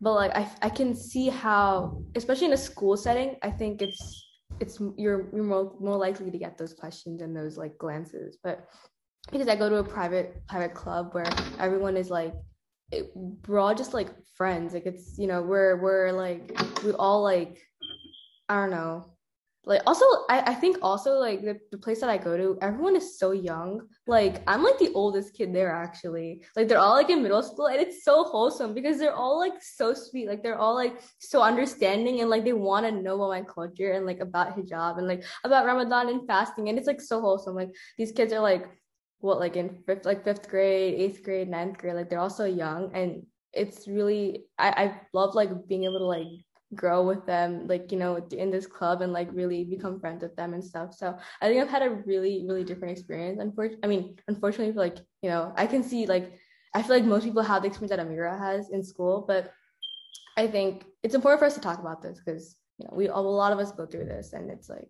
but 0.00 0.14
like 0.14 0.36
I, 0.36 0.50
I 0.62 0.68
can 0.68 0.94
see 0.94 1.28
how 1.28 2.02
especially 2.14 2.46
in 2.46 2.52
a 2.52 2.56
school 2.56 2.96
setting 2.96 3.36
i 3.42 3.50
think 3.50 3.82
it's 3.82 4.24
it's 4.60 4.78
you're 4.96 5.28
you're 5.34 5.44
more, 5.44 5.74
more 5.80 5.96
likely 5.96 6.30
to 6.30 6.38
get 6.38 6.58
those 6.58 6.74
questions 6.74 7.22
and 7.22 7.36
those 7.36 7.56
like 7.56 7.76
glances 7.78 8.38
but 8.42 8.68
because 9.32 9.48
i 9.48 9.56
go 9.56 9.68
to 9.68 9.76
a 9.76 9.84
private 9.84 10.46
private 10.48 10.74
club 10.74 11.14
where 11.14 11.26
everyone 11.58 11.96
is 11.96 12.10
like 12.10 12.34
it, 12.92 13.10
we're 13.14 13.58
all 13.58 13.74
just 13.74 13.94
like 13.94 14.08
friends 14.36 14.74
like 14.74 14.86
it's 14.86 15.18
you 15.18 15.26
know 15.26 15.42
we're 15.42 15.76
we're 15.76 16.12
like 16.12 16.56
we 16.84 16.92
all 16.92 17.22
like 17.22 17.58
i 18.48 18.54
don't 18.54 18.70
know 18.70 19.04
like 19.66 19.82
also 19.84 20.04
I, 20.30 20.40
I 20.46 20.54
think 20.54 20.78
also 20.80 21.18
like 21.18 21.42
the, 21.42 21.58
the 21.72 21.78
place 21.78 22.00
that 22.00 22.08
i 22.08 22.16
go 22.16 22.36
to 22.36 22.56
everyone 22.62 22.94
is 22.94 23.18
so 23.18 23.32
young. 23.32 23.82
Like 24.06 24.42
i'm 24.46 24.62
like 24.62 24.78
the 24.78 24.92
oldest 24.94 25.34
kid 25.34 25.52
there 25.52 25.72
actually. 25.72 26.42
Like 26.54 26.68
they're 26.68 26.78
all 26.78 26.94
like 26.94 27.10
in 27.10 27.22
middle 27.22 27.42
school 27.42 27.66
and 27.66 27.80
it's 27.80 28.04
so 28.04 28.24
wholesome 28.24 28.74
because 28.74 28.98
they're 28.98 29.14
all 29.14 29.38
like 29.38 29.60
so 29.60 29.92
sweet. 29.92 30.28
Like 30.28 30.42
they're 30.42 30.58
all 30.58 30.74
like 30.74 31.02
so 31.18 31.42
understanding 31.42 32.20
and 32.20 32.30
like 32.30 32.44
they 32.44 32.52
want 32.52 32.86
to 32.86 32.92
know 32.92 33.16
about 33.16 33.28
my 33.28 33.42
culture 33.42 33.92
and 33.92 34.06
like 34.06 34.20
about 34.20 34.56
hijab 34.56 34.98
and 34.98 35.08
like 35.08 35.24
about 35.42 35.66
ramadan 35.66 36.08
and 36.08 36.26
fasting 36.26 36.68
and 36.68 36.78
it's 36.78 36.86
like 36.86 37.00
so 37.00 37.20
wholesome. 37.20 37.56
Like 37.56 37.74
these 37.98 38.12
kids 38.12 38.32
are 38.32 38.40
like 38.40 38.68
what 39.18 39.40
like 39.40 39.56
in 39.56 39.82
fifth 39.84 40.04
like 40.06 40.22
fifth 40.22 40.48
grade 40.48 40.94
eighth 40.94 41.24
grade 41.24 41.48
ninth 41.48 41.78
grade 41.78 41.96
like 41.96 42.08
they're 42.08 42.20
all 42.20 42.30
so 42.30 42.44
young 42.44 42.94
and 42.94 43.26
it's 43.52 43.88
really 43.88 44.44
I, 44.58 44.68
I 44.68 45.00
love 45.12 45.34
like 45.34 45.50
being 45.66 45.84
able 45.84 45.98
to 45.98 46.04
like 46.04 46.28
grow 46.74 47.06
with 47.06 47.24
them 47.26 47.66
like 47.68 47.92
you 47.92 47.98
know 47.98 48.16
in 48.32 48.50
this 48.50 48.66
club 48.66 49.00
and 49.00 49.12
like 49.12 49.28
really 49.32 49.64
become 49.64 50.00
friends 50.00 50.22
with 50.22 50.34
them 50.36 50.52
and 50.54 50.64
stuff. 50.64 50.92
So 50.94 51.16
i 51.40 51.48
think 51.48 51.62
i've 51.62 51.68
had 51.68 51.82
a 51.82 51.90
really 51.90 52.44
really 52.46 52.64
different 52.64 52.92
experience. 52.96 53.38
Unfortunately 53.40 53.84
i 53.84 53.86
mean 53.86 54.16
unfortunately 54.28 54.72
for 54.72 54.80
like 54.80 54.98
you 55.22 55.30
know 55.30 55.52
i 55.56 55.66
can 55.66 55.82
see 55.82 56.06
like 56.06 56.32
i 56.74 56.82
feel 56.82 56.96
like 56.96 57.04
most 57.04 57.24
people 57.24 57.42
have 57.42 57.62
the 57.62 57.68
experience 57.68 57.90
that 57.90 58.04
amira 58.04 58.36
has 58.38 58.70
in 58.70 58.82
school 58.82 59.24
but 59.26 59.52
i 60.36 60.46
think 60.46 60.84
it's 61.02 61.14
important 61.14 61.38
for 61.38 61.46
us 61.46 61.54
to 61.54 61.60
talk 61.60 61.78
about 61.78 62.02
this 62.02 62.18
because 62.18 62.56
you 62.78 62.86
know 62.86 62.96
we 62.96 63.06
a 63.06 63.16
lot 63.16 63.52
of 63.52 63.58
us 63.58 63.72
go 63.72 63.86
through 63.86 64.04
this 64.04 64.32
and 64.32 64.50
it's 64.50 64.68
like 64.68 64.88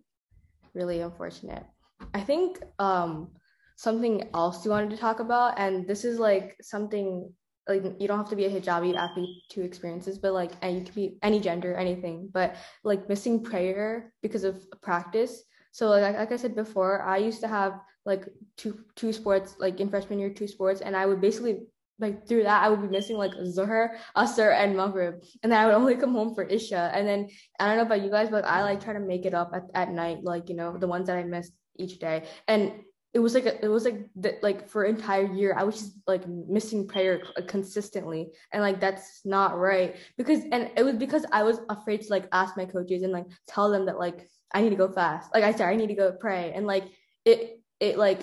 really 0.77 1.01
unfortunate. 1.01 1.65
I 2.13 2.21
think 2.21 2.61
um 2.79 3.29
something 3.75 4.29
else 4.33 4.63
you 4.63 4.71
wanted 4.71 4.91
to 4.91 4.97
talk 4.97 5.19
about 5.19 5.59
and 5.59 5.87
this 5.87 6.03
is 6.03 6.19
like 6.19 6.55
something 6.61 7.31
like 7.67 7.83
you 7.99 8.07
don't 8.07 8.17
have 8.17 8.29
to 8.29 8.35
be 8.35 8.45
a 8.45 8.49
hijabi 8.49 8.95
athlete 8.95 9.43
to 9.49 9.61
experiences 9.61 10.17
but 10.17 10.33
like 10.33 10.51
and 10.61 10.77
you 10.77 10.83
can 10.83 10.93
be 10.93 11.17
any 11.21 11.39
gender 11.39 11.73
anything 11.75 12.29
but 12.31 12.55
like 12.83 13.07
missing 13.09 13.43
prayer 13.43 14.13
because 14.21 14.43
of 14.43 14.65
practice 14.81 15.43
so 15.71 15.89
like, 15.89 16.15
like 16.15 16.31
i 16.31 16.37
said 16.37 16.55
before 16.55 17.01
i 17.03 17.17
used 17.17 17.41
to 17.41 17.47
have 17.47 17.73
like 18.05 18.27
two 18.55 18.79
two 18.95 19.11
sports 19.11 19.55
like 19.59 19.79
in 19.79 19.89
freshman 19.89 20.19
year 20.19 20.29
two 20.29 20.47
sports 20.47 20.81
and 20.81 20.95
i 20.95 21.05
would 21.05 21.21
basically 21.21 21.59
like 21.99 22.27
through 22.27 22.43
that 22.43 22.63
I 22.63 22.69
would 22.69 22.81
be 22.81 22.87
missing 22.87 23.17
like 23.17 23.31
Zuhr, 23.31 23.89
Asr, 24.15 24.53
and 24.53 24.77
Maghrib. 24.77 25.15
And 25.41 25.51
then 25.51 25.59
I 25.59 25.65
would 25.65 25.75
only 25.75 25.95
come 25.95 26.11
home 26.11 26.35
for 26.35 26.43
Isha. 26.43 26.91
And 26.93 27.07
then 27.07 27.29
I 27.59 27.67
don't 27.67 27.77
know 27.77 27.83
about 27.83 28.03
you 28.03 28.11
guys, 28.11 28.29
but 28.29 28.45
I 28.45 28.61
like 28.61 28.83
try 28.83 28.93
to 28.93 28.99
make 28.99 29.25
it 29.25 29.33
up 29.33 29.51
at, 29.53 29.63
at 29.73 29.91
night, 29.91 30.19
like, 30.23 30.49
you 30.49 30.55
know, 30.55 30.77
the 30.77 30.87
ones 30.87 31.07
that 31.07 31.17
I 31.17 31.23
missed 31.23 31.53
each 31.77 31.99
day. 31.99 32.25
And 32.47 32.73
it 33.17 33.19
was 33.19 33.33
like 33.33 33.47
a, 33.47 33.65
it 33.65 33.67
was 33.67 33.83
like 33.83 34.07
the, 34.15 34.37
like 34.43 34.69
for 34.69 34.83
an 34.83 34.95
entire 34.95 35.25
year 35.33 35.55
I 35.57 35.63
was 35.63 35.79
just 35.79 35.93
like 36.05 36.27
missing 36.27 36.87
prayer 36.87 37.23
uh, 37.35 37.41
consistently. 37.47 38.29
And 38.53 38.61
like 38.61 38.79
that's 38.79 39.21
not 39.25 39.57
right. 39.57 39.95
Because 40.17 40.41
and 40.51 40.69
it 40.77 40.83
was 40.83 40.97
because 40.97 41.25
I 41.31 41.41
was 41.41 41.59
afraid 41.67 42.01
to 42.01 42.09
like 42.11 42.27
ask 42.31 42.55
my 42.55 42.65
coaches 42.65 43.01
and 43.01 43.11
like 43.11 43.25
tell 43.47 43.71
them 43.71 43.87
that 43.87 43.97
like 43.97 44.29
I 44.53 44.61
need 44.61 44.69
to 44.69 44.75
go 44.75 44.87
fast. 44.87 45.33
Like 45.33 45.43
I 45.43 45.51
said 45.51 45.67
I 45.67 45.75
need 45.75 45.87
to 45.87 45.95
go 45.95 46.11
pray. 46.11 46.51
And 46.53 46.67
like 46.67 46.83
it 47.25 47.59
it 47.79 47.97
like 47.97 48.19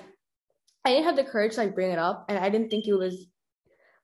I 0.84 0.90
didn't 0.90 1.06
have 1.06 1.16
the 1.16 1.24
courage 1.24 1.54
to 1.54 1.62
like 1.62 1.74
bring 1.74 1.90
it 1.90 1.98
up. 1.98 2.26
And 2.28 2.38
I 2.38 2.48
didn't 2.48 2.70
think 2.70 2.86
it 2.86 2.94
was 2.94 3.26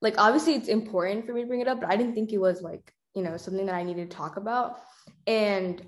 like 0.03 0.17
obviously 0.19 0.55
it's 0.55 0.67
important 0.67 1.25
for 1.25 1.35
me 1.35 1.43
to 1.43 1.47
bring 1.47 1.61
it 1.61 1.69
up 1.69 1.81
but 1.81 1.93
I 1.93 1.95
didn't 1.95 2.15
think 2.15 2.33
it 2.33 2.39
was 2.39 2.63
like 2.63 2.93
you 3.15 3.23
know 3.23 3.37
something 3.37 3.67
that 3.67 3.77
I 3.77 3.85
needed 3.85 4.11
to 4.11 4.17
talk 4.17 4.39
about. 4.39 4.81
And 5.29 5.87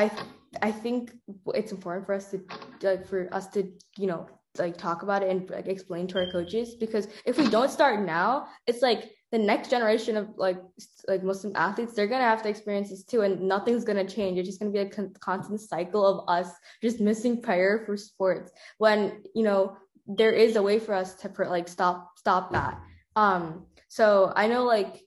I 0.00 0.10
I 0.62 0.72
think 0.72 1.12
it's 1.54 1.72
important 1.72 2.06
for 2.06 2.14
us 2.14 2.30
to 2.30 2.40
like 2.82 3.06
for 3.06 3.28
us 3.32 3.46
to 3.54 3.60
you 3.96 4.06
know 4.06 4.26
like 4.58 4.76
talk 4.76 5.02
about 5.02 5.22
it 5.22 5.30
and 5.30 5.48
like 5.48 5.68
explain 5.68 6.06
to 6.08 6.18
our 6.18 6.30
coaches 6.32 6.74
because 6.74 7.06
if 7.24 7.38
we 7.38 7.48
don't 7.48 7.70
start 7.70 8.04
now, 8.04 8.46
it's 8.66 8.82
like 8.82 9.12
the 9.30 9.38
next 9.38 9.70
generation 9.70 10.16
of 10.16 10.26
like 10.36 10.58
like 11.06 11.22
Muslim 11.22 11.52
athletes 11.54 11.94
they're 11.94 12.12
gonna 12.14 12.32
have 12.32 12.42
to 12.42 12.48
experience 12.48 12.90
this 12.90 13.04
too, 13.04 13.20
and 13.22 13.40
nothing's 13.42 13.84
gonna 13.84 14.08
change. 14.16 14.38
It's 14.38 14.48
just 14.48 14.60
gonna 14.60 14.72
be 14.72 14.86
a 14.86 14.90
con- 14.96 15.14
constant 15.20 15.60
cycle 15.60 16.04
of 16.04 16.28
us 16.28 16.48
just 16.82 17.00
missing 17.00 17.40
prayer 17.42 17.82
for 17.86 17.96
sports 17.96 18.50
when 18.78 19.22
you 19.34 19.44
know 19.44 19.76
there 20.06 20.32
is 20.32 20.56
a 20.56 20.62
way 20.62 20.78
for 20.80 20.94
us 20.94 21.14
to 21.22 21.30
like 21.44 21.68
stop 21.68 22.18
stop 22.18 22.52
that. 22.52 22.80
Um, 23.16 23.66
so 23.88 24.32
I 24.34 24.48
know 24.48 24.64
like 24.64 25.02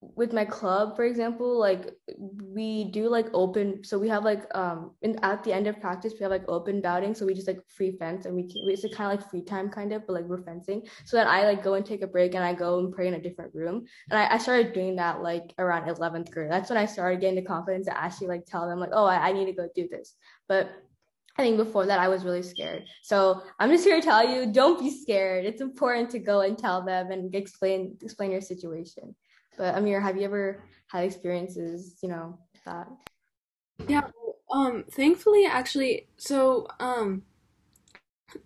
with 0.00 0.32
my 0.32 0.44
club 0.44 0.94
for 0.94 1.04
example 1.04 1.58
like 1.58 1.92
we 2.16 2.84
do 2.84 3.08
like 3.08 3.26
open 3.34 3.82
so 3.82 3.98
we 3.98 4.08
have 4.08 4.22
like 4.22 4.44
um 4.54 4.92
in 5.02 5.18
at 5.24 5.42
the 5.42 5.52
end 5.52 5.66
of 5.66 5.80
practice 5.80 6.12
we 6.12 6.22
have 6.22 6.30
like 6.30 6.44
open 6.46 6.80
bouting 6.80 7.12
so 7.12 7.26
we 7.26 7.34
just 7.34 7.48
like 7.48 7.60
free 7.66 7.90
fence 7.90 8.24
and 8.24 8.34
we 8.34 8.42
can 8.42 8.62
it's 8.68 8.82
kind 8.94 9.12
of 9.12 9.18
like 9.18 9.28
free 9.28 9.42
time 9.42 9.68
kind 9.68 9.92
of 9.92 10.06
but 10.06 10.12
like 10.12 10.24
we're 10.26 10.42
fencing 10.42 10.82
so 11.04 11.16
then 11.16 11.26
i 11.26 11.42
like 11.42 11.64
go 11.64 11.74
and 11.74 11.84
take 11.84 12.02
a 12.02 12.06
break 12.06 12.36
and 12.36 12.44
i 12.44 12.54
go 12.54 12.78
and 12.78 12.92
pray 12.92 13.08
in 13.08 13.14
a 13.14 13.20
different 13.20 13.52
room 13.52 13.84
and 14.10 14.18
i, 14.20 14.34
I 14.34 14.38
started 14.38 14.72
doing 14.72 14.94
that 14.96 15.20
like 15.20 15.52
around 15.58 15.88
11th 15.88 16.30
grade 16.30 16.50
that's 16.50 16.70
when 16.70 16.78
i 16.78 16.86
started 16.86 17.20
getting 17.20 17.36
the 17.36 17.42
confidence 17.42 17.86
to 17.86 18.00
actually 18.00 18.28
like 18.28 18.46
tell 18.46 18.68
them 18.68 18.78
like 18.78 18.90
oh 18.92 19.04
I, 19.04 19.30
I 19.30 19.32
need 19.32 19.46
to 19.46 19.52
go 19.52 19.68
do 19.74 19.88
this 19.90 20.14
but 20.46 20.70
I 21.36 21.42
think 21.42 21.56
before 21.56 21.86
that 21.86 22.00
I 22.00 22.08
was 22.08 22.24
really 22.24 22.42
scared. 22.42 22.82
So 23.02 23.42
I'm 23.60 23.70
just 23.70 23.84
here 23.84 24.00
to 24.00 24.02
tell 24.02 24.28
you, 24.28 24.52
don't 24.52 24.80
be 24.80 24.90
scared. 24.90 25.44
It's 25.44 25.60
important 25.60 26.10
to 26.10 26.18
go 26.18 26.40
and 26.40 26.58
tell 26.58 26.84
them 26.84 27.12
and 27.12 27.32
explain 27.32 27.96
explain 28.02 28.32
your 28.32 28.40
situation. 28.40 29.14
But 29.58 29.76
Amir, 29.76 30.00
have 30.00 30.16
you 30.16 30.24
ever 30.24 30.62
had 30.86 31.04
experiences, 31.04 31.98
you 32.02 32.08
know, 32.08 32.38
that? 32.64 32.88
Yeah. 33.86 34.08
Um. 34.50 34.84
Thankfully, 34.90 35.44
actually, 35.44 36.08
so 36.16 36.66
um, 36.80 37.22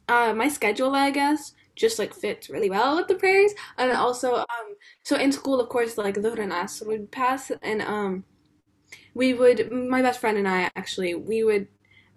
uh, 0.09 0.33
my 0.35 0.49
schedule, 0.49 0.95
I 0.95 1.11
guess, 1.11 1.53
just 1.77 1.99
like 1.99 2.13
fits 2.15 2.51
really 2.51 2.71
well 2.71 2.97
with 2.97 3.07
the 3.07 3.15
prayers, 3.15 3.53
and 3.79 3.93
also 3.93 4.37
um, 4.37 4.69
so 5.05 5.17
in 5.17 5.31
school, 5.31 5.61
of 5.61 5.69
course, 5.69 5.97
like 5.97 6.17
Dhuhr 6.17 6.39
and 6.41 6.51
Asr 6.51 6.87
would 6.87 7.13
pass, 7.13 7.53
and 7.63 7.83
um, 7.83 8.25
we 9.15 9.35
would, 9.35 9.71
my 9.71 10.03
best 10.03 10.21
friend 10.21 10.39
and 10.39 10.49
I 10.49 10.71
actually, 10.75 11.15
we 11.15 11.45
would, 11.45 11.69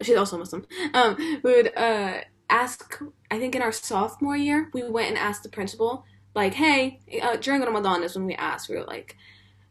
she's 0.01 0.17
also 0.17 0.37
Muslim, 0.37 0.65
um, 0.93 1.15
we 1.43 1.51
would 1.53 1.77
uh 1.77 2.21
ask, 2.49 3.01
I 3.31 3.39
think 3.39 3.55
in 3.55 3.61
our 3.61 3.71
sophomore 3.71 4.37
year, 4.37 4.69
we 4.73 4.83
went 4.89 5.09
and 5.09 5.17
asked 5.17 5.43
the 5.43 5.49
principal 5.49 6.05
like, 6.35 6.53
hey, 6.53 6.99
uh, 7.21 7.37
during 7.37 7.61
Ramadan 7.61 8.03
is 8.03 8.15
when 8.15 8.25
we 8.25 8.35
ask. 8.35 8.69
We 8.69 8.75
were 8.75 8.83
like, 8.83 9.15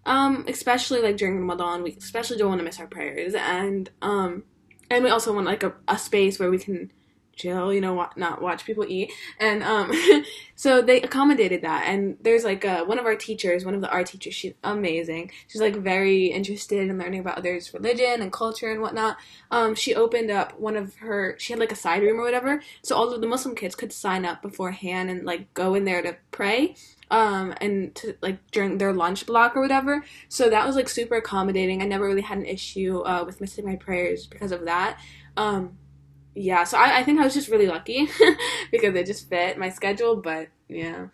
um, 0.07 0.45
especially 0.49 1.01
like 1.01 1.17
during 1.17 1.39
Ramadan, 1.39 1.83
we 1.83 1.93
especially 1.93 2.39
don't 2.39 2.49
want 2.49 2.61
to 2.61 2.65
miss 2.65 2.81
our 2.81 2.87
prayers, 2.87 3.35
and 3.35 3.91
um, 4.03 4.45
and 4.91 5.05
we 5.05 5.11
also 5.11 5.33
want 5.33 5.47
like 5.47 5.63
a, 5.63 5.75
a 5.89 5.99
space 5.99 6.39
where 6.39 6.51
we 6.51 6.59
can 6.59 6.91
chill, 7.37 7.73
you 7.73 7.81
know, 7.81 8.09
not 8.17 8.43
watch 8.43 8.65
people 8.65 8.85
eat. 8.87 9.13
And 9.39 9.63
um, 9.63 9.93
so 10.55 10.83
they 10.83 11.01
accommodated 11.03 11.63
that. 11.63 11.85
And 11.87 12.17
there's 12.21 12.45
like 12.45 12.65
a, 12.65 12.85
one 12.85 12.99
of 12.99 13.07
our 13.07 13.17
teachers, 13.17 13.65
one 13.65 13.75
of 13.75 13.81
the 13.81 13.91
art 13.91 14.07
teachers, 14.07 14.35
she's 14.35 14.55
amazing. 14.63 15.31
She's 15.49 15.61
like 15.61 15.77
very 15.77 16.27
interested 16.27 16.89
in 16.89 16.99
learning 16.99 17.21
about 17.21 17.39
others' 17.39 17.73
religion 17.75 18.23
and 18.23 18.33
culture 18.33 18.71
and 18.71 18.81
whatnot. 18.81 19.17
Um, 19.51 19.75
she 19.75 19.95
opened 19.95 20.31
up 20.31 20.59
one 20.59 20.77
of 20.77 20.97
her, 20.97 21.37
she 21.39 21.53
had 21.53 21.61
like 21.61 21.73
a 21.73 21.77
side 21.77 22.03
room 22.03 22.19
or 22.19 22.25
whatever. 22.25 22.63
So 22.83 22.97
all 22.97 23.13
of 23.13 23.21
the 23.21 23.27
Muslim 23.27 23.55
kids 23.55 23.75
could 23.75 23.93
sign 23.93 24.25
up 24.25 24.43
beforehand 24.43 25.11
and 25.11 25.25
like 25.25 25.53
go 25.55 25.75
in 25.75 25.85
there 25.85 26.03
to 26.03 26.17
pray. 26.31 26.77
Um, 27.11 27.55
and 27.61 27.95
to 27.97 28.17
like 28.23 28.39
during 28.51 28.79
their 28.79 28.93
lunch 28.93 29.27
block 29.27 29.55
or 29.57 29.61
whatever. 29.61 30.05
So 30.29 30.49
that 30.51 30.67
was 30.67 30.75
like 30.75 30.89
super 30.89 31.17
accommodating. 31.17 31.83
I 31.83 31.85
never 31.85 32.07
really 32.07 32.23
had 32.23 32.39
an 32.39 32.47
issue 32.47 33.01
uh, 33.01 33.25
with 33.25 33.41
missing 33.41 33.65
my 33.67 33.77
prayers 33.77 34.27
because 34.27 34.51
of 34.51 34.65
that. 34.65 34.99
Um, 35.37 35.77
yeah, 36.35 36.65
so 36.65 36.79
I, 36.79 36.99
I 36.99 37.03
think 37.05 37.21
I 37.21 37.25
was 37.25 37.35
just 37.35 37.49
really 37.49 37.67
lucky 37.67 38.09
because 38.73 38.95
it 38.95 39.07
just 39.07 39.29
fit 39.29 39.59
my 39.59 39.71
schedule. 39.71 40.17
But 40.17 40.49
yeah, 40.69 41.07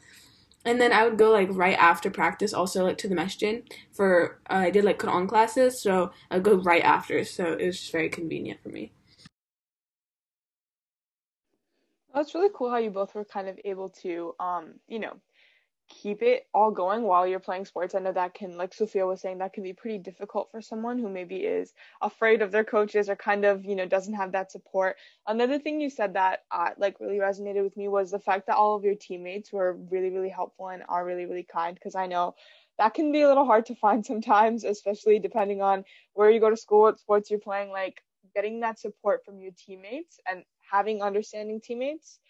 and 0.64 0.80
then 0.80 0.92
I 0.92 1.04
would 1.04 1.18
go 1.18 1.30
like 1.30 1.48
right 1.52 1.78
after 1.78 2.10
practice, 2.10 2.52
also 2.52 2.84
like 2.84 2.98
to 2.98 3.08
the 3.08 3.14
masjid 3.14 3.62
for 3.92 4.40
uh, 4.50 4.54
I 4.54 4.70
did 4.70 4.84
like 4.84 4.98
Quran 4.98 5.28
classes, 5.28 5.80
so 5.80 6.12
I'd 6.30 6.42
go 6.42 6.56
right 6.56 6.82
after, 6.82 7.24
so 7.24 7.52
it 7.52 7.66
was 7.66 7.78
just 7.78 7.92
very 7.92 8.08
convenient 8.08 8.62
for 8.62 8.70
me. 8.70 8.92
That's 12.14 12.34
really 12.34 12.50
cool 12.52 12.70
how 12.70 12.78
you 12.78 12.90
both 12.90 13.14
were 13.14 13.24
kind 13.24 13.48
of 13.48 13.58
able 13.64 13.88
to, 14.02 14.34
um, 14.40 14.74
you 14.88 14.98
know, 14.98 15.14
keep 15.90 16.22
it 16.22 16.46
all 16.54 16.70
going 16.70 17.02
while 17.02 17.26
you're 17.26 17.40
playing 17.40 17.66
sports. 17.66 17.94
I 17.94 17.98
know 17.98 18.12
that 18.12 18.32
can, 18.32 18.56
like 18.56 18.72
Sophia 18.72 19.06
was 19.06 19.20
saying, 19.20 19.38
that 19.38 19.52
can 19.52 19.64
be 19.64 19.72
pretty 19.72 19.98
difficult 19.98 20.50
for 20.50 20.62
someone 20.62 20.98
who 20.98 21.10
maybe 21.10 21.38
is 21.38 21.74
afraid 22.00 22.40
of 22.40 22.52
their 22.52 22.64
coaches 22.64 23.08
or 23.08 23.16
kind 23.16 23.44
of, 23.44 23.64
you 23.64 23.74
know, 23.74 23.86
doesn't 23.86 24.14
have 24.14 24.32
that 24.32 24.52
support. 24.52 24.96
Another 25.26 25.58
thing 25.58 25.80
you 25.80 25.90
said 25.90 26.14
that 26.14 26.44
uh, 26.50 26.70
like 26.78 27.00
really 27.00 27.18
resonated 27.18 27.64
with 27.64 27.76
me 27.76 27.88
was 27.88 28.10
the 28.10 28.18
fact 28.18 28.46
that 28.46 28.56
all 28.56 28.76
of 28.76 28.84
your 28.84 28.94
teammates 28.94 29.52
were 29.52 29.76
really, 29.90 30.10
really 30.10 30.30
helpful 30.30 30.68
and 30.68 30.84
are 30.88 31.04
really, 31.04 31.26
really 31.26 31.46
kind. 31.50 31.74
Because 31.74 31.96
I 31.96 32.06
know 32.06 32.34
that 32.78 32.94
can 32.94 33.12
be 33.12 33.22
a 33.22 33.28
little 33.28 33.44
hard 33.44 33.66
to 33.66 33.74
find 33.74 34.06
sometimes, 34.12 34.64
especially 34.64 35.18
depending 35.18 35.60
on 35.60 35.84
where 36.14 36.30
you 36.30 36.40
go 36.40 36.50
to 36.50 36.56
school, 36.56 36.82
what 36.82 37.00
sports 37.00 37.30
you're 37.30 37.40
playing. 37.40 37.70
Like 37.70 38.00
getting 38.34 38.60
that 38.60 38.78
support 38.78 39.24
from 39.24 39.40
your 39.40 39.52
teammates 39.56 40.20
and 40.30 40.44
having 40.70 41.02
understanding 41.02 41.60
teammates 41.60 42.20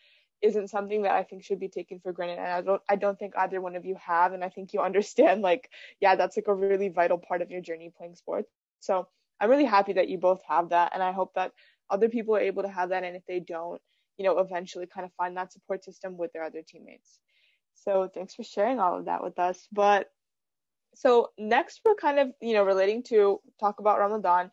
isn't 0.42 0.68
something 0.68 1.02
that 1.02 1.12
I 1.12 1.22
think 1.22 1.44
should 1.44 1.60
be 1.60 1.68
taken 1.68 2.00
for 2.00 2.12
granted. 2.12 2.38
And 2.38 2.48
I 2.48 2.60
don't 2.62 2.82
I 2.88 2.96
don't 2.96 3.18
think 3.18 3.34
either 3.36 3.60
one 3.60 3.76
of 3.76 3.84
you 3.84 3.96
have. 3.96 4.32
And 4.32 4.42
I 4.42 4.48
think 4.48 4.72
you 4.72 4.80
understand 4.80 5.42
like, 5.50 5.70
yeah, 6.00 6.16
that's 6.16 6.36
like 6.36 6.48
a 6.48 6.54
really 6.54 6.88
vital 6.88 7.18
part 7.18 7.42
of 7.42 7.50
your 7.50 7.60
journey 7.60 7.92
playing 7.96 8.16
sports. 8.16 8.50
So 8.80 9.08
I'm 9.40 9.50
really 9.50 9.64
happy 9.64 9.94
that 9.94 10.08
you 10.08 10.18
both 10.18 10.42
have 10.48 10.70
that. 10.70 10.92
And 10.94 11.02
I 11.02 11.12
hope 11.12 11.34
that 11.34 11.52
other 11.88 12.08
people 12.08 12.36
are 12.36 12.40
able 12.40 12.62
to 12.62 12.68
have 12.68 12.90
that. 12.90 13.04
And 13.04 13.16
if 13.16 13.26
they 13.26 13.40
don't, 13.40 13.80
you 14.16 14.24
know, 14.24 14.38
eventually 14.38 14.86
kind 14.86 15.04
of 15.04 15.12
find 15.14 15.36
that 15.36 15.52
support 15.52 15.84
system 15.84 16.16
with 16.16 16.32
their 16.32 16.44
other 16.44 16.62
teammates. 16.66 17.18
So 17.74 18.10
thanks 18.12 18.34
for 18.34 18.42
sharing 18.42 18.78
all 18.78 18.98
of 18.98 19.06
that 19.06 19.22
with 19.22 19.38
us. 19.38 19.66
But 19.72 20.10
so 20.94 21.30
next 21.38 21.80
we're 21.84 21.94
kind 21.94 22.18
of, 22.18 22.28
you 22.40 22.54
know, 22.54 22.64
relating 22.64 23.02
to 23.04 23.40
talk 23.58 23.80
about 23.80 23.98
Ramadan. 23.98 24.50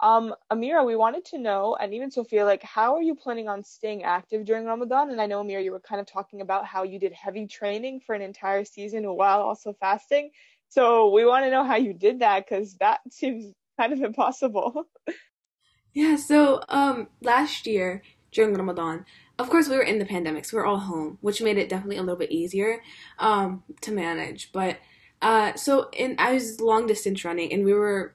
Um, 0.00 0.34
Amira, 0.50 0.84
we 0.84 0.96
wanted 0.96 1.24
to 1.26 1.38
know, 1.38 1.76
and 1.80 1.94
even 1.94 2.10
Sophia, 2.10 2.44
like, 2.44 2.62
how 2.62 2.96
are 2.96 3.02
you 3.02 3.14
planning 3.14 3.48
on 3.48 3.62
staying 3.62 4.02
active 4.02 4.44
during 4.44 4.64
Ramadan? 4.64 5.10
And 5.10 5.20
I 5.20 5.26
know, 5.26 5.42
Amira, 5.42 5.62
you 5.62 5.70
were 5.70 5.80
kind 5.80 6.00
of 6.00 6.06
talking 6.06 6.40
about 6.40 6.66
how 6.66 6.82
you 6.82 6.98
did 6.98 7.12
heavy 7.12 7.46
training 7.46 8.00
for 8.04 8.14
an 8.14 8.22
entire 8.22 8.64
season 8.64 9.04
while 9.04 9.42
also 9.42 9.72
fasting. 9.78 10.30
So 10.68 11.10
we 11.10 11.24
want 11.24 11.44
to 11.44 11.50
know 11.50 11.64
how 11.64 11.76
you 11.76 11.92
did 11.92 12.20
that 12.20 12.46
because 12.46 12.74
that 12.76 13.00
seems 13.10 13.52
kind 13.78 13.92
of 13.92 14.00
impossible. 14.00 14.88
yeah, 15.94 16.16
so 16.16 16.62
um, 16.68 17.08
last 17.20 17.66
year 17.66 18.02
during 18.32 18.54
Ramadan, 18.54 19.04
of 19.38 19.50
course, 19.50 19.68
we 19.68 19.76
were 19.76 19.82
in 19.82 19.98
the 19.98 20.04
pandemic, 20.04 20.44
so 20.44 20.56
we 20.56 20.62
are 20.62 20.66
all 20.66 20.78
home, 20.78 21.18
which 21.20 21.42
made 21.42 21.58
it 21.58 21.68
definitely 21.68 21.96
a 21.96 22.02
little 22.02 22.16
bit 22.16 22.30
easier 22.30 22.80
um, 23.18 23.62
to 23.82 23.92
manage. 23.92 24.50
But 24.52 24.78
uh, 25.20 25.54
so 25.54 25.88
in 25.92 26.16
I 26.18 26.32
was 26.32 26.60
long 26.60 26.86
distance 26.86 27.24
running, 27.24 27.52
and 27.52 27.64
we 27.64 27.72
were 27.72 28.14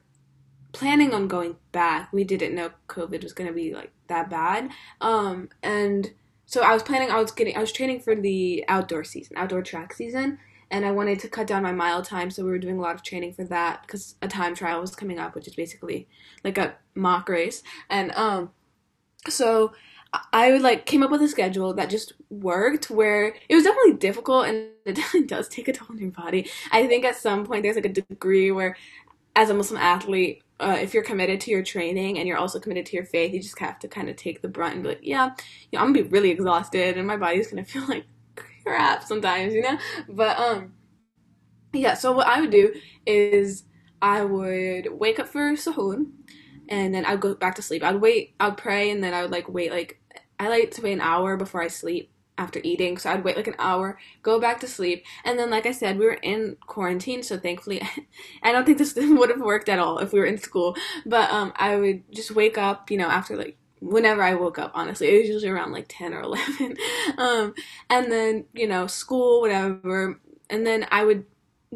planning 0.72 1.14
on 1.14 1.28
going 1.28 1.56
back. 1.72 2.12
We 2.12 2.24
didn't 2.24 2.54
know 2.54 2.70
COVID 2.88 3.22
was 3.22 3.32
going 3.32 3.48
to 3.48 3.54
be 3.54 3.74
like 3.74 3.92
that 4.08 4.30
bad. 4.30 4.70
Um, 5.00 5.48
and 5.62 6.12
so 6.46 6.62
I 6.62 6.72
was 6.72 6.82
planning, 6.82 7.10
I 7.10 7.20
was 7.20 7.30
getting, 7.30 7.56
I 7.56 7.60
was 7.60 7.72
training 7.72 8.00
for 8.00 8.14
the 8.14 8.64
outdoor 8.68 9.04
season, 9.04 9.36
outdoor 9.36 9.62
track 9.62 9.92
season. 9.92 10.38
And 10.70 10.84
I 10.84 10.90
wanted 10.90 11.18
to 11.20 11.28
cut 11.28 11.46
down 11.46 11.62
my 11.62 11.72
mile 11.72 12.02
time, 12.02 12.30
so 12.30 12.44
we 12.44 12.50
were 12.50 12.58
doing 12.58 12.76
a 12.76 12.82
lot 12.82 12.94
of 12.94 13.02
training 13.02 13.32
for 13.32 13.44
that 13.44 13.80
because 13.86 14.16
a 14.20 14.28
time 14.28 14.54
trial 14.54 14.82
was 14.82 14.94
coming 14.94 15.18
up, 15.18 15.34
which 15.34 15.48
is 15.48 15.54
basically 15.54 16.08
like 16.44 16.58
a 16.58 16.74
mock 16.94 17.30
race. 17.30 17.62
And 17.88 18.12
um, 18.12 18.50
so 19.28 19.72
I 20.32 20.52
would 20.52 20.62
like 20.62 20.86
came 20.86 21.02
up 21.02 21.10
with 21.10 21.22
a 21.22 21.28
schedule 21.28 21.74
that 21.74 21.90
just 21.90 22.12
worked 22.30 22.90
where 22.90 23.34
it 23.48 23.54
was 23.54 23.64
definitely 23.64 23.94
difficult 23.94 24.46
and 24.46 24.68
it 24.84 24.94
definitely 24.96 25.26
does 25.26 25.48
take 25.48 25.68
a 25.68 25.72
toll 25.72 25.88
on 25.90 25.98
your 25.98 26.10
body. 26.10 26.50
I 26.70 26.86
think 26.86 27.04
at 27.04 27.16
some 27.16 27.44
point 27.44 27.62
there's 27.62 27.76
like 27.76 27.86
a 27.86 27.88
degree 27.92 28.50
where 28.50 28.76
as 29.36 29.50
a 29.50 29.54
Muslim 29.54 29.80
athlete, 29.80 30.42
uh, 30.60 30.76
if 30.80 30.92
you're 30.94 31.02
committed 31.02 31.40
to 31.42 31.50
your 31.50 31.62
training 31.62 32.18
and 32.18 32.26
you're 32.26 32.38
also 32.38 32.58
committed 32.58 32.86
to 32.86 32.96
your 32.96 33.04
faith, 33.04 33.32
you 33.32 33.40
just 33.40 33.58
have 33.58 33.78
to 33.80 33.88
kind 33.88 34.08
of 34.08 34.16
take 34.16 34.42
the 34.42 34.48
brunt 34.48 34.74
and 34.74 34.82
be 34.82 34.90
like, 34.90 35.00
yeah, 35.02 35.30
I'm 35.74 35.92
gonna 35.92 36.04
be 36.04 36.08
really 36.08 36.30
exhausted 36.30 36.96
and 36.98 37.06
my 37.06 37.16
body's 37.16 37.48
gonna 37.48 37.64
feel 37.66 37.86
like 37.86 38.04
crap 38.64 39.04
sometimes, 39.04 39.54
you 39.54 39.62
know. 39.62 39.78
But 40.08 40.38
um, 40.38 40.74
yeah. 41.72 41.94
So 41.94 42.12
what 42.12 42.26
I 42.26 42.40
would 42.40 42.50
do 42.50 42.74
is 43.06 43.64
I 44.02 44.24
would 44.24 44.88
wake 44.92 45.18
up 45.18 45.28
for 45.28 45.52
suhoor, 45.52 46.04
and 46.68 46.94
then 46.94 47.04
I'd 47.04 47.20
go 47.20 47.34
back 47.34 47.54
to 47.56 47.62
sleep. 47.62 47.82
I'd 47.82 48.00
wait. 48.00 48.34
I'd 48.40 48.56
pray, 48.56 48.90
and 48.90 49.02
then 49.02 49.14
I 49.14 49.22
would 49.22 49.30
like 49.30 49.48
wait 49.48 49.70
like 49.70 50.00
I 50.38 50.48
like 50.48 50.70
to 50.72 50.82
wait 50.82 50.92
an 50.94 51.00
hour 51.00 51.36
before 51.36 51.62
I 51.62 51.68
sleep 51.68 52.10
after 52.38 52.60
eating. 52.62 52.96
So 52.96 53.10
I'd 53.10 53.24
wait 53.24 53.36
like 53.36 53.48
an 53.48 53.56
hour, 53.58 53.98
go 54.22 54.40
back 54.40 54.60
to 54.60 54.68
sleep. 54.68 55.04
And 55.24 55.38
then, 55.38 55.50
like 55.50 55.66
I 55.66 55.72
said, 55.72 55.98
we 55.98 56.06
were 56.06 56.14
in 56.14 56.56
quarantine. 56.66 57.22
So 57.22 57.38
thankfully, 57.38 57.82
I 58.42 58.52
don't 58.52 58.64
think 58.64 58.78
this 58.78 58.94
would 58.96 59.30
have 59.30 59.40
worked 59.40 59.68
at 59.68 59.78
all 59.78 59.98
if 59.98 60.12
we 60.12 60.20
were 60.20 60.26
in 60.26 60.38
school. 60.38 60.76
But 61.04 61.30
um, 61.30 61.52
I 61.56 61.76
would 61.76 62.04
just 62.12 62.30
wake 62.30 62.56
up, 62.56 62.90
you 62.90 62.96
know, 62.96 63.08
after 63.08 63.36
like 63.36 63.58
whenever 63.80 64.22
I 64.22 64.34
woke 64.34 64.58
up, 64.58 64.72
honestly. 64.74 65.08
It 65.08 65.18
was 65.20 65.28
usually 65.28 65.50
around 65.50 65.72
like 65.72 65.86
10 65.88 66.14
or 66.14 66.20
11. 66.22 66.76
um, 67.18 67.54
and 67.90 68.10
then, 68.10 68.44
you 68.54 68.66
know, 68.66 68.86
school, 68.86 69.40
whatever. 69.40 70.20
And 70.48 70.66
then 70.66 70.86
I 70.90 71.04
would 71.04 71.24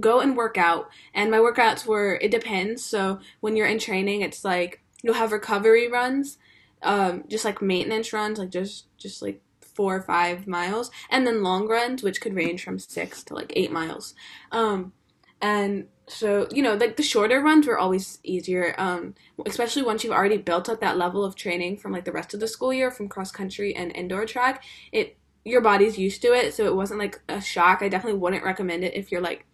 go 0.01 0.21
and 0.21 0.37
work 0.37 0.57
out. 0.57 0.89
And 1.15 1.31
my 1.31 1.39
workouts 1.39 1.87
were, 1.87 2.19
it 2.21 2.31
depends. 2.31 2.85
So 2.85 3.21
when 3.41 3.57
you're 3.57 3.67
in 3.67 3.79
training, 3.79 4.23
it's 4.23 4.45
like 4.45 4.81
you'll 5.03 5.15
have 5.15 5.33
recovery 5.33 5.89
runs. 5.89 6.39
Um, 6.83 7.25
just 7.29 7.45
like 7.45 7.63
maintenance 7.63 8.13
runs, 8.13 8.41
like 8.41 8.51
just 8.51 8.87
just 8.99 9.23
like 9.23 9.41
four 9.75 9.97
or 9.97 10.03
five 10.03 10.47
miles, 10.47 10.91
and 11.11 11.27
then 11.27 11.43
long 11.43 11.69
runs, 11.69 12.03
which 12.03 12.21
could 12.21 12.35
range 12.35 12.65
from 12.65 12.79
six 12.79 13.23
to 13.25 13.35
like 13.35 13.53
eight 13.57 13.73
miles. 13.73 14.15
Um, 14.51 14.93
and 15.41 15.89
so 16.07 16.49
you 16.53 16.63
know, 16.63 16.75
like 16.75 16.97
the 16.97 17.03
shorter 17.03 17.41
runs 17.41 17.67
were 17.67 17.79
always 17.79 18.19
easier, 18.23 18.75
um, 18.79 19.15
especially 19.47 19.83
once 19.83 20.05
you've 20.05 20.13
already 20.13 20.37
built 20.37 20.69
up 20.69 20.81
that 20.81 20.99
level 20.99 21.25
of 21.25 21.35
training 21.35 21.77
from 21.79 21.93
like 21.93 22.05
the 22.05 22.13
rest 22.13 22.35
of 22.35 22.41
the 22.41 22.49
school 22.49 22.73
year 22.73 22.91
from 22.91 23.09
cross 23.09 23.33
country 23.33 23.75
and 23.75 23.95
indoor 23.97 24.27
track. 24.27 24.65
It 24.93 25.17
your 25.45 25.61
body's 25.61 25.99
used 25.99 26.23
to 26.23 26.33
it, 26.33 26.55
so 26.55 26.67
it 26.67 26.77
wasn't 26.77 27.01
like 27.01 27.21
a 27.29 27.41
shock. 27.41 27.83
I 27.83 27.89
definitely 27.89 28.21
wouldn't 28.21 28.45
recommend 28.45 28.85
it 28.85 28.95
if 28.95 29.11
you're 29.11 29.21
like, 29.21 29.45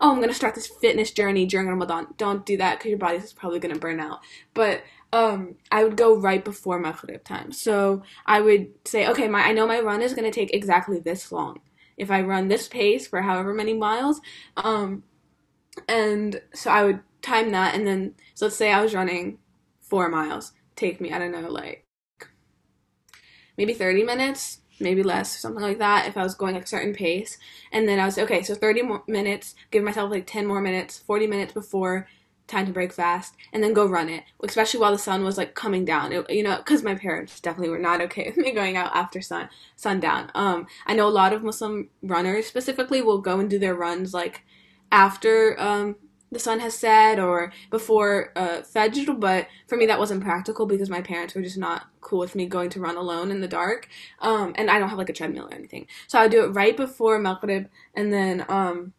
oh, 0.00 0.12
I'm 0.12 0.20
gonna 0.20 0.34
start 0.34 0.54
this 0.54 0.66
fitness 0.66 1.10
journey 1.10 1.46
during 1.46 1.68
Ramadan. 1.68 2.08
Don't 2.18 2.44
do 2.44 2.58
that 2.58 2.78
because 2.78 2.90
your 2.90 2.98
body's 2.98 3.32
probably 3.32 3.58
gonna 3.58 3.78
burn 3.78 4.00
out. 4.00 4.20
But 4.52 4.82
um, 5.12 5.56
I 5.70 5.84
would 5.84 5.96
go 5.96 6.16
right 6.16 6.44
before 6.44 6.78
Maghrib 6.78 7.24
time. 7.24 7.52
So 7.52 8.02
I 8.26 8.40
would 8.40 8.68
say, 8.84 9.06
okay, 9.08 9.28
my 9.28 9.40
I 9.40 9.52
know 9.52 9.66
my 9.66 9.80
run 9.80 10.02
is 10.02 10.14
gonna 10.14 10.30
take 10.30 10.54
exactly 10.54 10.98
this 10.98 11.32
long. 11.32 11.60
If 11.96 12.10
I 12.10 12.22
run 12.22 12.48
this 12.48 12.68
pace 12.68 13.06
for 13.06 13.22
however 13.22 13.54
many 13.54 13.74
miles, 13.74 14.20
um, 14.56 15.02
and 15.88 16.40
so 16.54 16.70
I 16.70 16.84
would 16.84 17.00
time 17.22 17.50
that, 17.50 17.74
and 17.74 17.86
then 17.86 18.14
so 18.34 18.46
let's 18.46 18.56
say 18.56 18.72
I 18.72 18.82
was 18.82 18.94
running 18.94 19.38
four 19.80 20.08
miles, 20.08 20.52
take 20.76 21.00
me 21.00 21.12
I 21.12 21.18
don't 21.18 21.32
know 21.32 21.48
like 21.48 21.84
maybe 23.56 23.74
30 23.74 24.04
minutes 24.04 24.60
maybe 24.80 25.02
less 25.02 25.38
something 25.38 25.62
like 25.62 25.78
that 25.78 26.06
if 26.06 26.16
I 26.16 26.22
was 26.22 26.34
going 26.34 26.56
a 26.56 26.66
certain 26.66 26.94
pace. 26.94 27.38
And 27.72 27.88
then 27.88 27.98
I 27.98 28.06
was 28.06 28.18
okay, 28.18 28.42
so 28.42 28.54
30 28.54 28.82
more 28.82 29.02
minutes, 29.06 29.54
give 29.70 29.84
myself 29.84 30.10
like 30.10 30.26
10 30.26 30.46
more 30.46 30.60
minutes, 30.60 30.98
40 30.98 31.26
minutes 31.26 31.52
before 31.52 32.08
time 32.48 32.66
to 32.66 32.72
break 32.72 32.92
fast, 32.92 33.34
and 33.52 33.62
then 33.62 33.72
go 33.72 33.86
run 33.86 34.08
it, 34.08 34.24
especially 34.42 34.80
while 34.80 34.92
the 34.92 34.98
sun 34.98 35.22
was 35.22 35.38
like 35.38 35.54
coming 35.54 35.84
down. 35.84 36.12
It, 36.12 36.28
you 36.30 36.42
know, 36.42 36.56
because 36.56 36.82
my 36.82 36.94
parents 36.96 37.38
definitely 37.38 37.70
were 37.70 37.78
not 37.78 38.00
okay 38.02 38.32
with 38.36 38.44
me 38.44 38.52
going 38.52 38.76
out 38.76 38.94
after 38.94 39.20
sun 39.20 39.48
sundown. 39.76 40.30
Um, 40.34 40.66
I 40.86 40.94
know 40.94 41.06
a 41.06 41.10
lot 41.10 41.32
of 41.32 41.44
Muslim 41.44 41.90
runners 42.02 42.46
specifically 42.46 43.02
will 43.02 43.20
go 43.20 43.38
and 43.38 43.48
do 43.48 43.58
their 43.58 43.74
runs 43.74 44.12
like 44.12 44.44
after 44.90 45.60
um 45.60 45.96
the 46.30 46.38
sun 46.38 46.60
has 46.60 46.74
set 46.74 47.18
or 47.18 47.52
before 47.70 48.32
uh, 48.36 48.60
Fajr, 48.60 49.18
but 49.18 49.48
for 49.66 49.76
me 49.76 49.86
that 49.86 49.98
wasn't 49.98 50.22
practical 50.22 50.66
because 50.66 50.90
my 50.90 51.00
parents 51.00 51.34
were 51.34 51.42
just 51.42 51.56
not 51.56 51.86
cool 52.00 52.18
with 52.18 52.34
me 52.34 52.46
going 52.46 52.70
to 52.70 52.80
run 52.80 52.96
alone 52.96 53.30
in 53.30 53.40
the 53.40 53.48
dark. 53.48 53.88
Um, 54.20 54.52
and 54.56 54.70
I 54.70 54.78
don't 54.78 54.90
have 54.90 54.98
like 54.98 55.08
a 55.08 55.14
treadmill 55.14 55.46
or 55.46 55.54
anything. 55.54 55.86
So 56.06 56.18
I 56.18 56.28
do 56.28 56.44
it 56.44 56.48
right 56.48 56.76
before 56.76 57.18
Maghrib 57.18 57.68
and 57.94 58.12
then 58.12 58.44
um, 58.48 58.92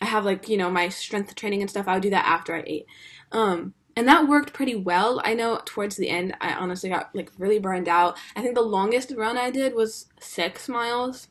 I 0.00 0.06
have 0.06 0.24
like, 0.24 0.48
you 0.48 0.56
know, 0.56 0.70
my 0.70 0.88
strength 0.88 1.34
training 1.34 1.60
and 1.60 1.70
stuff. 1.70 1.86
I 1.86 1.94
would 1.94 2.02
do 2.02 2.10
that 2.10 2.26
after 2.26 2.54
I 2.54 2.64
ate. 2.66 2.86
Um, 3.32 3.74
and 3.96 4.08
that 4.08 4.28
worked 4.28 4.52
pretty 4.52 4.74
well. 4.74 5.20
I 5.24 5.34
know 5.34 5.60
towards 5.64 5.96
the 5.96 6.08
end 6.08 6.34
I 6.40 6.54
honestly 6.54 6.88
got 6.88 7.14
like 7.14 7.30
really 7.38 7.58
burned 7.58 7.88
out. 7.88 8.16
I 8.34 8.42
think 8.42 8.54
the 8.54 8.62
longest 8.62 9.12
run 9.16 9.36
I 9.36 9.50
did 9.50 9.74
was 9.74 10.06
six 10.18 10.68
miles 10.68 11.28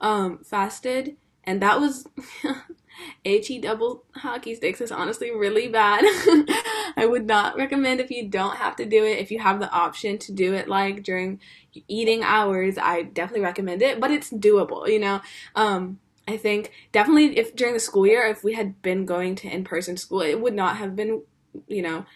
um, 0.00 0.38
fasted. 0.44 1.16
And 1.44 1.62
that 1.62 1.80
was 1.80 2.06
HE 3.24 3.60
double 3.60 4.04
hockey 4.14 4.54
sticks 4.54 4.80
is 4.80 4.92
honestly 4.92 5.30
really 5.30 5.68
bad. 5.68 6.02
I 6.96 7.06
would 7.08 7.26
not 7.26 7.56
recommend 7.56 8.00
if 8.00 8.10
you 8.10 8.28
don't 8.28 8.56
have 8.56 8.76
to 8.76 8.86
do 8.86 9.04
it. 9.04 9.18
If 9.18 9.30
you 9.30 9.38
have 9.38 9.60
the 9.60 9.70
option 9.70 10.18
to 10.18 10.32
do 10.32 10.54
it 10.54 10.68
like 10.68 11.02
during 11.02 11.40
eating 11.88 12.22
hours, 12.22 12.76
I 12.76 13.02
definitely 13.02 13.44
recommend 13.44 13.82
it, 13.82 14.00
but 14.00 14.10
it's 14.10 14.30
doable, 14.30 14.88
you 14.88 14.98
know. 14.98 15.20
Um 15.54 16.00
I 16.30 16.36
think 16.36 16.72
definitely 16.92 17.38
if 17.38 17.56
during 17.56 17.74
the 17.74 17.80
school 17.80 18.06
year 18.06 18.26
if 18.26 18.44
we 18.44 18.54
had 18.54 18.80
been 18.82 19.04
going 19.04 19.34
to 19.36 19.48
in-person 19.48 19.96
school, 19.96 20.20
it 20.20 20.40
would 20.40 20.54
not 20.54 20.76
have 20.76 20.94
been, 20.96 21.22
you 21.66 21.82
know, 21.82 22.06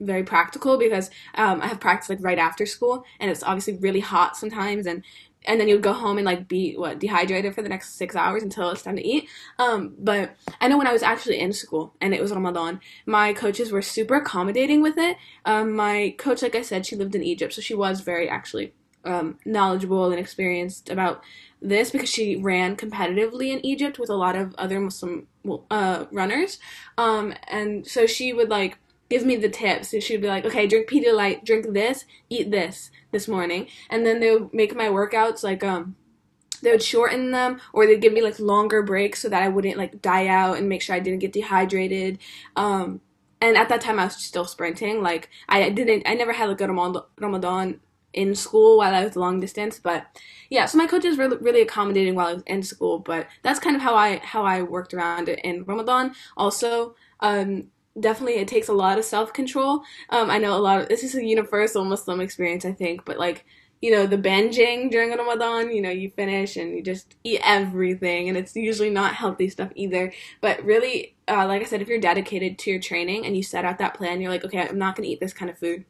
very 0.00 0.22
practical 0.22 0.78
because 0.78 1.10
um, 1.34 1.60
I 1.60 1.66
have 1.66 1.80
practice 1.80 2.08
like 2.08 2.18
right 2.20 2.38
after 2.38 2.66
school, 2.66 3.04
and 3.20 3.30
it's 3.30 3.42
obviously 3.42 3.76
really 3.76 4.00
hot 4.00 4.36
sometimes, 4.36 4.86
and 4.86 5.02
and 5.46 5.60
then 5.60 5.68
you'd 5.68 5.82
go 5.82 5.92
home 5.92 6.18
and 6.18 6.24
like 6.24 6.48
be 6.48 6.74
what 6.74 6.98
dehydrated 6.98 7.54
for 7.54 7.62
the 7.62 7.68
next 7.68 7.94
six 7.94 8.14
hours 8.16 8.42
until 8.42 8.70
it's 8.70 8.82
time 8.82 8.96
to 8.96 9.06
eat. 9.06 9.28
Um, 9.58 9.94
but 9.98 10.36
I 10.60 10.68
know 10.68 10.76
when 10.78 10.86
I 10.86 10.92
was 10.92 11.02
actually 11.02 11.38
in 11.38 11.52
school 11.52 11.94
and 12.00 12.12
it 12.12 12.20
was 12.20 12.32
Ramadan, 12.32 12.80
my 13.06 13.32
coaches 13.32 13.70
were 13.70 13.80
super 13.80 14.16
accommodating 14.16 14.82
with 14.82 14.98
it. 14.98 15.16
Um, 15.44 15.74
my 15.74 16.14
coach, 16.18 16.42
like 16.42 16.56
I 16.56 16.62
said, 16.62 16.86
she 16.86 16.96
lived 16.96 17.14
in 17.14 17.22
Egypt, 17.22 17.54
so 17.54 17.60
she 17.60 17.74
was 17.74 18.00
very 18.00 18.28
actually 18.28 18.74
um, 19.04 19.38
knowledgeable 19.44 20.10
and 20.10 20.20
experienced 20.20 20.90
about 20.90 21.22
this 21.60 21.90
because 21.90 22.08
she 22.08 22.36
ran 22.36 22.76
competitively 22.76 23.52
in 23.52 23.64
Egypt 23.64 23.98
with 23.98 24.10
a 24.10 24.14
lot 24.14 24.36
of 24.36 24.54
other 24.56 24.80
Muslim 24.80 25.26
uh, 25.70 26.06
runners. 26.12 26.58
Um, 26.96 27.34
and 27.48 27.86
so 27.86 28.06
she 28.06 28.32
would 28.32 28.48
like 28.48 28.78
give 29.08 29.24
me 29.24 29.36
the 29.36 29.48
tips. 29.48 29.92
And 29.92 30.02
she'd 30.02 30.20
be 30.20 30.28
like, 30.28 30.44
okay, 30.44 30.66
drink 30.66 30.88
Pedialyte, 30.88 31.44
drink 31.44 31.72
this, 31.72 32.04
eat 32.28 32.50
this 32.50 32.90
this 33.10 33.26
morning. 33.26 33.68
And 33.90 34.06
then 34.06 34.20
they 34.20 34.30
would 34.30 34.52
make 34.52 34.74
my 34.76 34.88
workouts 34.88 35.42
like, 35.42 35.64
um, 35.64 35.96
they 36.62 36.70
would 36.70 36.82
shorten 36.82 37.30
them 37.30 37.60
or 37.72 37.86
they'd 37.86 38.00
give 38.00 38.12
me 38.12 38.22
like 38.22 38.38
longer 38.38 38.82
breaks 38.82 39.20
so 39.22 39.28
that 39.28 39.42
I 39.42 39.48
wouldn't 39.48 39.78
like 39.78 40.02
die 40.02 40.26
out 40.26 40.58
and 40.58 40.68
make 40.68 40.82
sure 40.82 40.96
I 40.96 41.00
didn't 41.00 41.20
get 41.20 41.32
dehydrated. 41.32 42.18
Um, 42.56 43.00
and 43.40 43.56
at 43.56 43.68
that 43.68 43.80
time 43.80 43.98
I 43.98 44.04
was 44.04 44.16
still 44.16 44.44
sprinting. 44.44 45.02
Like 45.02 45.30
I 45.48 45.70
didn't, 45.70 46.02
I 46.06 46.14
never 46.14 46.32
had 46.32 46.48
like 46.48 46.60
a 46.60 47.04
Ramadan 47.18 47.80
in 48.12 48.34
school 48.34 48.78
while 48.78 48.94
I 48.94 49.04
was 49.04 49.16
long 49.16 49.40
distance. 49.40 49.78
But 49.78 50.06
yeah, 50.50 50.66
so 50.66 50.78
my 50.78 50.86
coaches 50.86 51.18
were 51.18 51.28
really 51.38 51.62
accommodating 51.62 52.14
while 52.14 52.28
I 52.28 52.34
was 52.34 52.42
in 52.46 52.62
school. 52.62 52.98
But 52.98 53.28
that's 53.42 53.60
kind 53.60 53.76
of 53.76 53.82
how 53.82 53.94
I 53.94 54.18
how 54.18 54.44
I 54.44 54.62
worked 54.62 54.94
around 54.94 55.28
it 55.28 55.40
in 55.44 55.64
Ramadan. 55.64 56.14
Also, 56.36 56.94
um, 57.20 57.68
definitely 57.98 58.34
it 58.34 58.48
takes 58.48 58.68
a 58.68 58.72
lot 58.72 58.98
of 58.98 59.04
self 59.04 59.32
control. 59.32 59.82
Um, 60.10 60.30
I 60.30 60.38
know 60.38 60.56
a 60.56 60.58
lot 60.58 60.80
of 60.80 60.88
this 60.88 61.02
is 61.04 61.14
a 61.14 61.24
universal 61.24 61.84
Muslim 61.84 62.20
experience, 62.20 62.64
I 62.64 62.72
think, 62.72 63.04
but 63.04 63.18
like 63.18 63.44
you 63.80 63.92
know, 63.92 64.06
the 64.06 64.18
binging 64.18 64.90
during 64.90 65.10
Ramadan, 65.10 65.70
you 65.70 65.80
know, 65.80 65.90
you 65.90 66.10
finish 66.10 66.56
and 66.56 66.74
you 66.74 66.82
just 66.82 67.16
eat 67.22 67.40
everything, 67.44 68.28
and 68.28 68.36
it's 68.36 68.56
usually 68.56 68.90
not 68.90 69.14
healthy 69.14 69.48
stuff 69.48 69.70
either. 69.74 70.12
But 70.40 70.64
really, 70.64 71.16
uh, 71.28 71.46
like 71.46 71.62
I 71.62 71.64
said, 71.64 71.80
if 71.80 71.88
you're 71.88 72.00
dedicated 72.00 72.58
to 72.58 72.70
your 72.70 72.80
training 72.80 73.24
and 73.24 73.36
you 73.36 73.42
set 73.42 73.64
out 73.64 73.78
that 73.78 73.94
plan, 73.94 74.20
you're 74.20 74.30
like, 74.30 74.44
okay, 74.44 74.66
I'm 74.66 74.78
not 74.78 74.96
gonna 74.96 75.08
eat 75.08 75.20
this 75.20 75.32
kind 75.32 75.50
of 75.50 75.58
food. 75.58 75.84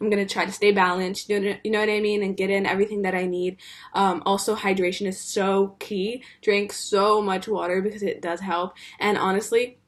I'm 0.00 0.08
gonna 0.08 0.26
try 0.26 0.46
to 0.46 0.52
stay 0.52 0.72
balanced. 0.72 1.28
You 1.28 1.40
know, 1.40 1.56
you 1.62 1.70
know 1.70 1.80
what 1.80 1.90
I 1.90 2.00
mean, 2.00 2.22
and 2.22 2.36
get 2.36 2.50
in 2.50 2.64
everything 2.66 3.02
that 3.02 3.14
I 3.14 3.26
need. 3.26 3.58
Um, 3.92 4.22
also, 4.24 4.56
hydration 4.56 5.06
is 5.06 5.20
so 5.20 5.76
key. 5.80 6.24
Drink 6.42 6.72
so 6.72 7.20
much 7.20 7.46
water 7.46 7.82
because 7.82 8.02
it 8.02 8.22
does 8.22 8.40
help. 8.40 8.74
And 8.98 9.18
honestly, 9.18 9.78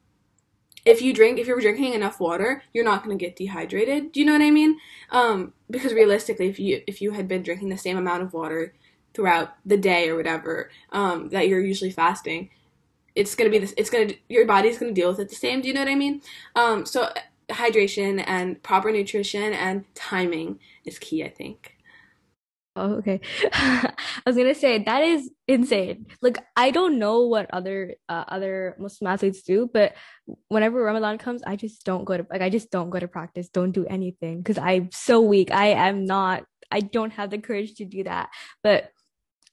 if 0.86 1.02
you 1.02 1.12
drink 1.12 1.38
if 1.38 1.46
you're 1.46 1.60
drinking 1.60 1.92
enough 1.92 2.18
water 2.20 2.62
you're 2.72 2.84
not 2.84 3.04
going 3.04 3.16
to 3.16 3.22
get 3.22 3.36
dehydrated. 3.36 4.12
Do 4.12 4.20
you 4.20 4.26
know 4.26 4.32
what 4.32 4.42
i 4.42 4.50
mean? 4.50 4.78
Um, 5.10 5.52
because 5.70 5.92
realistically 5.92 6.48
if 6.48 6.58
you 6.58 6.82
if 6.86 7.02
you 7.02 7.10
had 7.10 7.28
been 7.28 7.42
drinking 7.42 7.68
the 7.68 7.76
same 7.76 7.98
amount 7.98 8.22
of 8.22 8.32
water 8.32 8.72
throughout 9.12 9.56
the 9.66 9.76
day 9.76 10.08
or 10.08 10.16
whatever 10.16 10.70
um, 10.92 11.28
that 11.30 11.48
you're 11.48 11.60
usually 11.60 11.90
fasting 11.90 12.50
it's 13.14 13.34
going 13.34 13.50
to 13.50 13.58
be 13.58 13.58
this 13.58 13.74
it's 13.76 13.90
going 13.90 14.08
to 14.08 14.16
your 14.28 14.46
body's 14.46 14.78
going 14.78 14.94
to 14.94 14.98
deal 15.00 15.10
with 15.10 15.20
it 15.20 15.28
the 15.28 15.34
same. 15.34 15.60
Do 15.60 15.68
you 15.68 15.74
know 15.74 15.80
what 15.80 15.90
i 15.90 15.94
mean? 15.94 16.22
Um, 16.54 16.86
so 16.86 17.10
hydration 17.48 18.22
and 18.26 18.62
proper 18.62 18.90
nutrition 18.90 19.52
and 19.52 19.84
timing 19.94 20.58
is 20.84 20.98
key 20.98 21.22
i 21.22 21.28
think 21.28 21.75
Oh, 22.76 22.96
okay. 22.96 23.20
I 23.52 23.94
was 24.26 24.36
gonna 24.36 24.54
say 24.54 24.84
that 24.84 25.02
is 25.02 25.30
insane. 25.48 26.06
Like 26.20 26.38
I 26.54 26.70
don't 26.70 26.98
know 26.98 27.26
what 27.26 27.50
other 27.50 27.94
uh, 28.08 28.24
other 28.28 28.76
Muslim 28.78 29.10
athletes 29.10 29.42
do, 29.42 29.68
but 29.72 29.94
whenever 30.48 30.82
Ramadan 30.82 31.16
comes, 31.16 31.42
I 31.42 31.56
just 31.56 31.84
don't 31.86 32.04
go 32.04 32.18
to 32.18 32.26
like 32.30 32.42
I 32.42 32.50
just 32.50 32.70
don't 32.70 32.90
go 32.90 33.00
to 33.00 33.08
practice, 33.08 33.48
don't 33.48 33.72
do 33.72 33.86
anything 33.86 34.38
because 34.38 34.58
I'm 34.58 34.90
so 34.92 35.22
weak. 35.22 35.50
I 35.50 35.68
am 35.68 36.04
not. 36.04 36.44
I 36.70 36.80
don't 36.80 37.12
have 37.12 37.30
the 37.30 37.38
courage 37.38 37.76
to 37.76 37.86
do 37.86 38.04
that. 38.04 38.28
But 38.62 38.90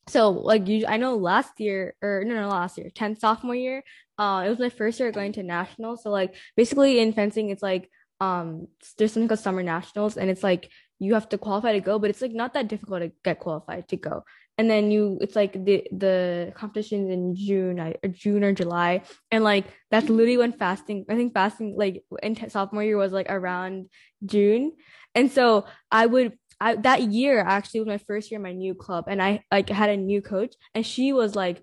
so 0.09 0.31
like 0.31 0.67
you, 0.67 0.85
I 0.85 0.97
know 0.97 1.15
last 1.15 1.59
year 1.59 1.95
or 2.01 2.23
no, 2.25 2.35
no, 2.35 2.49
last 2.49 2.77
year, 2.77 2.89
tenth 2.93 3.19
sophomore 3.19 3.55
year. 3.55 3.83
Uh, 4.17 4.43
it 4.45 4.49
was 4.49 4.59
my 4.59 4.69
first 4.69 4.99
year 4.99 5.11
going 5.13 5.31
to 5.33 5.43
nationals. 5.43 6.03
So 6.03 6.09
like 6.11 6.35
basically 6.57 6.99
in 6.99 7.13
fencing, 7.13 7.51
it's 7.51 7.63
like 7.63 7.89
um 8.19 8.67
there's 8.97 9.13
something 9.13 9.29
called 9.29 9.39
summer 9.39 9.63
nationals, 9.63 10.17
and 10.17 10.29
it's 10.29 10.43
like 10.43 10.69
you 11.03 11.13
have 11.13 11.29
to 11.29 11.37
qualify 11.37 11.73
to 11.73 11.79
go, 11.79 11.99
but 11.99 12.09
it's 12.09 12.21
like 12.21 12.33
not 12.33 12.53
that 12.53 12.67
difficult 12.67 13.01
to 13.01 13.11
get 13.23 13.39
qualified 13.39 13.87
to 13.89 13.97
go. 13.97 14.23
And 14.57 14.69
then 14.69 14.91
you, 14.91 15.17
it's 15.21 15.35
like 15.35 15.53
the 15.53 15.87
the 15.91 16.53
competitions 16.55 17.09
in 17.09 17.35
June, 17.35 17.79
or 17.79 17.93
June 18.09 18.43
or 18.43 18.53
July, 18.53 19.01
and 19.31 19.43
like 19.43 19.65
that's 19.89 20.09
literally 20.09 20.37
when 20.37 20.53
fasting. 20.53 21.05
I 21.09 21.15
think 21.15 21.33
fasting 21.33 21.75
like 21.77 22.03
in 22.21 22.37
sophomore 22.49 22.83
year 22.83 22.97
was 22.97 23.11
like 23.11 23.31
around 23.31 23.89
June, 24.25 24.73
and 25.15 25.31
so 25.31 25.65
I 25.91 26.05
would 26.05 26.37
I, 26.59 26.75
that 26.77 27.01
year 27.01 27.41
actually 27.41 27.81
was 27.81 27.87
my 27.87 27.97
first 27.97 28.31
year 28.31 28.37
in 28.37 28.43
my 28.43 28.53
new 28.53 28.73
club 28.73 29.05
and 29.07 29.21
I 29.21 29.43
like 29.51 29.69
had 29.69 29.89
a 29.89 29.97
new 29.97 30.21
coach 30.21 30.55
and 30.73 30.85
she 30.85 31.11
was 31.11 31.35
like 31.35 31.61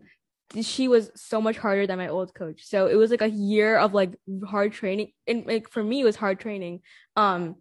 she 0.61 0.89
was 0.89 1.11
so 1.15 1.41
much 1.41 1.57
harder 1.57 1.87
than 1.87 1.97
my 1.97 2.09
old 2.09 2.35
coach. 2.35 2.67
So 2.67 2.87
it 2.87 2.97
was 2.97 3.11
like 3.11 3.23
a 3.23 3.31
year 3.31 3.79
of 3.79 3.95
like 3.95 4.15
hard 4.45 4.73
training 4.73 5.13
and 5.27 5.47
like 5.47 5.71
for 5.71 5.83
me 5.83 6.01
it 6.01 6.05
was 6.05 6.17
hard 6.17 6.41
training. 6.41 6.81
Um 7.17 7.57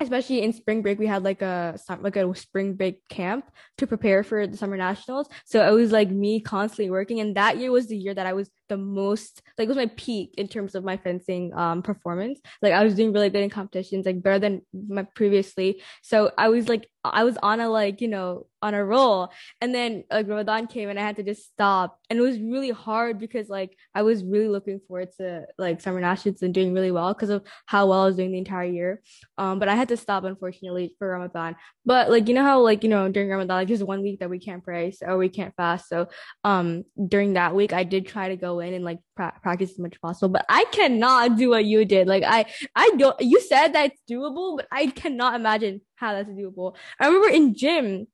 especially 0.00 0.42
in 0.42 0.52
spring 0.52 0.82
break 0.82 0.98
we 0.98 1.06
had 1.06 1.22
like 1.22 1.42
a 1.42 1.78
like 2.00 2.16
a 2.16 2.34
spring 2.34 2.74
break 2.74 3.06
camp 3.08 3.50
to 3.78 3.86
prepare 3.86 4.22
for 4.22 4.46
the 4.46 4.56
summer 4.56 4.76
nationals. 4.76 5.28
So 5.44 5.66
it 5.66 5.72
was 5.72 5.92
like 5.92 6.10
me 6.10 6.40
constantly 6.40 6.90
working. 6.90 7.20
And 7.20 7.36
that 7.36 7.58
year 7.58 7.70
was 7.70 7.86
the 7.86 7.96
year 7.96 8.14
that 8.14 8.26
i 8.26 8.32
was 8.32 8.50
the 8.68 8.76
most 8.76 9.42
like 9.58 9.66
it 9.66 9.68
was 9.68 9.76
my 9.76 9.90
peak 9.96 10.34
in 10.36 10.48
terms 10.48 10.74
of 10.74 10.84
my 10.84 10.96
fencing 10.96 11.52
um 11.54 11.82
performance. 11.82 12.40
Like 12.62 12.72
i 12.72 12.82
was 12.84 12.94
doing 12.94 13.12
really 13.12 13.30
good 13.30 13.42
in 13.42 13.50
competitions 13.50 14.06
like 14.06 14.22
better 14.22 14.38
than 14.38 14.62
my 14.72 15.02
previously. 15.14 15.82
So 16.02 16.30
i 16.38 16.48
was 16.48 16.68
like 16.68 16.88
i 17.04 17.22
was 17.22 17.36
on 17.42 17.60
a 17.60 17.68
like 17.68 18.00
you 18.00 18.08
know 18.08 18.46
on 18.62 18.74
a 18.74 18.84
roll. 18.84 19.30
And 19.60 19.74
then 19.74 20.04
like 20.10 20.28
ramadan 20.28 20.66
came 20.66 20.88
and 20.88 20.98
i 20.98 21.02
had 21.02 21.16
to 21.16 21.22
just 21.22 21.46
stop. 21.46 21.98
And 22.08 22.18
it 22.18 22.22
was 22.22 22.38
really 22.38 22.70
hard 22.70 23.18
because 23.18 23.48
like 23.48 23.76
i 23.94 24.02
was 24.02 24.24
really 24.24 24.48
looking 24.48 24.80
forward 24.86 25.10
to 25.18 25.46
like 25.58 25.80
summer 25.80 26.00
nationals 26.00 26.42
and 26.42 26.54
doing 26.54 26.72
really 26.72 26.90
well 26.90 27.12
because 27.12 27.30
of 27.30 27.44
how 27.66 27.86
well 27.88 28.02
i 28.02 28.06
was 28.06 28.16
doing 28.16 28.32
the 28.32 28.38
entire 28.38 28.64
year. 28.64 29.02
Um 29.38 29.58
but 29.58 29.68
i 29.68 29.74
had 29.74 29.88
to 29.88 29.96
stop 29.96 30.24
unfortunately 30.24 30.94
for 30.98 31.08
ramadan. 31.08 31.56
But 31.84 32.10
like 32.10 32.28
you 32.28 32.34
know 32.34 32.42
how 32.42 32.60
like 32.60 32.82
you 32.82 32.88
know 32.88 33.08
during 33.10 33.28
ramadan 33.28 33.56
like 33.56 33.68
just 33.68 33.82
one 33.82 34.02
week 34.02 34.20
that 34.20 34.30
we 34.30 34.38
can't 34.38 34.64
pray 34.64 34.90
so, 34.92 35.06
or 35.06 35.18
we 35.18 35.28
can't 35.28 35.54
fast. 35.56 35.88
So 35.88 36.08
um 36.44 36.84
during 37.08 37.34
that 37.34 37.54
week 37.54 37.72
i 37.72 37.84
did 37.84 38.06
try 38.06 38.28
to 38.28 38.36
go 38.36 38.53
in 38.60 38.74
and 38.74 38.84
like 38.84 38.98
pra- 39.16 39.38
practice 39.42 39.70
as 39.72 39.78
much 39.78 39.94
as 39.94 39.98
possible. 39.98 40.32
But 40.32 40.46
I 40.48 40.64
cannot 40.72 41.36
do 41.36 41.50
what 41.50 41.64
you 41.64 41.84
did. 41.84 42.06
Like 42.06 42.24
I, 42.24 42.46
I 42.74 42.90
don't. 42.96 43.18
You 43.20 43.40
said 43.40 43.72
that 43.74 43.92
it's 43.92 44.02
doable, 44.10 44.56
but 44.56 44.66
I 44.70 44.86
cannot 44.86 45.34
imagine 45.34 45.80
how 45.96 46.12
that's 46.12 46.30
doable. 46.30 46.76
I 46.98 47.06
remember 47.06 47.28
in 47.28 47.54
gym, 47.54 48.06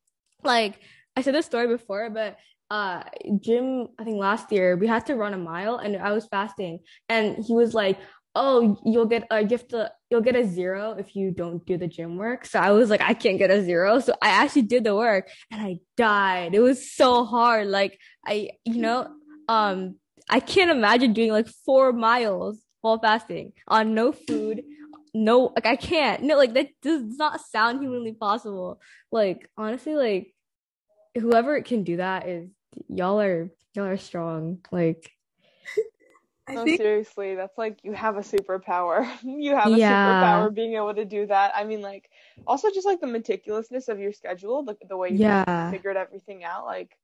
like 0.42 0.78
I 1.16 1.22
said 1.22 1.34
this 1.34 1.46
story 1.46 1.66
before, 1.66 2.10
but 2.10 2.38
uh 2.70 3.02
gym 3.40 3.88
i 3.98 4.04
think 4.04 4.16
last 4.16 4.52
year 4.52 4.76
we 4.76 4.86
had 4.86 5.04
to 5.04 5.16
run 5.16 5.34
a 5.34 5.38
mile 5.38 5.76
and 5.76 5.96
i 5.96 6.12
was 6.12 6.26
fasting 6.26 6.78
and 7.08 7.44
he 7.44 7.52
was 7.52 7.74
like 7.74 7.98
oh 8.36 8.80
you'll 8.84 9.06
get 9.06 9.26
a 9.30 9.44
gift 9.44 9.74
you'll 10.08 10.20
get 10.20 10.36
a 10.36 10.46
zero 10.46 10.92
if 10.92 11.16
you 11.16 11.32
don't 11.32 11.66
do 11.66 11.76
the 11.76 11.88
gym 11.88 12.16
work 12.16 12.46
so 12.46 12.60
i 12.60 12.70
was 12.70 12.88
like 12.88 13.00
i 13.00 13.12
can't 13.12 13.38
get 13.38 13.50
a 13.50 13.62
zero 13.64 13.98
so 13.98 14.14
i 14.22 14.28
actually 14.28 14.62
did 14.62 14.84
the 14.84 14.94
work 14.94 15.28
and 15.50 15.60
i 15.60 15.78
died 15.96 16.54
it 16.54 16.60
was 16.60 16.92
so 16.92 17.24
hard 17.24 17.66
like 17.66 17.98
i 18.24 18.50
you 18.64 18.80
know 18.80 19.08
um 19.48 19.96
I 20.30 20.40
can't 20.40 20.70
imagine 20.70 21.12
doing 21.12 21.32
like 21.32 21.48
four 21.48 21.92
miles 21.92 22.58
while 22.80 22.98
fasting 22.98 23.52
on 23.66 23.94
no 23.94 24.12
food. 24.12 24.62
No, 25.12 25.52
like 25.54 25.66
I 25.66 25.76
can't. 25.76 26.22
No, 26.22 26.36
like 26.36 26.54
that 26.54 26.68
does 26.82 27.02
not 27.18 27.40
sound 27.40 27.82
humanly 27.82 28.12
possible. 28.12 28.80
Like 29.10 29.48
honestly, 29.56 29.94
like 29.94 30.34
whoever 31.20 31.60
can 31.62 31.82
do 31.82 31.96
that 31.96 32.28
is 32.28 32.48
y'all 32.88 33.20
are 33.20 33.50
y'all 33.74 33.86
are 33.86 33.96
strong. 33.96 34.60
Like 34.70 35.10
no, 36.48 36.64
think... 36.64 36.80
seriously, 36.80 37.34
that's 37.34 37.56
like 37.58 37.80
you 37.82 37.92
have 37.92 38.16
a 38.16 38.20
superpower. 38.20 39.08
you 39.22 39.54
have 39.54 39.72
a 39.72 39.78
yeah. 39.78 40.22
superpower 40.22 40.54
being 40.54 40.74
able 40.74 40.94
to 40.94 41.04
do 41.04 41.26
that. 41.26 41.52
I 41.54 41.64
mean, 41.64 41.82
like 41.82 42.08
also 42.46 42.70
just 42.70 42.86
like 42.86 43.00
the 43.00 43.06
meticulousness 43.06 43.88
of 43.88 43.98
your 43.98 44.12
schedule, 44.12 44.62
the 44.62 44.76
the 44.88 44.96
way 44.96 45.10
you 45.10 45.18
yeah. 45.18 45.70
figured 45.70 45.96
everything 45.96 46.44
out. 46.44 46.66
Like 46.66 46.96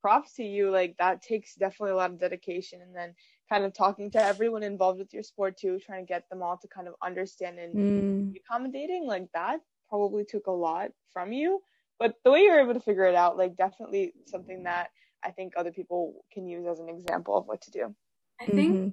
props 0.00 0.34
to 0.34 0.42
you 0.42 0.70
like 0.70 0.94
that 0.98 1.22
takes 1.22 1.54
definitely 1.54 1.90
a 1.90 1.96
lot 1.96 2.10
of 2.10 2.20
dedication 2.20 2.80
and 2.80 2.94
then 2.94 3.14
kind 3.48 3.64
of 3.64 3.74
talking 3.74 4.10
to 4.10 4.22
everyone 4.22 4.62
involved 4.62 4.98
with 4.98 5.12
your 5.12 5.22
sport 5.22 5.56
too 5.56 5.78
trying 5.84 6.04
to 6.04 6.08
get 6.08 6.28
them 6.28 6.42
all 6.42 6.58
to 6.58 6.68
kind 6.68 6.88
of 6.88 6.94
understand 7.02 7.58
and 7.58 7.74
mm. 7.74 8.32
accommodating 8.36 9.06
like 9.06 9.26
that 9.34 9.60
probably 9.88 10.24
took 10.24 10.46
a 10.46 10.52
lot 10.52 10.90
from 11.12 11.32
you 11.32 11.60
but 11.98 12.14
the 12.24 12.30
way 12.30 12.40
you're 12.40 12.60
able 12.60 12.74
to 12.74 12.80
figure 12.80 13.04
it 13.04 13.14
out 13.14 13.36
like 13.36 13.56
definitely 13.56 14.12
something 14.26 14.64
that 14.64 14.90
i 15.24 15.30
think 15.30 15.52
other 15.56 15.72
people 15.72 16.24
can 16.32 16.46
use 16.46 16.66
as 16.66 16.78
an 16.78 16.88
example 16.88 17.36
of 17.36 17.46
what 17.46 17.60
to 17.60 17.70
do 17.70 17.94
i 18.40 18.46
think 18.46 18.74
mm-hmm. 18.74 18.88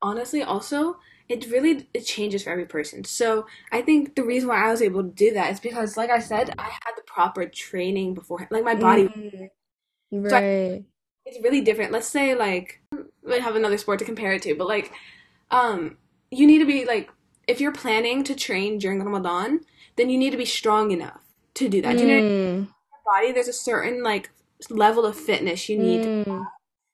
honestly 0.00 0.42
also 0.42 0.96
it 1.28 1.50
really 1.50 1.88
it 1.92 2.02
changes 2.02 2.44
for 2.44 2.50
every 2.50 2.66
person 2.66 3.02
so 3.02 3.44
i 3.72 3.82
think 3.82 4.14
the 4.14 4.22
reason 4.22 4.48
why 4.48 4.64
i 4.64 4.70
was 4.70 4.80
able 4.80 5.02
to 5.02 5.10
do 5.10 5.32
that 5.32 5.50
is 5.50 5.58
because 5.58 5.96
like 5.96 6.10
i 6.10 6.20
said 6.20 6.54
i 6.58 6.68
had 6.68 6.92
the 6.96 7.02
proper 7.06 7.44
training 7.46 8.14
before 8.14 8.46
like 8.50 8.64
my 8.64 8.74
body 8.74 9.08
mm-hmm 9.08 9.44
Right. 10.22 10.30
So 10.30 10.36
I, 10.36 10.42
it's 11.26 11.42
really 11.42 11.60
different. 11.60 11.92
Let's 11.92 12.08
say 12.08 12.34
like 12.34 12.80
we 13.24 13.40
have 13.40 13.56
another 13.56 13.78
sport 13.78 13.98
to 14.00 14.04
compare 14.04 14.32
it 14.34 14.42
to, 14.42 14.54
but 14.54 14.68
like 14.68 14.92
um 15.50 15.98
you 16.30 16.46
need 16.46 16.58
to 16.60 16.66
be 16.66 16.84
like 16.84 17.10
if 17.46 17.60
you're 17.60 17.72
planning 17.72 18.24
to 18.24 18.34
train 18.34 18.78
during 18.78 19.02
Ramadan, 19.02 19.60
then 19.96 20.10
you 20.10 20.18
need 20.18 20.30
to 20.30 20.36
be 20.36 20.44
strong 20.46 20.90
enough 20.90 21.20
to 21.54 21.68
do 21.68 21.82
that. 21.82 21.98
Do 21.98 22.04
you 22.04 22.10
know 22.14 22.16
Mm, 22.20 22.68
your 22.92 23.00
body? 23.04 23.32
There's 23.32 23.48
a 23.48 23.52
certain 23.52 24.02
like 24.02 24.30
level 24.70 25.06
of 25.06 25.16
fitness 25.16 25.68
you 25.68 25.78
need 25.78 26.08
mm, 26.26 26.46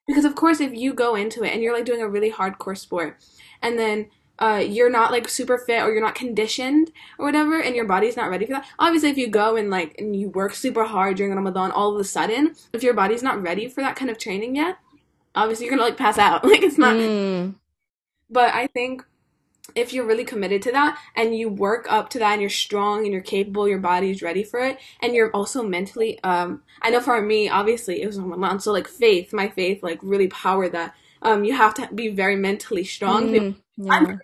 because 0.06 0.24
of 0.24 0.34
course 0.34 0.60
if 0.60 0.74
you 0.74 0.92
go 0.92 1.14
into 1.14 1.42
it 1.44 1.52
and 1.52 1.62
you're 1.62 1.74
like 1.74 1.84
doing 1.84 2.02
a 2.02 2.08
really 2.08 2.30
hardcore 2.32 2.76
sport 2.76 3.18
and 3.62 3.78
then 3.78 4.10
uh, 4.40 4.56
you're 4.66 4.90
not 4.90 5.12
like 5.12 5.28
super 5.28 5.58
fit 5.58 5.82
or 5.82 5.92
you're 5.92 6.02
not 6.02 6.14
conditioned 6.14 6.90
or 7.18 7.26
whatever 7.26 7.60
and 7.60 7.76
your 7.76 7.84
body's 7.84 8.16
not 8.16 8.30
ready 8.30 8.46
for 8.46 8.52
that 8.52 8.66
obviously 8.78 9.10
if 9.10 9.18
you 9.18 9.28
go 9.28 9.56
and 9.56 9.70
like 9.70 9.94
and 9.98 10.16
you 10.16 10.28
work 10.30 10.54
super 10.54 10.84
hard 10.84 11.16
during 11.16 11.34
ramadan 11.34 11.70
all 11.70 11.94
of 11.94 12.00
a 12.00 12.04
sudden 12.04 12.54
if 12.72 12.82
your 12.82 12.94
body's 12.94 13.22
not 13.22 13.42
ready 13.42 13.68
for 13.68 13.82
that 13.82 13.96
kind 13.96 14.10
of 14.10 14.18
training 14.18 14.56
yet 14.56 14.78
obviously 15.34 15.66
you're 15.66 15.74
gonna 15.74 15.86
like 15.86 15.96
pass 15.96 16.18
out 16.18 16.44
like 16.50 16.62
it's 16.62 16.78
not 16.78 16.94
mm. 16.94 17.54
but 18.30 18.52
i 18.54 18.66
think 18.66 19.04
if 19.74 19.92
you're 19.92 20.06
really 20.06 20.24
committed 20.24 20.62
to 20.62 20.72
that 20.72 20.98
and 21.16 21.36
you 21.36 21.48
work 21.48 21.86
up 21.90 22.10
to 22.10 22.18
that 22.18 22.32
and 22.32 22.40
you're 22.40 22.50
strong 22.50 23.04
and 23.04 23.12
you're 23.12 23.22
capable, 23.22 23.68
your 23.68 23.78
body's 23.78 24.22
ready 24.22 24.42
for 24.42 24.60
it, 24.60 24.78
and 25.00 25.14
you're 25.14 25.30
also 25.30 25.62
mentally 25.62 26.18
um 26.24 26.62
I 26.82 26.90
know 26.90 27.00
for 27.00 27.20
me, 27.20 27.48
obviously 27.48 28.02
it 28.02 28.06
was 28.06 28.18
Ramadan, 28.18 28.60
so 28.60 28.72
like 28.72 28.88
faith, 28.88 29.32
my 29.32 29.48
faith 29.48 29.82
like 29.82 29.98
really 30.02 30.28
powered 30.28 30.72
that. 30.72 30.94
Um 31.22 31.44
you 31.44 31.54
have 31.54 31.74
to 31.74 31.88
be 31.94 32.08
very 32.08 32.36
mentally 32.36 32.84
strong. 32.84 33.28
Mm, 33.28 33.56
I'm 33.88 34.06
yeah. 34.06 34.16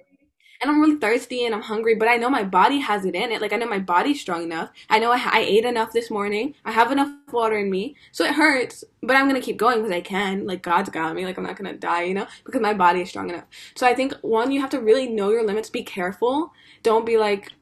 And 0.60 0.70
I'm 0.70 0.80
really 0.80 0.96
thirsty 0.96 1.44
and 1.44 1.54
I'm 1.54 1.62
hungry, 1.62 1.94
but 1.94 2.08
I 2.08 2.16
know 2.16 2.30
my 2.30 2.44
body 2.44 2.78
has 2.80 3.04
it 3.04 3.14
in 3.14 3.32
it. 3.32 3.40
Like 3.40 3.52
I 3.52 3.56
know 3.56 3.68
my 3.68 3.78
body's 3.78 4.20
strong 4.20 4.42
enough. 4.42 4.70
I 4.88 4.98
know 4.98 5.12
I, 5.12 5.20
I 5.24 5.40
ate 5.40 5.64
enough 5.64 5.92
this 5.92 6.10
morning. 6.10 6.54
I 6.64 6.72
have 6.72 6.92
enough 6.92 7.10
water 7.32 7.58
in 7.58 7.70
me, 7.70 7.96
so 8.12 8.24
it 8.24 8.34
hurts, 8.34 8.84
but 9.02 9.16
I'm 9.16 9.26
gonna 9.26 9.40
keep 9.40 9.56
going 9.56 9.78
because 9.78 9.92
I 9.92 10.00
can. 10.00 10.46
Like 10.46 10.62
God's 10.62 10.90
got 10.90 11.14
me. 11.14 11.24
Like 11.24 11.36
I'm 11.38 11.44
not 11.44 11.56
gonna 11.56 11.76
die, 11.76 12.02
you 12.04 12.14
know, 12.14 12.26
because 12.44 12.60
my 12.60 12.74
body 12.74 13.00
is 13.02 13.08
strong 13.08 13.30
enough. 13.30 13.44
So 13.74 13.86
I 13.86 13.94
think 13.94 14.14
one, 14.22 14.50
you 14.50 14.60
have 14.60 14.70
to 14.70 14.80
really 14.80 15.08
know 15.08 15.30
your 15.30 15.44
limits. 15.44 15.70
Be 15.70 15.82
careful. 15.82 16.52
Don't 16.82 17.06
be 17.06 17.16
like, 17.18 17.52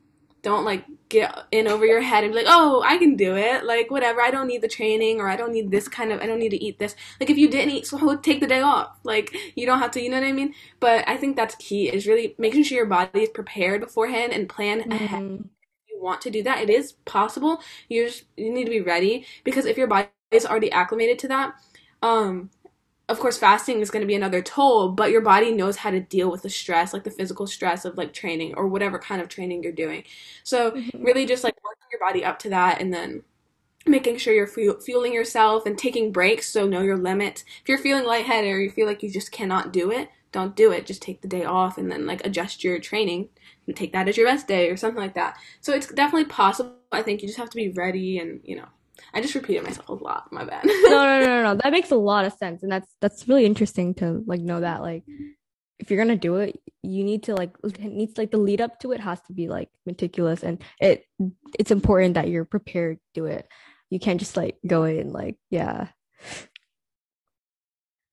don't 0.42 0.64
like 0.64 0.84
get 1.14 1.38
in 1.52 1.68
over 1.68 1.86
your 1.86 2.02
head 2.02 2.24
and 2.24 2.32
be 2.32 2.38
like, 2.40 2.46
oh, 2.48 2.82
I 2.86 2.98
can 2.98 3.16
do 3.16 3.36
it. 3.36 3.64
Like 3.64 3.90
whatever. 3.90 4.20
I 4.22 4.30
don't 4.30 4.48
need 4.48 4.62
the 4.62 4.68
training 4.68 5.20
or 5.20 5.28
I 5.28 5.36
don't 5.36 5.52
need 5.52 5.70
this 5.70 5.88
kind 5.88 6.12
of. 6.12 6.20
I 6.20 6.26
don't 6.26 6.40
need 6.40 6.50
to 6.50 6.64
eat 6.64 6.78
this. 6.80 6.96
Like 7.20 7.30
if 7.30 7.38
you 7.38 7.50
didn't 7.50 7.72
eat, 7.74 7.86
so 7.86 8.16
take 8.18 8.40
the 8.40 8.46
day 8.48 8.60
off. 8.62 8.98
Like 9.04 9.36
you 9.56 9.66
don't 9.66 9.80
have 9.80 9.92
to. 9.92 10.02
You 10.02 10.10
know 10.10 10.20
what 10.20 10.26
I 10.28 10.32
mean? 10.32 10.54
But 10.80 11.08
I 11.08 11.16
think 11.18 11.36
that's 11.36 11.56
key 11.56 11.88
is 11.88 12.06
really 12.06 12.36
making 12.38 12.64
sure 12.64 12.76
your 12.78 12.86
body 12.86 13.22
is 13.24 13.30
prepared 13.30 13.80
beforehand 13.82 14.32
and 14.34 14.48
plan 14.48 14.86
ahead. 14.90 15.20
Mm, 15.20 15.48
You 15.88 16.02
want 16.02 16.20
to 16.22 16.30
do 16.30 16.42
that. 16.44 16.60
It 16.62 16.70
is 16.70 16.92
possible. 17.04 17.60
You 17.88 18.06
just 18.06 18.24
you 18.36 18.52
need 18.52 18.64
to 18.64 18.70
be 18.70 18.82
ready 18.82 19.26
because 19.44 19.66
if 19.66 19.78
your 19.78 19.88
body 19.88 20.08
is 20.32 20.46
already 20.46 20.72
acclimated 20.72 21.18
to 21.20 21.28
that, 21.28 21.54
um, 22.02 22.50
of 23.09 23.20
course 23.20 23.36
fasting 23.36 23.80
is 23.80 23.90
going 23.90 24.00
to 24.00 24.07
be 24.07 24.14
another 24.14 24.40
toll, 24.40 24.90
but 24.90 25.11
your 25.11 25.20
body 25.20 25.52
knows 25.52 25.76
how 25.76 25.90
to 25.90 26.00
deal 26.00 26.30
with 26.30 26.42
the 26.42 26.50
stress, 26.50 26.92
like 26.92 27.05
the 27.05 27.11
physical 27.11 27.46
stress 27.46 27.84
of 27.84 27.96
like 27.98 28.12
training 28.12 28.55
or 28.57 28.66
whatever 28.66 28.98
kind 28.98 29.20
of 29.20 29.28
training 29.28 29.62
you're 29.62 29.72
doing. 29.72 30.05
So 30.42 30.72
mhm. 30.72 31.05
really 31.05 31.26
just 31.26 31.44
like 31.44 31.57
working 31.62 31.86
your 31.92 32.00
body 32.00 32.24
up 32.24 32.38
to 32.40 32.50
that 32.50 32.80
and 32.80 32.92
then 32.92 33.22
making 33.86 34.16
sure 34.16 34.32
you're 34.32 34.46
fuel- 34.46 34.80
fueling 34.80 35.12
yourself 35.12 35.66
and 35.66 35.76
taking 35.76 36.12
breaks 36.12 36.48
so 36.48 36.66
know 36.66 36.80
your 36.80 36.96
limits 36.96 37.44
if 37.62 37.68
you're 37.68 37.78
feeling 37.78 38.05
lightheaded 38.05 38.50
or 38.50 38.61
you 38.61 38.70
feel 38.70 38.86
like 38.86 39.02
you 39.02 39.11
just 39.11 39.30
cannot 39.30 39.72
do 39.72 39.90
it 39.90 40.09
don't 40.32 40.57
do 40.57 40.72
it 40.72 40.86
just 40.86 41.02
take 41.02 41.20
the 41.20 41.28
day 41.28 41.44
off 41.44 41.76
and 41.76 41.90
then 41.90 42.07
like 42.07 42.24
adjust 42.24 42.64
your 42.64 42.78
training 42.78 43.28
and 43.66 43.76
take 43.76 43.92
that 43.92 44.09
as 44.09 44.16
your 44.16 44.26
rest 44.26 44.48
day 44.48 44.70
or 44.70 44.76
something 44.76 45.02
like 45.02 45.14
that 45.14 45.36
so 45.61 45.72
it's 45.72 45.92
definitely 45.92 46.24
possible 46.24 46.74
i 46.92 47.02
think 47.02 47.20
you 47.20 47.28
just 47.28 47.38
have 47.38 47.50
to 47.50 47.57
be 47.57 47.68
ready 47.70 48.18
and 48.18 48.40
you 48.42 48.57
know 48.57 48.66
i 49.12 49.20
just 49.20 49.34
repeated 49.34 49.62
myself 49.64 49.88
a 49.88 49.92
lot 49.92 50.32
my 50.32 50.45
bad 50.45 50.64
No, 50.64 50.72
no, 50.90 51.20
no, 51.20 51.26
no, 51.26 51.42
no. 51.42 51.61
That 51.62 51.72
makes 51.72 51.90
a 51.90 51.97
lot 51.97 52.24
of 52.24 52.32
sense, 52.34 52.62
and 52.62 52.70
that's 52.72 52.95
that's 53.01 53.28
really 53.28 53.45
interesting 53.45 53.95
to 53.95 54.22
like 54.26 54.40
know 54.40 54.61
that 54.61 54.82
like 54.82 55.05
if 55.80 55.90
you're 55.90 55.99
gonna 56.03 56.16
do 56.16 56.36
it, 56.36 56.59
you 56.82 57.05
need 57.05 57.24
to 57.24 57.34
like 57.34 57.51
it 57.64 57.80
needs 57.92 58.16
like 58.16 58.30
the 58.30 58.38
lead 58.38 58.61
up 58.61 58.78
to 58.80 58.92
it 58.92 59.01
has 59.01 59.20
to 59.22 59.32
be 59.32 59.49
like 59.49 59.68
meticulous, 59.86 60.42
and 60.42 60.62
it 60.80 61.05
it's 61.59 61.70
important 61.70 62.14
that 62.14 62.28
you're 62.28 62.45
prepared 62.45 62.99
to 62.99 63.20
do 63.20 63.26
it. 63.26 63.47
You 63.90 63.99
can't 63.99 64.20
just 64.20 64.36
like 64.36 64.59
go 64.66 64.84
in 64.84 65.12
like 65.12 65.36
yeah. 65.51 65.88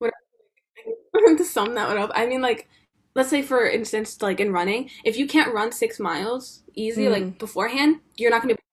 to 1.37 1.45
sum 1.45 1.75
that 1.75 1.87
one 1.87 1.97
up, 1.97 2.11
I 2.15 2.25
mean, 2.25 2.41
like, 2.41 2.67
let's 3.15 3.29
say 3.29 3.41
for 3.41 3.65
instance, 3.67 4.21
like 4.21 4.39
in 4.39 4.51
running, 4.51 4.89
if 5.03 5.17
you 5.17 5.27
can't 5.27 5.53
run 5.53 5.71
six 5.71 5.99
miles 5.99 6.63
easy, 6.75 7.05
Mm. 7.05 7.11
like 7.11 7.39
beforehand, 7.39 7.99
you're 8.17 8.31
not 8.31 8.41
gonna 8.41 8.55
be 8.55 8.61
hold 8.61 8.61
on. 8.61 8.69
Do 8.69 8.70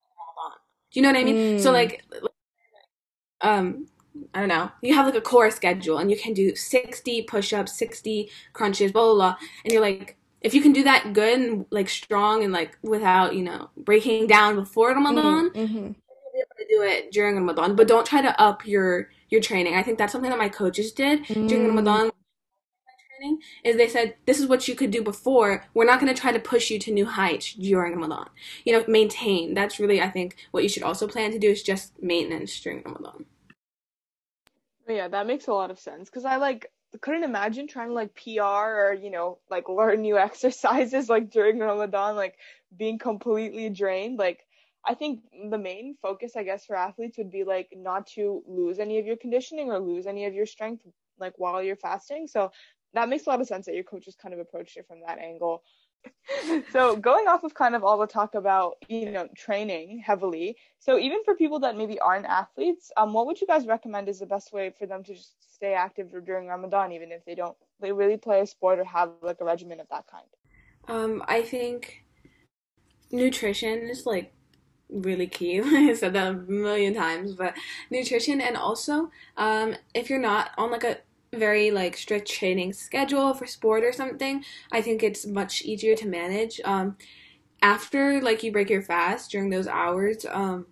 you 0.98 1.02
know 1.02 1.10
what 1.12 1.20
I 1.20 1.24
mean? 1.24 1.40
So 1.56 1.70
Mm. 1.70 1.74
like, 1.74 2.04
um, 3.40 3.86
I 4.34 4.40
don't 4.40 4.48
know. 4.48 4.70
You 4.82 4.94
have 4.94 5.06
like 5.06 5.14
a 5.14 5.20
core 5.20 5.50
schedule, 5.50 5.98
and 5.98 6.10
you 6.10 6.18
can 6.18 6.34
do 6.34 6.54
sixty 6.56 7.22
push-ups, 7.22 7.78
sixty 7.78 8.30
crunches, 8.52 8.92
blah 8.92 9.04
blah 9.04 9.14
blah, 9.14 9.36
and 9.64 9.72
you're 9.72 9.82
like. 9.82 10.16
If 10.40 10.54
you 10.54 10.62
can 10.62 10.72
do 10.72 10.84
that 10.84 11.14
good 11.14 11.40
and 11.40 11.66
like 11.70 11.88
strong 11.88 12.44
and 12.44 12.52
like 12.52 12.78
without, 12.82 13.34
you 13.34 13.42
know, 13.42 13.70
breaking 13.76 14.28
down 14.28 14.54
before 14.54 14.90
Ramadan, 14.94 15.50
Mhm, 15.50 15.52
mhm. 15.54 15.94
you'll 16.08 16.32
be 16.34 16.38
able 16.40 16.56
to 16.58 16.66
do 16.68 16.82
it 16.82 17.12
during 17.12 17.36
Ramadan. 17.36 17.76
But 17.76 17.88
don't 17.88 18.06
try 18.06 18.22
to 18.22 18.40
up 18.40 18.66
your 18.66 19.10
your 19.30 19.40
training. 19.40 19.74
I 19.76 19.82
think 19.82 19.98
that's 19.98 20.12
something 20.12 20.30
that 20.30 20.38
my 20.38 20.48
coaches 20.48 20.92
did 20.92 21.22
during 21.46 21.64
Mm. 21.64 21.68
Ramadan 21.68 22.10
training 23.18 23.40
is 23.64 23.76
they 23.76 23.88
said 23.88 24.14
this 24.26 24.40
is 24.40 24.46
what 24.46 24.68
you 24.68 24.74
could 24.74 24.90
do 24.90 25.02
before. 25.02 25.64
We're 25.74 25.84
not 25.84 26.00
going 26.00 26.14
to 26.14 26.20
try 26.20 26.32
to 26.32 26.38
push 26.38 26.70
you 26.70 26.78
to 26.80 26.92
new 26.92 27.06
heights 27.06 27.54
during 27.54 27.94
Ramadan. 27.94 28.28
You 28.64 28.74
know, 28.74 28.84
maintain. 28.88 29.54
That's 29.54 29.78
really 29.78 30.00
I 30.00 30.10
think 30.10 30.36
what 30.50 30.62
you 30.62 30.68
should 30.68 30.82
also 30.82 31.06
plan 31.06 31.32
to 31.32 31.38
do 31.38 31.50
is 31.50 31.62
just 31.62 32.00
maintenance 32.02 32.58
during 32.60 32.82
Ramadan. 32.82 33.24
Yeah, 34.88 35.08
that 35.08 35.26
makes 35.26 35.48
a 35.48 35.52
lot 35.52 35.70
of 35.70 35.78
sense 35.78 36.08
because 36.08 36.24
I 36.24 36.36
like 36.36 36.70
couldn't 37.02 37.24
imagine 37.24 37.68
trying 37.68 37.88
to 37.88 37.94
like 37.94 38.14
PR 38.14 38.42
or 38.42 38.98
you 39.00 39.10
know 39.10 39.38
like 39.50 39.68
learn 39.68 40.02
new 40.02 40.16
exercises 40.28 41.08
like 41.08 41.30
during 41.30 41.58
Ramadan, 41.58 42.16
like 42.16 42.36
being 42.76 42.98
completely 42.98 43.68
drained. 43.70 44.18
Like 44.18 44.40
I 44.86 44.94
think 44.94 45.20
the 45.50 45.58
main 45.58 45.96
focus, 46.00 46.32
I 46.36 46.44
guess, 46.44 46.64
for 46.64 46.76
athletes 46.76 47.18
would 47.18 47.30
be 47.30 47.44
like 47.44 47.68
not 47.76 48.06
to 48.14 48.42
lose 48.46 48.78
any 48.78 48.98
of 48.98 49.06
your 49.06 49.16
conditioning 49.16 49.70
or 49.70 49.78
lose 49.78 50.06
any 50.06 50.24
of 50.24 50.34
your 50.34 50.46
strength 50.46 50.82
like 51.20 51.34
while 51.36 51.62
you're 51.62 51.76
fasting. 51.76 52.26
So 52.26 52.52
that 52.94 53.08
makes 53.08 53.26
a 53.26 53.30
lot 53.30 53.40
of 53.40 53.46
sense 53.46 53.66
that 53.66 53.74
your 53.74 53.84
coaches 53.84 54.16
kind 54.20 54.34
of 54.34 54.40
approached 54.40 54.76
it 54.76 54.86
from 54.86 55.00
that 55.06 55.18
angle. 55.18 55.62
so 56.72 56.96
going 56.96 57.26
off 57.26 57.42
of 57.42 57.54
kind 57.54 57.74
of 57.74 57.82
all 57.82 57.98
the 57.98 58.06
talk 58.06 58.36
about 58.36 58.76
you 58.88 59.10
know 59.10 59.26
training 59.36 59.98
heavily 59.98 60.56
so 60.78 60.96
even 60.96 61.18
for 61.24 61.34
people 61.34 61.58
that 61.58 61.76
maybe 61.76 61.98
aren't 61.98 62.24
athletes 62.24 62.92
um 62.96 63.12
what 63.12 63.26
would 63.26 63.40
you 63.40 63.48
guys 63.48 63.66
recommend 63.66 64.08
is 64.08 64.20
the 64.20 64.26
best 64.26 64.52
way 64.52 64.72
for 64.78 64.86
them 64.86 65.02
to 65.02 65.12
just 65.12 65.34
stay 65.52 65.74
active 65.74 66.08
during 66.24 66.46
ramadan 66.46 66.92
even 66.92 67.10
if 67.10 67.24
they 67.24 67.34
don't 67.34 67.56
they 67.80 67.90
really 67.90 68.16
play 68.16 68.40
a 68.40 68.46
sport 68.46 68.78
or 68.78 68.84
have 68.84 69.10
like 69.22 69.40
a 69.40 69.44
regimen 69.44 69.80
of 69.80 69.88
that 69.88 70.04
kind 70.06 70.26
Um, 70.86 71.22
I 71.26 71.42
think 71.42 72.04
nutrition 73.10 73.88
is 73.88 74.06
like 74.06 74.32
really 74.88 75.26
key. 75.26 75.60
I 75.64 75.92
said 75.94 76.12
that 76.14 76.28
a 76.28 76.32
million 76.34 76.94
times, 76.94 77.34
but 77.34 77.54
nutrition 77.90 78.40
and 78.40 78.56
also 78.56 79.10
um, 79.36 79.74
if 79.94 80.08
you're 80.10 80.18
not 80.18 80.50
on 80.56 80.70
like 80.70 80.84
a 80.84 80.98
very 81.32 81.70
like 81.70 81.96
strict 81.96 82.28
training 82.28 82.72
schedule 82.72 83.34
for 83.34 83.46
sport 83.46 83.84
or 83.84 83.92
something, 83.92 84.44
I 84.72 84.80
think 84.80 85.02
it's 85.02 85.26
much 85.26 85.62
easier 85.62 85.94
to 85.96 86.08
manage. 86.08 86.60
Um, 86.64 86.96
after 87.60 88.20
like 88.20 88.42
you 88.42 88.52
break 88.52 88.70
your 88.70 88.82
fast 88.82 89.30
during 89.30 89.50
those 89.50 89.66
hours, 89.66 90.24
um, 90.30 90.66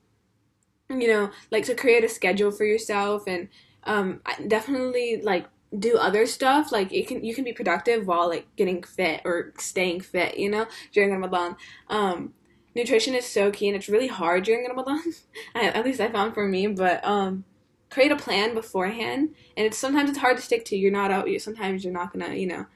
you 0.89 1.09
know, 1.09 1.31
like 1.51 1.65
to 1.65 1.75
create 1.75 2.05
a 2.05 2.09
schedule 2.09 2.51
for 2.51 2.65
yourself 2.65 3.25
and 3.27 3.49
um, 3.85 4.21
definitely 4.47 5.21
like 5.23 5.47
do 5.77 5.97
other 5.97 6.27
stuff. 6.27 6.73
Like 6.73 6.93
you 6.93 7.05
can 7.05 7.25
you 7.25 7.35
can 7.35 7.45
be 7.45 7.53
productive 7.53 8.07
while 8.07 8.29
like 8.29 8.47
getting 8.57 8.83
fit 8.83 9.23
or 9.25 9.53
staying 9.59 10.01
fit. 10.01 10.39
You 10.39 10.51
know, 10.51 10.67
during 10.93 11.11
Ramadan. 11.11 11.57
Um, 11.89 12.35
nutrition 12.75 13.15
is 13.15 13.25
so 13.25 13.51
key 13.51 13.69
and 13.69 13.77
it's 13.77 13.89
really 13.89 14.07
hard 14.07 14.45
during 14.45 14.69
Ramadan. 14.69 15.03
At 15.55 15.85
least 15.85 16.01
I 16.01 16.11
found 16.11 16.35
for 16.35 16.47
me, 16.47 16.67
but 16.67 17.05
um, 17.05 17.45
create 17.91 18.13
a 18.13 18.17
plan 18.17 18.55
beforehand. 18.55 19.35
And 19.57 19.67
it's 19.67 19.79
sometimes 19.79 20.11
it's 20.11 20.19
hard 20.19 20.37
to 20.37 20.43
stick 20.43 20.65
to. 20.67 20.77
You're 20.77 20.93
not 20.93 21.11
out. 21.11 21.29
You 21.29 21.39
sometimes 21.39 21.85
you're 21.85 21.93
not 21.93 22.13
gonna. 22.13 22.35
You 22.35 22.47
know, 22.47 22.67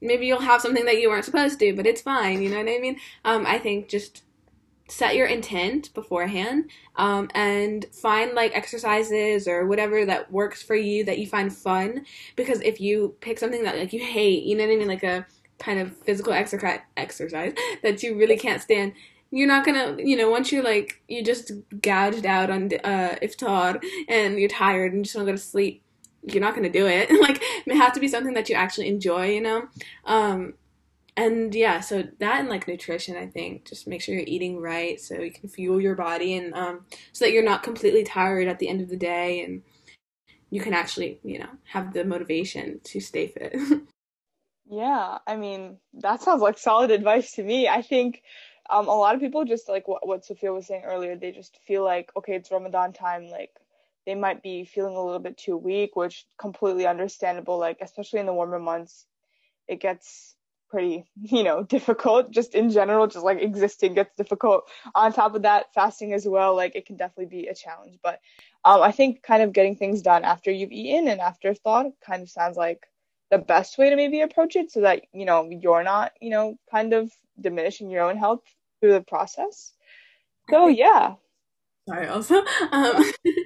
maybe 0.00 0.26
you'll 0.26 0.40
have 0.40 0.60
something 0.60 0.84
that 0.84 1.00
you 1.00 1.08
weren't 1.08 1.24
supposed 1.24 1.58
to, 1.60 1.74
but 1.74 1.86
it's 1.86 2.02
fine. 2.02 2.42
You 2.42 2.50
know 2.50 2.58
what 2.58 2.68
I 2.68 2.78
mean? 2.78 2.98
Um, 3.24 3.46
I 3.46 3.58
think 3.58 3.88
just 3.88 4.22
set 4.92 5.16
your 5.16 5.26
intent 5.26 5.92
beforehand 5.94 6.70
um, 6.96 7.30
and 7.34 7.86
find 7.92 8.34
like 8.34 8.54
exercises 8.54 9.48
or 9.48 9.66
whatever 9.66 10.04
that 10.04 10.30
works 10.30 10.62
for 10.62 10.74
you 10.74 11.02
that 11.04 11.18
you 11.18 11.26
find 11.26 11.56
fun 11.56 12.04
because 12.36 12.60
if 12.60 12.78
you 12.78 13.16
pick 13.20 13.38
something 13.38 13.62
that 13.62 13.78
like 13.78 13.92
you 13.94 14.04
hate 14.04 14.42
you 14.42 14.54
know 14.54 14.66
what 14.66 14.72
i 14.72 14.76
mean 14.76 14.88
like 14.88 15.02
a 15.02 15.26
kind 15.58 15.78
of 15.78 15.96
physical 15.98 16.32
exercise 16.32 16.80
exercise 16.96 17.54
that 17.82 18.02
you 18.02 18.16
really 18.16 18.36
can't 18.36 18.60
stand 18.60 18.92
you're 19.32 19.48
not 19.48 19.64
gonna 19.64 19.96
you 19.98 20.16
know 20.16 20.30
once 20.30 20.52
you're 20.52 20.62
like 20.62 21.02
you 21.08 21.24
just 21.24 21.50
gouged 21.80 22.26
out 22.26 22.50
on 22.50 22.70
uh 22.84 23.16
iftar 23.22 23.82
and 24.08 24.38
you're 24.38 24.48
tired 24.48 24.92
and 24.92 25.04
just 25.04 25.16
want 25.16 25.26
to 25.26 25.32
go 25.32 25.36
to 25.36 25.42
sleep 25.42 25.82
you're 26.22 26.40
not 26.40 26.54
gonna 26.54 26.70
do 26.70 26.86
it 26.86 27.10
like 27.20 27.42
it 27.66 27.74
has 27.74 27.92
to 27.92 28.00
be 28.00 28.06
something 28.06 28.34
that 28.34 28.48
you 28.48 28.54
actually 28.54 28.88
enjoy 28.88 29.28
you 29.28 29.40
know 29.40 29.66
um 30.04 30.54
and 31.16 31.54
yeah, 31.54 31.80
so 31.80 32.04
that 32.20 32.40
and 32.40 32.48
like 32.48 32.66
nutrition, 32.66 33.16
I 33.16 33.26
think, 33.26 33.66
just 33.66 33.86
make 33.86 34.00
sure 34.00 34.14
you're 34.14 34.24
eating 34.26 34.58
right 34.58 34.98
so 34.98 35.20
you 35.20 35.30
can 35.30 35.48
fuel 35.48 35.80
your 35.80 35.94
body 35.94 36.36
and 36.36 36.54
um, 36.54 36.86
so 37.12 37.24
that 37.24 37.32
you're 37.32 37.44
not 37.44 37.62
completely 37.62 38.02
tired 38.02 38.48
at 38.48 38.58
the 38.58 38.68
end 38.68 38.80
of 38.80 38.88
the 38.88 38.96
day 38.96 39.44
and 39.44 39.62
you 40.48 40.60
can 40.60 40.72
actually, 40.72 41.20
you 41.22 41.38
know, 41.38 41.50
have 41.64 41.92
the 41.92 42.04
motivation 42.04 42.80
to 42.84 43.00
stay 43.00 43.26
fit. 43.26 43.56
Yeah, 44.70 45.18
I 45.26 45.36
mean, 45.36 45.76
that 46.00 46.22
sounds 46.22 46.40
like 46.40 46.56
solid 46.56 46.90
advice 46.90 47.32
to 47.32 47.42
me. 47.42 47.68
I 47.68 47.82
think 47.82 48.22
um, 48.70 48.88
a 48.88 48.94
lot 48.94 49.14
of 49.14 49.20
people 49.20 49.44
just 49.44 49.68
like 49.68 49.88
what, 49.88 50.06
what 50.06 50.24
Sophia 50.24 50.52
was 50.52 50.66
saying 50.66 50.84
earlier, 50.84 51.16
they 51.16 51.32
just 51.32 51.58
feel 51.66 51.84
like, 51.84 52.10
okay, 52.16 52.34
it's 52.34 52.50
Ramadan 52.50 52.92
time, 52.92 53.28
like 53.28 53.50
they 54.06 54.14
might 54.14 54.42
be 54.42 54.64
feeling 54.64 54.96
a 54.96 55.04
little 55.04 55.20
bit 55.20 55.36
too 55.36 55.56
weak, 55.56 55.96
which 55.96 56.26
completely 56.38 56.86
understandable, 56.86 57.58
like 57.58 57.78
especially 57.80 58.20
in 58.20 58.26
the 58.26 58.32
warmer 58.32 58.58
months, 58.58 59.06
it 59.68 59.80
gets 59.80 60.34
pretty, 60.70 61.04
you 61.22 61.42
know, 61.44 61.62
difficult 61.62 62.30
just 62.30 62.54
in 62.54 62.70
general, 62.70 63.06
just 63.06 63.24
like 63.24 63.40
existing 63.40 63.94
gets 63.94 64.14
difficult. 64.16 64.64
On 64.94 65.12
top 65.12 65.34
of 65.34 65.42
that, 65.42 65.72
fasting 65.74 66.12
as 66.12 66.26
well, 66.26 66.56
like 66.56 66.74
it 66.74 66.86
can 66.86 66.96
definitely 66.96 67.36
be 67.36 67.48
a 67.48 67.54
challenge. 67.54 67.98
But 68.02 68.20
um, 68.64 68.82
I 68.82 68.92
think 68.92 69.22
kind 69.22 69.42
of 69.42 69.52
getting 69.52 69.76
things 69.76 70.02
done 70.02 70.24
after 70.24 70.50
you've 70.50 70.72
eaten 70.72 71.08
and 71.08 71.20
after 71.20 71.54
thought 71.54 71.86
kind 72.04 72.22
of 72.22 72.30
sounds 72.30 72.56
like 72.56 72.86
the 73.30 73.38
best 73.38 73.78
way 73.78 73.88
to 73.90 73.96
maybe 73.96 74.20
approach 74.20 74.56
it 74.56 74.70
so 74.70 74.82
that 74.82 75.02
you 75.14 75.24
know 75.24 75.48
you're 75.50 75.82
not 75.82 76.12
you 76.20 76.28
know 76.28 76.58
kind 76.70 76.92
of 76.92 77.10
diminishing 77.40 77.90
your 77.90 78.02
own 78.02 78.16
health 78.16 78.40
through 78.80 78.92
the 78.92 79.00
process. 79.00 79.72
So 80.50 80.68
yeah. 80.68 81.14
Sorry 81.88 82.06
also 82.06 82.44
um 82.72 83.04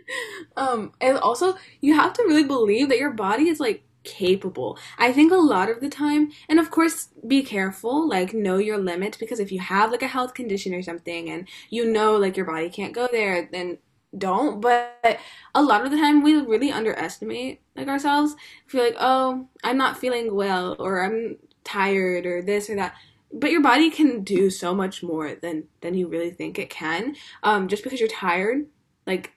um 0.56 0.92
and 1.00 1.18
also 1.18 1.54
you 1.80 1.94
have 1.94 2.12
to 2.14 2.24
really 2.24 2.44
believe 2.44 2.88
that 2.88 2.98
your 2.98 3.12
body 3.12 3.48
is 3.48 3.60
like 3.60 3.84
capable. 4.04 4.78
I 4.98 5.12
think 5.12 5.32
a 5.32 5.36
lot 5.36 5.68
of 5.68 5.80
the 5.80 5.88
time 5.88 6.30
and 6.48 6.58
of 6.58 6.70
course 6.70 7.08
be 7.26 7.42
careful 7.42 8.08
like 8.08 8.32
know 8.32 8.56
your 8.56 8.78
limit 8.78 9.16
because 9.18 9.40
if 9.40 9.50
you 9.50 9.60
have 9.60 9.90
like 9.90 10.02
a 10.02 10.08
health 10.08 10.34
condition 10.34 10.74
or 10.74 10.82
something 10.82 11.28
and 11.28 11.48
you 11.70 11.90
know 11.90 12.16
like 12.16 12.36
your 12.36 12.46
body 12.46 12.70
can't 12.70 12.94
go 12.94 13.08
there 13.10 13.48
then 13.50 13.78
don't. 14.16 14.60
But 14.60 15.18
a 15.54 15.62
lot 15.62 15.84
of 15.84 15.90
the 15.90 15.96
time 15.96 16.22
we 16.22 16.34
really 16.34 16.70
underestimate 16.70 17.60
like 17.74 17.88
ourselves. 17.88 18.34
Feel 18.66 18.84
like 18.84 18.96
oh 18.98 19.48
i'm 19.64 19.76
not 19.76 19.98
feeling 19.98 20.34
well 20.34 20.76
or 20.78 21.04
i'm 21.04 21.36
tired 21.64 22.26
or 22.26 22.42
this 22.42 22.70
or 22.70 22.76
that 22.76 22.94
but 23.36 23.50
your 23.50 23.62
body 23.62 23.90
can 23.90 24.22
do 24.22 24.50
so 24.50 24.74
much 24.74 25.02
more 25.02 25.34
than 25.34 25.64
than 25.80 25.94
you 25.94 26.08
really 26.08 26.30
think 26.30 26.58
it 26.58 26.70
can 26.70 27.16
um 27.42 27.68
just 27.68 27.84
because 27.84 28.00
you're 28.00 28.08
tired. 28.08 28.66
Like 29.06 29.32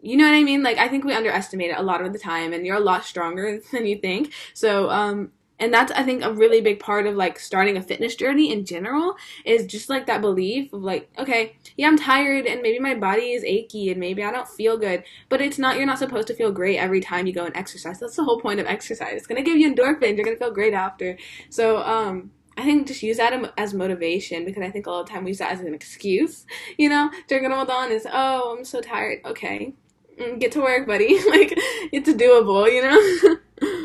you 0.00 0.16
know 0.16 0.24
what 0.24 0.34
i 0.34 0.42
mean? 0.42 0.62
Like 0.62 0.78
i 0.78 0.88
think 0.88 1.04
we 1.04 1.12
underestimate 1.12 1.70
it 1.70 1.78
a 1.78 1.82
lot 1.82 2.04
of 2.04 2.12
the 2.12 2.18
time 2.18 2.52
and 2.52 2.66
you're 2.66 2.76
a 2.76 2.80
lot 2.80 3.04
stronger 3.04 3.60
than 3.72 3.86
you 3.86 3.98
think. 3.98 4.32
So 4.54 4.90
um 4.90 5.32
and 5.62 5.72
that's 5.72 5.92
i 5.92 6.02
think 6.02 6.24
a 6.24 6.32
really 6.32 6.60
big 6.60 6.80
part 6.80 7.06
of 7.06 7.14
like 7.14 7.38
starting 7.38 7.76
a 7.76 7.82
fitness 7.82 8.16
journey 8.16 8.52
in 8.52 8.64
general 8.64 9.14
is 9.44 9.64
just 9.64 9.88
like 9.88 10.06
that 10.06 10.20
belief 10.20 10.72
of 10.72 10.82
like 10.82 11.08
okay 11.18 11.56
yeah 11.76 11.86
i'm 11.86 11.96
tired 11.96 12.46
and 12.46 12.62
maybe 12.62 12.78
my 12.78 12.94
body 12.94 13.32
is 13.32 13.44
achy 13.44 13.90
and 13.90 14.00
maybe 14.00 14.24
i 14.24 14.32
don't 14.32 14.48
feel 14.48 14.76
good 14.76 15.04
but 15.28 15.40
it's 15.40 15.58
not 15.58 15.76
you're 15.76 15.86
not 15.86 15.98
supposed 15.98 16.26
to 16.26 16.34
feel 16.34 16.50
great 16.50 16.78
every 16.78 17.00
time 17.00 17.26
you 17.26 17.32
go 17.32 17.44
and 17.44 17.56
exercise. 17.56 18.00
That's 18.00 18.16
the 18.16 18.24
whole 18.24 18.40
point 18.40 18.60
of 18.60 18.66
exercise. 18.66 19.14
It's 19.14 19.26
going 19.26 19.42
to 19.42 19.48
give 19.48 19.58
you 19.58 19.72
endorphins. 19.72 20.16
You're 20.16 20.24
going 20.24 20.36
to 20.36 20.44
feel 20.44 20.52
great 20.52 20.74
after. 20.74 21.16
So 21.50 21.78
um 21.78 22.30
I 22.56 22.64
think 22.64 22.86
just 22.86 23.02
use 23.02 23.16
that 23.16 23.52
as 23.56 23.74
motivation 23.74 24.44
because 24.44 24.62
I 24.62 24.70
think 24.70 24.86
all 24.86 25.04
the 25.04 25.10
time 25.10 25.24
we 25.24 25.30
use 25.30 25.38
that 25.38 25.52
as 25.52 25.60
an 25.60 25.74
excuse, 25.74 26.46
you 26.78 26.88
know, 26.88 27.10
during 27.28 27.44
Ramadan 27.48 27.92
is, 27.92 28.06
oh, 28.10 28.56
I'm 28.56 28.64
so 28.64 28.80
tired. 28.80 29.20
Okay, 29.24 29.74
mm, 30.20 30.38
get 30.38 30.52
to 30.52 30.60
work, 30.60 30.86
buddy. 30.86 31.18
like, 31.30 31.54
it's 31.92 32.10
doable, 32.10 32.70
you 32.70 32.82
know? 32.82 33.36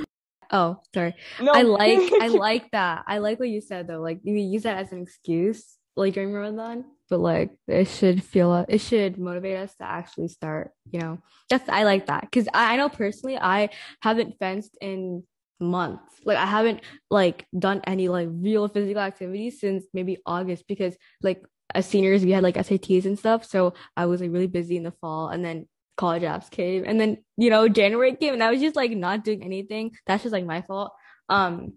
Oh, 0.52 0.80
sorry. 0.94 1.14
No. 1.42 1.52
I 1.54 1.64
like 1.64 2.12
I 2.22 2.28
like 2.30 2.72
that. 2.72 3.04
I 3.08 3.18
like 3.18 3.40
what 3.40 3.50
you 3.50 3.62
said 3.62 3.88
though. 3.88 4.00
Like 4.00 4.20
you 4.24 4.36
use 4.36 4.64
that 4.64 4.78
as 4.78 4.92
an 4.92 5.02
excuse, 5.02 5.78
like 5.96 6.14
during 6.14 6.32
Ramadan, 6.32 6.86
but 7.10 7.20
like 7.20 7.52
it 7.68 7.88
should 7.88 8.24
feel 8.24 8.66
it 8.68 8.80
should 8.80 9.18
motivate 9.18 9.58
us 9.58 9.76
to 9.76 9.84
actually 9.84 10.30
start. 10.30 10.72
You 10.92 11.00
know, 11.02 11.18
just 11.50 11.70
I 11.70 11.84
like 11.84 12.08
that 12.08 12.22
because 12.22 12.48
I, 12.54 12.74
I 12.74 12.78
know 12.78 12.90
personally 12.90 13.38
I 13.38 13.70
haven't 14.02 14.38
fenced 14.40 14.78
in 14.80 15.24
months. 15.60 16.16
Like 16.26 16.38
I 16.38 16.46
haven't 16.46 16.82
like 17.10 17.46
done 17.58 17.82
any 17.86 18.08
like 18.08 18.30
real 18.32 18.68
physical 18.68 19.02
activity 19.02 19.50
since 19.50 19.86
maybe 19.94 20.18
August 20.26 20.66
because 20.68 20.96
like 21.22 21.44
as 21.74 21.86
seniors 21.86 22.24
we 22.24 22.32
had 22.32 22.44
like 22.44 22.56
SATs 22.56 23.06
and 23.06 23.18
stuff. 23.18 23.46
So 23.46 23.74
I 23.96 24.06
was 24.06 24.22
like 24.22 24.32
really 24.32 24.48
busy 24.48 24.78
in 24.78 24.84
the 24.84 24.92
fall 24.92 25.30
and 25.30 25.44
then 25.44 25.68
college 25.98 26.24
apps 26.24 26.52
came 26.52 26.84
and 26.86 27.02
then 27.02 27.18
you 27.38 27.50
know 27.50 27.68
january 27.68 28.16
came 28.16 28.32
and 28.32 28.44
i 28.44 28.52
was 28.52 28.62
just 28.62 28.76
like 28.76 28.92
not 28.92 29.24
doing 29.24 29.44
anything. 29.44 29.92
That's 30.06 30.24
just 30.24 30.34
like 30.34 30.46
my 30.46 30.62
fault. 30.62 30.94
Um 31.30 31.74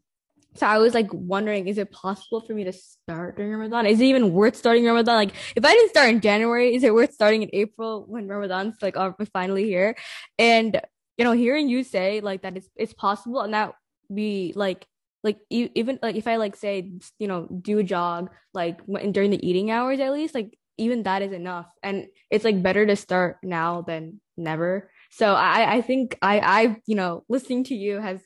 so 0.56 0.66
i 0.66 0.78
was 0.78 0.94
like 0.94 1.08
wondering 1.12 1.68
is 1.68 1.78
it 1.78 1.92
possible 1.92 2.40
for 2.40 2.52
me 2.54 2.64
to 2.64 2.72
start 2.72 3.36
during 3.36 3.52
ramadan? 3.52 3.86
Is 3.86 4.00
it 4.00 4.04
even 4.04 4.32
worth 4.32 4.56
starting 4.56 4.84
ramadan? 4.84 5.16
Like 5.16 5.34
if 5.56 5.64
i 5.64 5.72
didn't 5.72 5.90
start 5.90 6.10
in 6.10 6.20
january 6.20 6.74
is 6.74 6.84
it 6.84 6.92
worth 6.92 7.12
starting 7.12 7.42
in 7.42 7.50
april 7.52 8.04
when 8.06 8.28
ramadan's 8.28 8.76
like 8.82 8.96
finally 9.32 9.64
here? 9.64 9.96
And 10.38 10.80
you 11.20 11.24
know 11.24 11.32
hearing 11.32 11.68
you 11.68 11.84
say 11.84 12.20
like 12.20 12.42
that 12.42 12.56
it's 12.56 12.68
it's 12.76 12.94
possible 12.94 13.40
and 13.40 13.54
that 13.54 13.74
we 14.08 14.52
like 14.56 14.86
like 15.22 15.38
even 15.50 15.98
like 16.02 16.16
if 16.16 16.26
i 16.26 16.36
like 16.36 16.56
say 16.56 16.90
you 17.18 17.28
know 17.28 17.46
do 17.46 17.78
a 17.78 17.84
jog 17.84 18.30
like 18.54 18.80
during 19.12 19.30
the 19.30 19.46
eating 19.46 19.70
hours 19.70 20.00
at 20.00 20.12
least 20.12 20.34
like 20.34 20.56
even 20.80 21.02
that 21.02 21.22
is 21.22 21.32
enough. 21.32 21.70
And 21.82 22.06
it's 22.30 22.44
like 22.44 22.62
better 22.62 22.86
to 22.86 22.96
start 22.96 23.36
now 23.42 23.82
than 23.82 24.20
never. 24.36 24.90
So 25.10 25.34
i 25.34 25.74
i 25.74 25.80
think 25.82 26.16
i 26.22 26.38
i 26.40 26.76
you 26.86 26.94
know 26.94 27.24
listening 27.28 27.64
to 27.64 27.74
you 27.74 28.00
has 28.00 28.20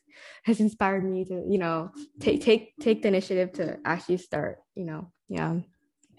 has 0.44 0.60
inspired 0.60 1.02
me 1.02 1.24
to 1.24 1.42
you 1.48 1.58
know 1.58 1.90
take 2.20 2.42
take 2.42 2.74
take 2.78 3.02
the 3.02 3.08
initiative 3.08 3.52
to 3.54 3.78
actually 3.84 4.18
start 4.18 4.58
you 4.76 4.84
know 4.84 5.10
yeah. 5.28 5.56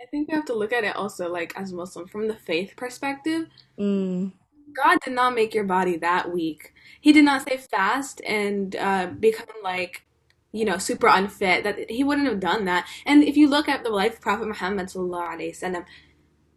I 0.01 0.05
think 0.11 0.27
we 0.27 0.35
have 0.35 0.45
to 0.45 0.55
look 0.55 0.73
at 0.73 0.83
it 0.83 0.95
also 0.95 1.31
like 1.31 1.53
as 1.55 1.71
muslim 1.71 2.07
from 2.07 2.27
the 2.27 2.35
faith 2.35 2.73
perspective. 2.75 3.47
Mm. 3.79 4.33
God 4.75 4.97
did 5.03 5.13
not 5.13 5.35
make 5.35 5.53
your 5.53 5.63
body 5.63 5.97
that 5.97 6.31
weak 6.31 6.73
he 6.99 7.11
did 7.11 7.25
not 7.25 7.47
say 7.47 7.57
fast 7.57 8.21
and 8.25 8.75
uh, 8.75 9.07
become 9.07 9.47
like 9.63 10.05
you 10.55 10.63
know, 10.63 10.77
super 10.77 11.07
unfit, 11.07 11.65
that 11.65 11.91
he 11.91 12.01
wouldn't 12.01 12.29
have 12.29 12.39
done 12.39 12.63
that. 12.63 12.87
And 13.05 13.23
if 13.25 13.35
you 13.35 13.49
look 13.49 13.67
at 13.67 13.83
the 13.83 13.89
life 13.89 14.13
of 14.13 14.21
Prophet 14.21 14.47
Muhammad 14.47 14.87
sallallahu 14.87 15.85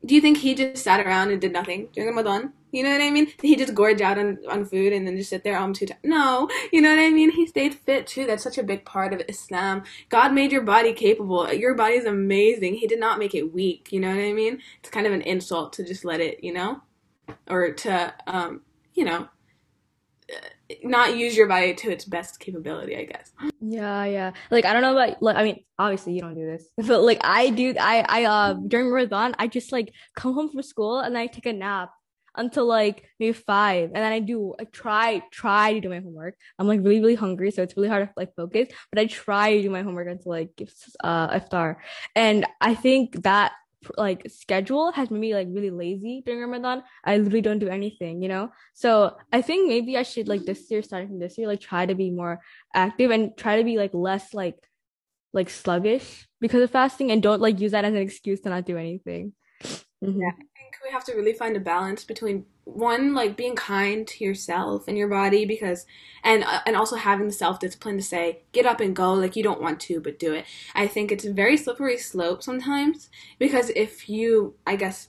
do 0.05 0.15
you 0.15 0.21
think 0.21 0.39
he 0.39 0.55
just 0.55 0.85
sat 0.85 1.05
around 1.05 1.33
and 1.33 1.41
did 1.41 1.53
nothing 1.53 1.89
during 1.93 2.11
Ramadan? 2.11 2.53
You 2.71 2.85
know 2.85 2.91
what 2.93 3.01
I 3.01 3.11
mean? 3.11 3.33
He 3.43 3.57
just 3.57 3.75
gorged 3.75 4.01
out 4.01 4.17
on, 4.17 4.39
on 4.49 4.65
food 4.65 4.93
and 4.93 5.05
then 5.05 5.17
just 5.17 5.31
sit 5.31 5.43
there 5.43 5.59
um 5.59 5.73
two 5.73 5.87
times. 5.87 6.01
No, 6.05 6.49
you 6.73 6.81
know 6.81 6.91
what 6.91 7.01
I 7.01 7.11
mean? 7.11 7.33
He 7.33 7.47
stayed 7.49 7.75
fit 7.75 8.07
too. 8.07 8.25
That's 8.25 8.45
such 8.45 8.59
a 8.59 8.63
big 8.63 8.85
part 8.85 9.13
of 9.13 9.23
Islam. 9.29 9.83
God 10.09 10.33
made 10.33 10.53
your 10.53 10.63
body 10.63 10.93
capable. 10.93 11.53
Your 11.53 11.75
body 11.75 11.95
is 11.95 12.05
amazing. 12.05 12.75
He 12.75 12.87
did 12.87 13.01
not 13.01 13.19
make 13.19 13.35
it 13.35 13.53
weak. 13.53 13.89
You 13.91 13.99
know 13.99 14.11
what 14.11 14.23
I 14.23 14.33
mean? 14.33 14.61
It's 14.79 14.91
kind 14.91 15.07
of 15.07 15.13
an 15.13 15.23
insult 15.23 15.73
to 15.75 15.85
just 15.85 16.05
let 16.05 16.21
it, 16.21 16.45
you 16.45 16.53
know, 16.53 16.83
or 17.49 17.73
to 17.73 18.15
um, 18.27 18.63
you 18.95 19.05
know, 19.05 19.29
not 20.83 21.17
use 21.17 21.37
your 21.37 21.47
body 21.47 21.75
to 21.75 21.91
its 21.91 22.05
best 22.05 22.41
capability, 22.41 22.97
I 22.97 23.05
guess. 23.05 23.33
Yeah, 23.61 24.05
yeah. 24.05 24.33
Like 24.51 24.65
I 24.65 24.73
don't 24.73 24.83
know 24.83 24.93
about 24.93 25.23
like 25.23 25.37
I 25.37 25.45
mean, 25.45 25.65
obviously 25.79 26.15
you 26.15 26.21
don't 26.21 26.35
do 26.35 26.47
this. 26.47 26.65
But 26.89 27.03
like 27.03 27.21
I 27.23 27.51
do 27.51 27.75
I 27.79 28.05
I 28.09 28.25
uh 28.25 28.55
during 28.55 28.91
Ramadan 28.91 29.35
I 29.39 29.47
just 29.47 29.73
like 29.73 29.93
come 30.15 30.35
home 30.35 30.51
from 30.51 30.63
school 30.63 31.01
and 31.01 31.17
I 31.17 31.27
take 31.27 31.47
a 31.47 31.53
nap 31.53 31.91
until 32.37 32.67
like 32.67 33.09
maybe 33.19 33.33
five 33.33 33.91
and 33.95 33.97
then 33.97 34.13
I 34.13 34.21
do 34.21 34.55
I 34.61 34.65
try 34.65 35.23
try 35.33 35.73
to 35.73 35.81
do 35.81 35.89
my 35.89 36.01
homework. 36.01 36.35
I'm 36.59 36.69
like 36.69 36.81
really, 36.81 37.01
really 37.01 37.15
hungry, 37.15 37.51
so 37.51 37.63
it's 37.63 37.77
really 37.77 37.89
hard 37.89 38.07
to 38.07 38.13
like 38.17 38.35
focus, 38.37 38.69
but 38.93 39.01
I 39.01 39.07
try 39.07 39.57
to 39.57 39.63
do 39.63 39.71
my 39.71 39.83
homework 39.83 40.09
until 40.09 40.33
like 40.33 40.51
uh 41.03 41.39
iftar. 41.39 41.77
And 42.15 42.47
I 42.61 42.75
think 42.75 43.23
that 43.23 43.53
like 43.97 44.29
schedule 44.29 44.93
has 44.93 45.11
made 45.11 45.21
me 45.21 45.35
like 45.35 45.49
really 45.51 45.71
lazy 45.71 46.23
during 46.25 46.41
Ramadan. 46.41 46.83
I 47.05 47.17
literally 47.17 47.43
don't 47.43 47.59
do 47.59 47.69
anything, 47.69 48.23
you 48.23 48.29
know. 48.29 48.51
So 48.75 49.17
I 49.33 49.43
think 49.43 49.69
maybe 49.69 49.97
I 49.97 50.03
should 50.03 50.29
like 50.29 50.45
this 50.45 50.71
year, 50.71 50.83
starting 50.83 51.09
from 51.09 51.19
this 51.19 51.39
year, 51.39 51.47
like 51.47 51.61
try 51.61 51.87
to 51.87 51.95
be 51.95 52.11
more 52.11 52.41
active 52.75 53.11
and 53.11 53.37
try 53.37 53.59
to 53.59 53.65
be 53.65 53.77
like 53.77 53.95
less 53.95 54.35
like 54.35 54.57
like 55.33 55.51
sluggish 55.51 56.27
because 56.41 56.63
of 56.63 56.71
fasting, 56.71 57.11
and 57.11 57.23
don't 57.23 57.41
like 57.41 57.61
use 57.61 57.73
that 57.73 57.85
as 57.85 57.95
an 57.95 58.01
excuse 58.01 58.41
to 58.41 58.49
not 58.49 58.67
do 58.67 58.77
anything. 58.77 59.33
Mm-hmm. 59.63 60.21
Yeah, 60.21 60.31
I 60.31 60.47
think 60.57 60.75
we 60.85 60.91
have 60.91 61.05
to 61.05 61.15
really 61.15 61.33
find 61.33 61.57
a 61.57 61.61
balance 61.61 62.05
between 62.05 62.47
one 62.75 63.15
like 63.15 63.37
being 63.37 63.57
kind 63.57 64.07
to 64.07 64.25
yourself 64.25 64.87
and 64.87 64.99
your 64.99 65.09
body 65.09 65.47
because 65.47 65.87
and 66.23 66.45
uh, 66.45 66.61
and 66.67 66.77
also 66.77 66.97
having 66.97 67.27
the 67.27 67.33
self-discipline 67.33 67.97
to 67.97 68.03
say 68.03 68.41
get 68.53 68.67
up 68.67 68.81
and 68.81 68.95
go 68.95 69.15
like 69.15 69.37
you 69.37 69.43
don't 69.43 69.63
want 69.63 69.81
to 69.81 70.01
but 70.01 70.19
do 70.19 70.35
it. 70.35 70.45
I 70.75 70.87
think 70.87 71.11
it's 71.11 71.25
a 71.25 71.33
very 71.33 71.57
slippery 71.57 71.97
slope 71.97 72.43
sometimes 72.43 73.09
because 73.39 73.71
if 73.71 74.09
you 74.09 74.55
i 74.67 74.77
guess 74.77 75.09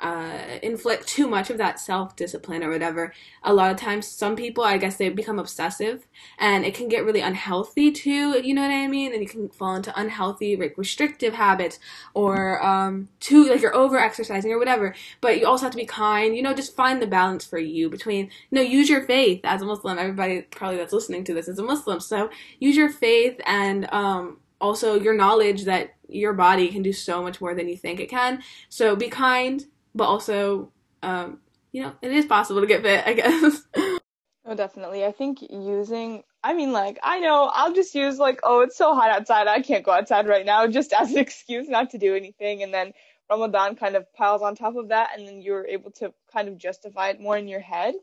uh, 0.00 0.58
inflict 0.62 1.06
too 1.06 1.28
much 1.28 1.50
of 1.50 1.58
that 1.58 1.78
self 1.78 2.16
discipline 2.16 2.62
or 2.62 2.70
whatever, 2.70 3.12
a 3.42 3.52
lot 3.52 3.70
of 3.70 3.76
times 3.76 4.06
some 4.06 4.36
people, 4.36 4.64
I 4.64 4.78
guess, 4.78 4.96
they 4.96 5.08
become 5.08 5.38
obsessive 5.38 6.06
and 6.38 6.64
it 6.64 6.74
can 6.74 6.88
get 6.88 7.04
really 7.04 7.20
unhealthy 7.20 7.90
too. 7.92 8.40
You 8.40 8.54
know 8.54 8.62
what 8.62 8.70
I 8.70 8.86
mean? 8.86 9.12
And 9.12 9.22
you 9.22 9.28
can 9.28 9.48
fall 9.48 9.74
into 9.74 9.98
unhealthy, 9.98 10.56
like 10.56 10.76
restrictive 10.76 11.34
habits 11.34 11.78
or 12.14 12.64
um, 12.64 13.08
too, 13.20 13.50
like 13.50 13.60
you're 13.60 13.76
over 13.76 13.98
exercising 13.98 14.52
or 14.52 14.58
whatever. 14.58 14.94
But 15.20 15.38
you 15.38 15.46
also 15.46 15.64
have 15.66 15.72
to 15.72 15.78
be 15.78 15.86
kind. 15.86 16.34
You 16.34 16.42
know, 16.42 16.54
just 16.54 16.74
find 16.74 17.02
the 17.02 17.06
balance 17.06 17.44
for 17.44 17.58
you 17.58 17.90
between, 17.90 18.26
you 18.50 18.56
know, 18.56 18.62
use 18.62 18.88
your 18.88 19.02
faith 19.02 19.40
as 19.44 19.62
a 19.62 19.66
Muslim. 19.66 19.98
Everybody 19.98 20.42
probably 20.42 20.78
that's 20.78 20.92
listening 20.92 21.24
to 21.24 21.34
this 21.34 21.48
is 21.48 21.58
a 21.58 21.62
Muslim, 21.62 22.00
so 22.00 22.30
use 22.58 22.76
your 22.76 22.90
faith 22.90 23.40
and 23.46 23.90
um, 23.92 24.38
also 24.60 24.98
your 24.98 25.14
knowledge 25.14 25.64
that 25.64 25.94
your 26.08 26.32
body 26.32 26.68
can 26.68 26.82
do 26.82 26.92
so 26.92 27.22
much 27.22 27.40
more 27.40 27.54
than 27.54 27.68
you 27.68 27.76
think 27.76 28.00
it 28.00 28.08
can. 28.08 28.42
So 28.68 28.96
be 28.96 29.08
kind 29.08 29.64
but 29.94 30.04
also, 30.04 30.72
um, 31.02 31.40
you 31.72 31.82
know, 31.82 31.92
it 32.02 32.12
is 32.12 32.26
possible 32.26 32.60
to 32.60 32.66
get 32.66 32.82
fit, 32.82 33.06
I 33.06 33.12
guess. 33.14 33.62
oh, 34.44 34.54
definitely. 34.54 35.04
I 35.04 35.12
think 35.12 35.38
using 35.42 36.22
I 36.42 36.54
mean, 36.54 36.72
like, 36.72 36.98
I 37.02 37.20
know 37.20 37.50
I'll 37.52 37.74
just 37.74 37.94
use 37.94 38.18
like, 38.18 38.40
oh, 38.42 38.60
it's 38.62 38.76
so 38.76 38.94
hot 38.94 39.10
outside, 39.10 39.46
I 39.46 39.60
can't 39.60 39.84
go 39.84 39.92
outside 39.92 40.26
right 40.26 40.46
now, 40.46 40.66
just 40.78 40.92
as 40.92 41.10
an 41.10 41.18
excuse 41.18 41.68
not 41.68 41.90
to 41.90 41.98
do 41.98 42.14
anything. 42.14 42.62
And 42.62 42.72
then 42.72 42.92
Ramadan 43.28 43.76
kind 43.76 43.94
of 43.94 44.12
piles 44.14 44.42
on 44.42 44.54
top 44.54 44.76
of 44.76 44.88
that, 44.88 45.10
and 45.16 45.26
then 45.28 45.42
you're 45.42 45.66
able 45.66 45.90
to 45.92 46.12
kind 46.32 46.48
of 46.48 46.58
justify 46.58 47.10
it 47.10 47.20
more 47.20 47.36
in 47.36 47.48
your 47.48 47.60
head. 47.60 47.94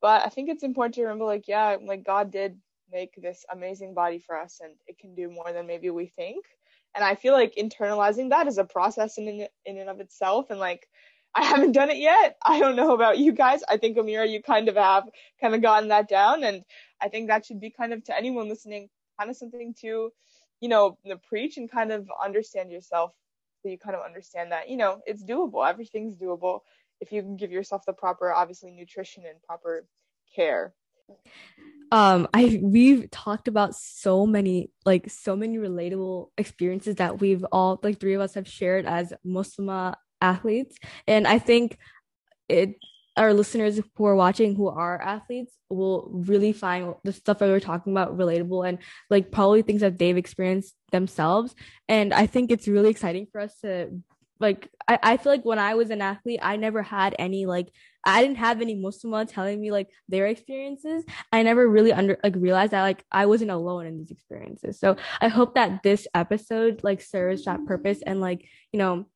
But 0.00 0.24
I 0.24 0.28
think 0.28 0.48
it's 0.48 0.62
important 0.62 0.94
to 0.94 1.02
remember, 1.02 1.24
like, 1.24 1.48
yeah, 1.48 1.76
like 1.82 2.04
God 2.04 2.30
did 2.30 2.58
make 2.90 3.14
this 3.16 3.44
amazing 3.52 3.94
body 3.94 4.20
for 4.20 4.38
us, 4.38 4.60
and 4.62 4.72
it 4.86 4.98
can 4.98 5.14
do 5.14 5.28
more 5.28 5.52
than 5.52 5.66
maybe 5.66 5.90
we 5.90 6.06
think. 6.06 6.44
And 6.94 7.04
I 7.04 7.14
feel 7.14 7.34
like 7.34 7.54
internalizing 7.56 8.30
that 8.30 8.46
is 8.46 8.58
a 8.58 8.64
process 8.64 9.18
in 9.18 9.46
in 9.66 9.78
and 9.78 9.90
of 9.90 10.00
itself, 10.00 10.50
and 10.50 10.60
like 10.60 10.88
I 11.34 11.44
haven't 11.44 11.72
done 11.72 11.90
it 11.90 11.98
yet. 11.98 12.36
I 12.44 12.58
don't 12.58 12.76
know 12.76 12.92
about 12.94 13.18
you 13.18 13.32
guys. 13.32 13.62
I 13.68 13.76
think 13.76 13.96
Amira, 13.96 14.28
you 14.28 14.42
kind 14.42 14.68
of 14.68 14.76
have 14.76 15.04
kind 15.40 15.54
of 15.54 15.62
gotten 15.62 15.88
that 15.88 16.08
down, 16.08 16.42
and 16.44 16.64
I 17.00 17.08
think 17.08 17.28
that 17.28 17.46
should 17.46 17.60
be 17.60 17.70
kind 17.70 17.92
of 17.92 18.04
to 18.04 18.16
anyone 18.16 18.48
listening, 18.48 18.88
kind 19.18 19.30
of 19.30 19.36
something 19.36 19.74
to, 19.80 20.10
you 20.60 20.68
know, 20.68 20.98
preach 21.28 21.56
and 21.56 21.70
kind 21.70 21.92
of 21.92 22.08
understand 22.22 22.72
yourself, 22.72 23.12
so 23.62 23.68
you 23.68 23.78
kind 23.78 23.94
of 23.94 24.04
understand 24.04 24.52
that 24.52 24.68
you 24.68 24.76
know 24.76 25.00
it's 25.06 25.22
doable. 25.22 25.68
Everything's 25.68 26.14
doable 26.14 26.60
if 27.00 27.12
you 27.12 27.22
can 27.22 27.36
give 27.36 27.50
yourself 27.50 27.82
the 27.86 27.92
proper, 27.92 28.32
obviously, 28.32 28.70
nutrition 28.72 29.24
and 29.28 29.42
proper 29.42 29.86
care. 30.34 30.74
Um, 31.92 32.28
I 32.32 32.60
we've 32.62 33.10
talked 33.10 33.48
about 33.48 33.74
so 33.74 34.26
many 34.26 34.70
like 34.84 35.10
so 35.10 35.34
many 35.34 35.58
relatable 35.58 36.28
experiences 36.38 36.96
that 36.96 37.20
we've 37.20 37.44
all 37.50 37.80
like 37.82 37.98
three 37.98 38.14
of 38.14 38.20
us 38.20 38.34
have 38.34 38.46
shared 38.46 38.86
as 38.86 39.12
Muslim 39.24 39.94
athletes, 40.20 40.76
and 41.06 41.26
I 41.26 41.38
think 41.38 41.78
it 42.48 42.74
our 43.16 43.34
listeners 43.34 43.80
who 43.96 44.04
are 44.04 44.14
watching 44.14 44.54
who 44.54 44.68
are 44.68 45.00
athletes 45.02 45.52
will 45.68 46.08
really 46.12 46.52
find 46.52 46.94
the 47.04 47.12
stuff 47.12 47.38
that 47.38 47.48
we're 47.48 47.60
talking 47.60 47.92
about 47.92 48.16
relatable 48.16 48.66
and 48.66 48.78
like 49.10 49.30
probably 49.30 49.62
things 49.62 49.80
that 49.80 49.98
they've 49.98 50.16
experienced 50.16 50.74
themselves 50.92 51.54
and 51.88 52.14
i 52.14 52.24
think 52.24 52.52
it's 52.52 52.68
really 52.68 52.88
exciting 52.88 53.26
for 53.30 53.40
us 53.40 53.58
to 53.60 53.90
like 54.40 54.70
I, 54.88 54.98
I 55.02 55.16
feel 55.18 55.32
like 55.32 55.44
when 55.44 55.58
I 55.58 55.74
was 55.74 55.90
an 55.90 56.00
athlete, 56.00 56.40
I 56.42 56.56
never 56.56 56.82
had 56.82 57.14
any 57.18 57.46
like 57.46 57.68
I 58.04 58.22
didn't 58.22 58.38
have 58.38 58.62
any 58.62 58.74
Muslim 58.74 59.26
telling 59.26 59.60
me 59.60 59.70
like 59.70 59.88
their 60.08 60.26
experiences. 60.26 61.04
I 61.30 61.42
never 61.42 61.68
really 61.68 61.92
under 61.92 62.18
like 62.24 62.34
realized 62.36 62.72
that 62.72 62.82
like 62.82 63.04
I 63.12 63.26
wasn't 63.26 63.50
alone 63.50 63.86
in 63.86 63.98
these 63.98 64.10
experiences. 64.10 64.80
So 64.80 64.96
I 65.20 65.28
hope 65.28 65.54
that 65.54 65.82
this 65.82 66.08
episode 66.14 66.80
like 66.82 67.02
serves 67.02 67.44
that 67.44 67.66
purpose 67.66 68.00
and 68.04 68.20
like, 68.20 68.46
you 68.72 68.78
know, 68.78 69.06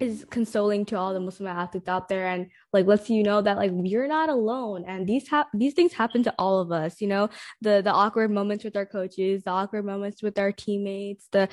is 0.00 0.26
consoling 0.28 0.84
to 0.84 0.98
all 0.98 1.14
the 1.14 1.20
Muslim 1.20 1.46
athletes 1.46 1.88
out 1.88 2.08
there 2.08 2.26
and 2.26 2.50
like 2.72 2.86
lets 2.86 3.08
you 3.08 3.22
know 3.22 3.40
that 3.40 3.56
like 3.56 3.70
you're 3.84 4.08
not 4.08 4.28
alone. 4.28 4.84
And 4.88 5.06
these 5.06 5.28
ha- 5.28 5.46
these 5.54 5.74
things 5.74 5.92
happen 5.92 6.24
to 6.24 6.34
all 6.38 6.60
of 6.60 6.72
us 6.72 7.00
you 7.00 7.06
know? 7.06 7.30
The 7.60 7.80
the 7.82 7.92
awkward 7.92 8.32
moments 8.32 8.64
with 8.64 8.76
our 8.76 8.86
coaches 8.86 9.44
the 9.44 9.50
awkward 9.50 9.84
moments 9.84 10.22
with 10.22 10.38
our 10.38 10.50
teammates 10.50 11.28
the 11.30 11.48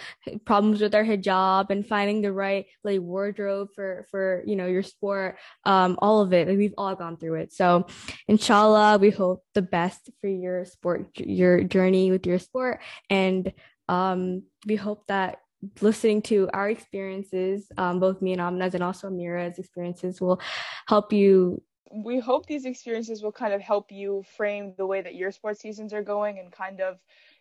problems 0.46 0.82
with 0.82 0.96
our 0.96 1.04
hijab 1.04 1.70
and 1.70 1.86
finding 1.86 2.22
the 2.22 2.34
right 2.34 2.66
like 2.84 3.00
wardrobe 3.02 3.70
for 3.76 4.08
for 4.10 4.44
you 4.48 4.56
know 4.56 4.66
your 4.66 4.84
sport 4.84 5.38
um 5.66 6.00
all 6.02 6.22
of 6.22 6.34
it 6.34 6.48
like, 6.48 6.58
we've 6.58 6.74
all 6.78 6.96
gone 6.96 7.18
through 7.18 7.36
it. 7.36 7.54
So 7.54 7.86
inshallah 8.28 8.98
we 8.98 9.12
hope 9.12 9.44
the 9.54 9.62
best 9.62 10.10
for 10.20 10.28
your 10.28 10.66
sport 10.66 11.16
your 11.16 11.64
journey 11.64 12.10
with 12.10 12.26
your 12.26 12.39
sport. 12.39 12.82
And 13.10 13.54
um 13.88 14.44
we 14.66 14.78
hope 14.78 15.06
that 15.08 15.41
listening 15.82 16.22
to 16.24 16.49
our 16.53 16.70
experiences, 16.70 17.72
um, 17.78 17.99
both 17.99 18.22
me 18.22 18.34
and 18.34 18.41
Amna's 18.41 18.74
and 18.74 18.84
also 18.84 19.09
Amira's 19.09 19.59
experiences, 19.59 20.20
will 20.20 20.41
help 20.88 21.14
you. 21.14 21.62
We 21.93 22.20
hope 22.20 22.45
these 22.45 22.66
experiences 22.66 23.22
will 23.22 23.32
kind 23.32 23.53
of 23.53 23.62
help 23.62 23.91
you 23.91 24.24
frame 24.38 24.74
the 24.78 24.86
way 24.86 25.01
that 25.01 25.16
your 25.16 25.32
sports 25.32 25.59
seasons 25.59 25.93
are 25.93 26.03
going 26.03 26.39
and 26.39 26.51
kind 26.51 26.80
of, 26.80 26.99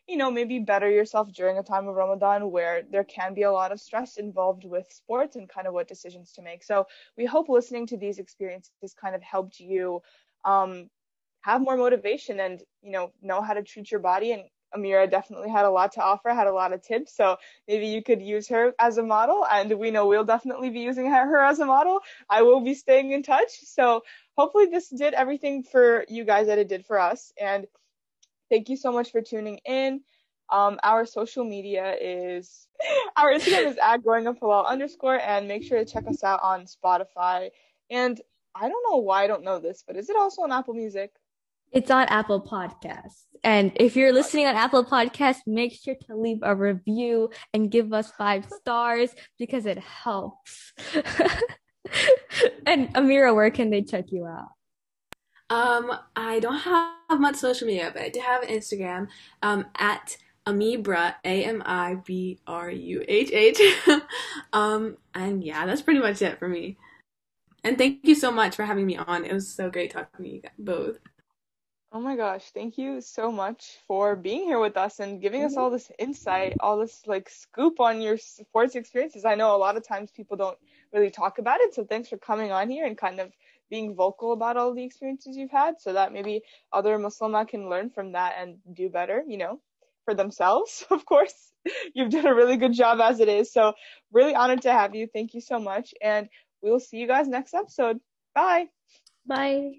you 0.09 0.17
know, 0.17 0.31
maybe 0.31 0.59
better 0.59 0.91
yourself 0.91 1.33
during 1.33 1.59
a 1.59 1.63
time 1.63 1.87
of 1.87 1.95
Ramadan 1.95 2.51
where 2.51 2.83
there 2.91 3.05
can 3.05 3.33
be 3.33 3.43
a 3.43 3.53
lot 3.53 3.71
of 3.71 3.81
stress 3.81 4.17
involved 4.17 4.65
with 4.65 4.87
sports 4.91 5.37
and 5.37 5.49
kind 5.49 5.69
of 5.69 5.73
what 5.73 5.87
decisions 5.87 6.33
to 6.33 6.43
make. 6.43 6.65
So 6.65 6.87
we 7.17 7.27
hope 7.27 7.49
listening 7.49 7.87
to 7.89 7.97
these 7.97 8.19
experiences 8.19 8.95
kind 9.01 9.15
of 9.15 9.23
helped 9.23 9.61
you 9.61 10.03
um, 10.45 10.91
have 11.43 11.61
more 11.61 11.77
motivation 11.77 12.41
and, 12.41 12.61
you 12.83 12.91
know, 12.91 13.13
know 13.23 13.41
how 13.41 13.55
to 13.55 13.63
treat 13.63 13.91
your 13.91 14.01
body 14.01 14.33
and 14.33 14.43
Amira 14.75 15.11
definitely 15.11 15.51
had 15.51 15.65
a 15.65 15.71
lot 15.71 15.93
to 15.93 16.03
offer, 16.03 16.31
had 16.31 16.47
a 16.47 16.53
lot 16.53 16.73
of 16.73 16.83
tips. 16.83 17.15
So 17.15 17.37
maybe 17.67 17.87
you 17.87 18.03
could 18.03 18.23
use 18.23 18.49
her 18.49 18.75
as 18.79 18.99
a 18.99 19.03
model. 19.03 19.47
And 19.51 19.79
we 19.79 19.91
know 19.91 20.07
we'll 20.07 20.25
definitely 20.25 20.71
be 20.71 20.81
using 20.81 21.07
her, 21.07 21.43
as 21.43 21.59
a 21.59 21.67
model. 21.67 22.01
I 22.29 22.43
will 22.43 22.61
be 22.61 22.75
staying 22.75 23.13
in 23.13 23.23
touch. 23.23 23.51
So 23.65 24.03
hopefully 24.37 24.67
this 24.67 24.89
did 24.89 25.15
everything 25.15 25.63
for 25.63 26.05
you 26.09 26.25
guys 26.25 26.47
that 26.47 26.59
it 26.59 26.69
did 26.69 26.87
for 26.87 26.99
us. 26.99 27.33
And 27.41 27.67
thank 28.51 28.69
you 28.69 28.77
so 28.77 28.93
much 28.93 29.11
for 29.13 29.23
tuning 29.23 29.59
in. 29.65 30.01
Um, 30.51 30.81
our 30.83 31.07
social 31.07 31.45
media 31.45 31.97
is 32.01 32.67
our 33.17 33.33
Instagram 33.33 33.67
is 33.67 33.79
at 33.81 34.03
growing 34.03 34.27
up 34.27 34.41
halal 34.41 34.67
underscore 34.67 35.21
and 35.21 35.47
make 35.47 35.63
sure 35.63 35.79
to 35.79 35.85
check 35.85 36.09
us 36.09 36.25
out 36.25 36.41
on 36.43 36.67
Spotify. 36.67 37.51
And 37.89 38.21
I 38.55 38.69
don't 38.69 38.85
know 38.91 38.99
why 38.99 39.25
I 39.25 39.27
don't 39.27 39.45
know 39.45 39.61
this, 39.61 39.85
but 39.87 39.97
is 39.97 40.11
it 40.11 40.17
also 40.17 40.43
on 40.43 40.53
Apple 40.53 40.75
Music? 40.75 41.13
It's 41.73 41.91
on 41.91 42.07
Apple 42.09 42.43
Podcasts. 42.43 43.25
And 43.43 43.73
if 43.77 43.97
you're 43.97 44.13
listening 44.13 44.47
on 44.47 44.57
Apple 44.57 44.85
Podcasts, 44.85 45.41
make 45.47 45.73
sure 45.73 45.95
to 46.07 46.17
leave 46.17 46.41
a 46.43 46.55
review 46.55 47.31
and 47.55 47.71
give 47.71 47.93
us 47.93 48.11
five 48.11 48.47
stars 48.61 49.11
because 49.39 49.67
it 49.67 49.79
helps. 49.79 50.73
and 52.67 52.93
Amira, 52.95 53.35
where 53.35 53.51
can 53.51 53.71
they 53.71 53.83
check 53.83 54.07
you 54.11 54.27
out? 54.27 54.49
Um, 55.49 55.93
I 56.15 56.39
don't 56.41 56.59
have 56.59 57.21
much 57.21 57.37
social 57.37 57.67
media, 57.67 57.91
but 57.93 58.03
I 58.03 58.09
do 58.09 58.21
have 58.21 58.43
Instagram 58.43 59.09
um, 59.43 59.67
at 59.77 60.17
Amibra, 60.47 61.15
A 61.25 61.45
M 61.45 61.63
I 61.65 61.97
B 62.05 62.41
R 62.47 62.71
U 62.71 63.05
H 63.07 63.31
H. 63.33 63.61
Um, 64.53 64.97
and 65.15 65.45
yeah, 65.45 65.65
that's 65.67 65.83
pretty 65.83 66.01
much 66.01 66.23
it 66.23 66.39
for 66.39 66.49
me. 66.49 66.77
And 67.63 67.79
thank 67.79 68.01
you 68.05 68.15
so 68.15 68.33
much 68.33 68.57
for 68.57 68.65
having 68.65 68.87
me 68.87 68.97
on. 68.97 69.25
It 69.25 69.33
was 69.33 69.49
so 69.49 69.71
great 69.71 69.93
talking 69.93 70.25
to 70.25 70.31
you 70.31 70.43
both. 70.59 70.99
Oh 71.93 72.01
my 72.01 72.15
gosh, 72.15 72.45
thank 72.55 72.79
you 72.79 73.01
so 73.01 73.33
much 73.33 73.79
for 73.89 74.15
being 74.15 74.45
here 74.45 74.61
with 74.61 74.77
us 74.77 75.01
and 75.01 75.21
giving 75.21 75.43
us 75.43 75.53
mm-hmm. 75.53 75.61
all 75.61 75.71
this 75.71 75.91
insight, 75.99 76.55
all 76.61 76.79
this 76.79 77.03
like 77.05 77.29
scoop 77.29 77.81
on 77.81 78.01
your 78.01 78.17
sports 78.17 78.77
experiences. 78.77 79.25
I 79.25 79.35
know 79.35 79.57
a 79.57 79.59
lot 79.59 79.77
of 79.77 79.85
times 79.85 80.13
people 80.13 80.37
don't 80.37 80.57
really 80.93 81.11
talk 81.11 81.39
about 81.39 81.61
it, 81.61 81.75
so 81.75 81.85
thanks 81.85 82.09
for 82.09 82.17
coming 82.17 82.53
on 82.53 82.71
here 82.71 82.87
and 82.87 82.97
kind 82.97 83.19
of 83.19 83.33
being 83.71 83.97
vocal 83.97 84.33
about 84.33 84.57
all 84.57 84.73
the 84.73 84.85
experiences 84.85 85.37
you've 85.37 85.51
had 85.51 85.81
so 85.81 85.93
that 85.95 86.13
maybe 86.13 86.43
other 86.73 86.97
Muslimah 86.97 87.49
can 87.49 87.69
learn 87.69 87.91
from 87.91 88.13
that 88.13 88.35
and 88.39 88.59
do 88.73 88.89
better, 88.89 89.25
you 89.27 89.39
know, 89.39 89.61
for 90.05 90.15
themselves, 90.15 90.85
of 90.91 91.05
course. 91.05 91.35
You've 91.95 92.11
done 92.11 92.27
a 92.27 92.35
really 92.35 92.57
good 92.57 92.73
job 92.73 93.01
as 93.01 93.21
it 93.21 93.29
is. 93.29 93.53
So, 93.53 93.75
really 94.13 94.35
honored 94.35 94.63
to 94.63 94.73
have 94.73 94.95
you. 94.95 95.09
Thank 95.13 95.35
you 95.35 95.41
so 95.41 95.59
much. 95.59 95.93
And 96.01 96.29
we'll 96.63 96.81
see 96.81 96.97
you 96.97 97.07
guys 97.07 97.29
next 97.29 97.53
episode. 97.53 98.01
Bye. 98.35 98.69
Bye. 99.27 99.73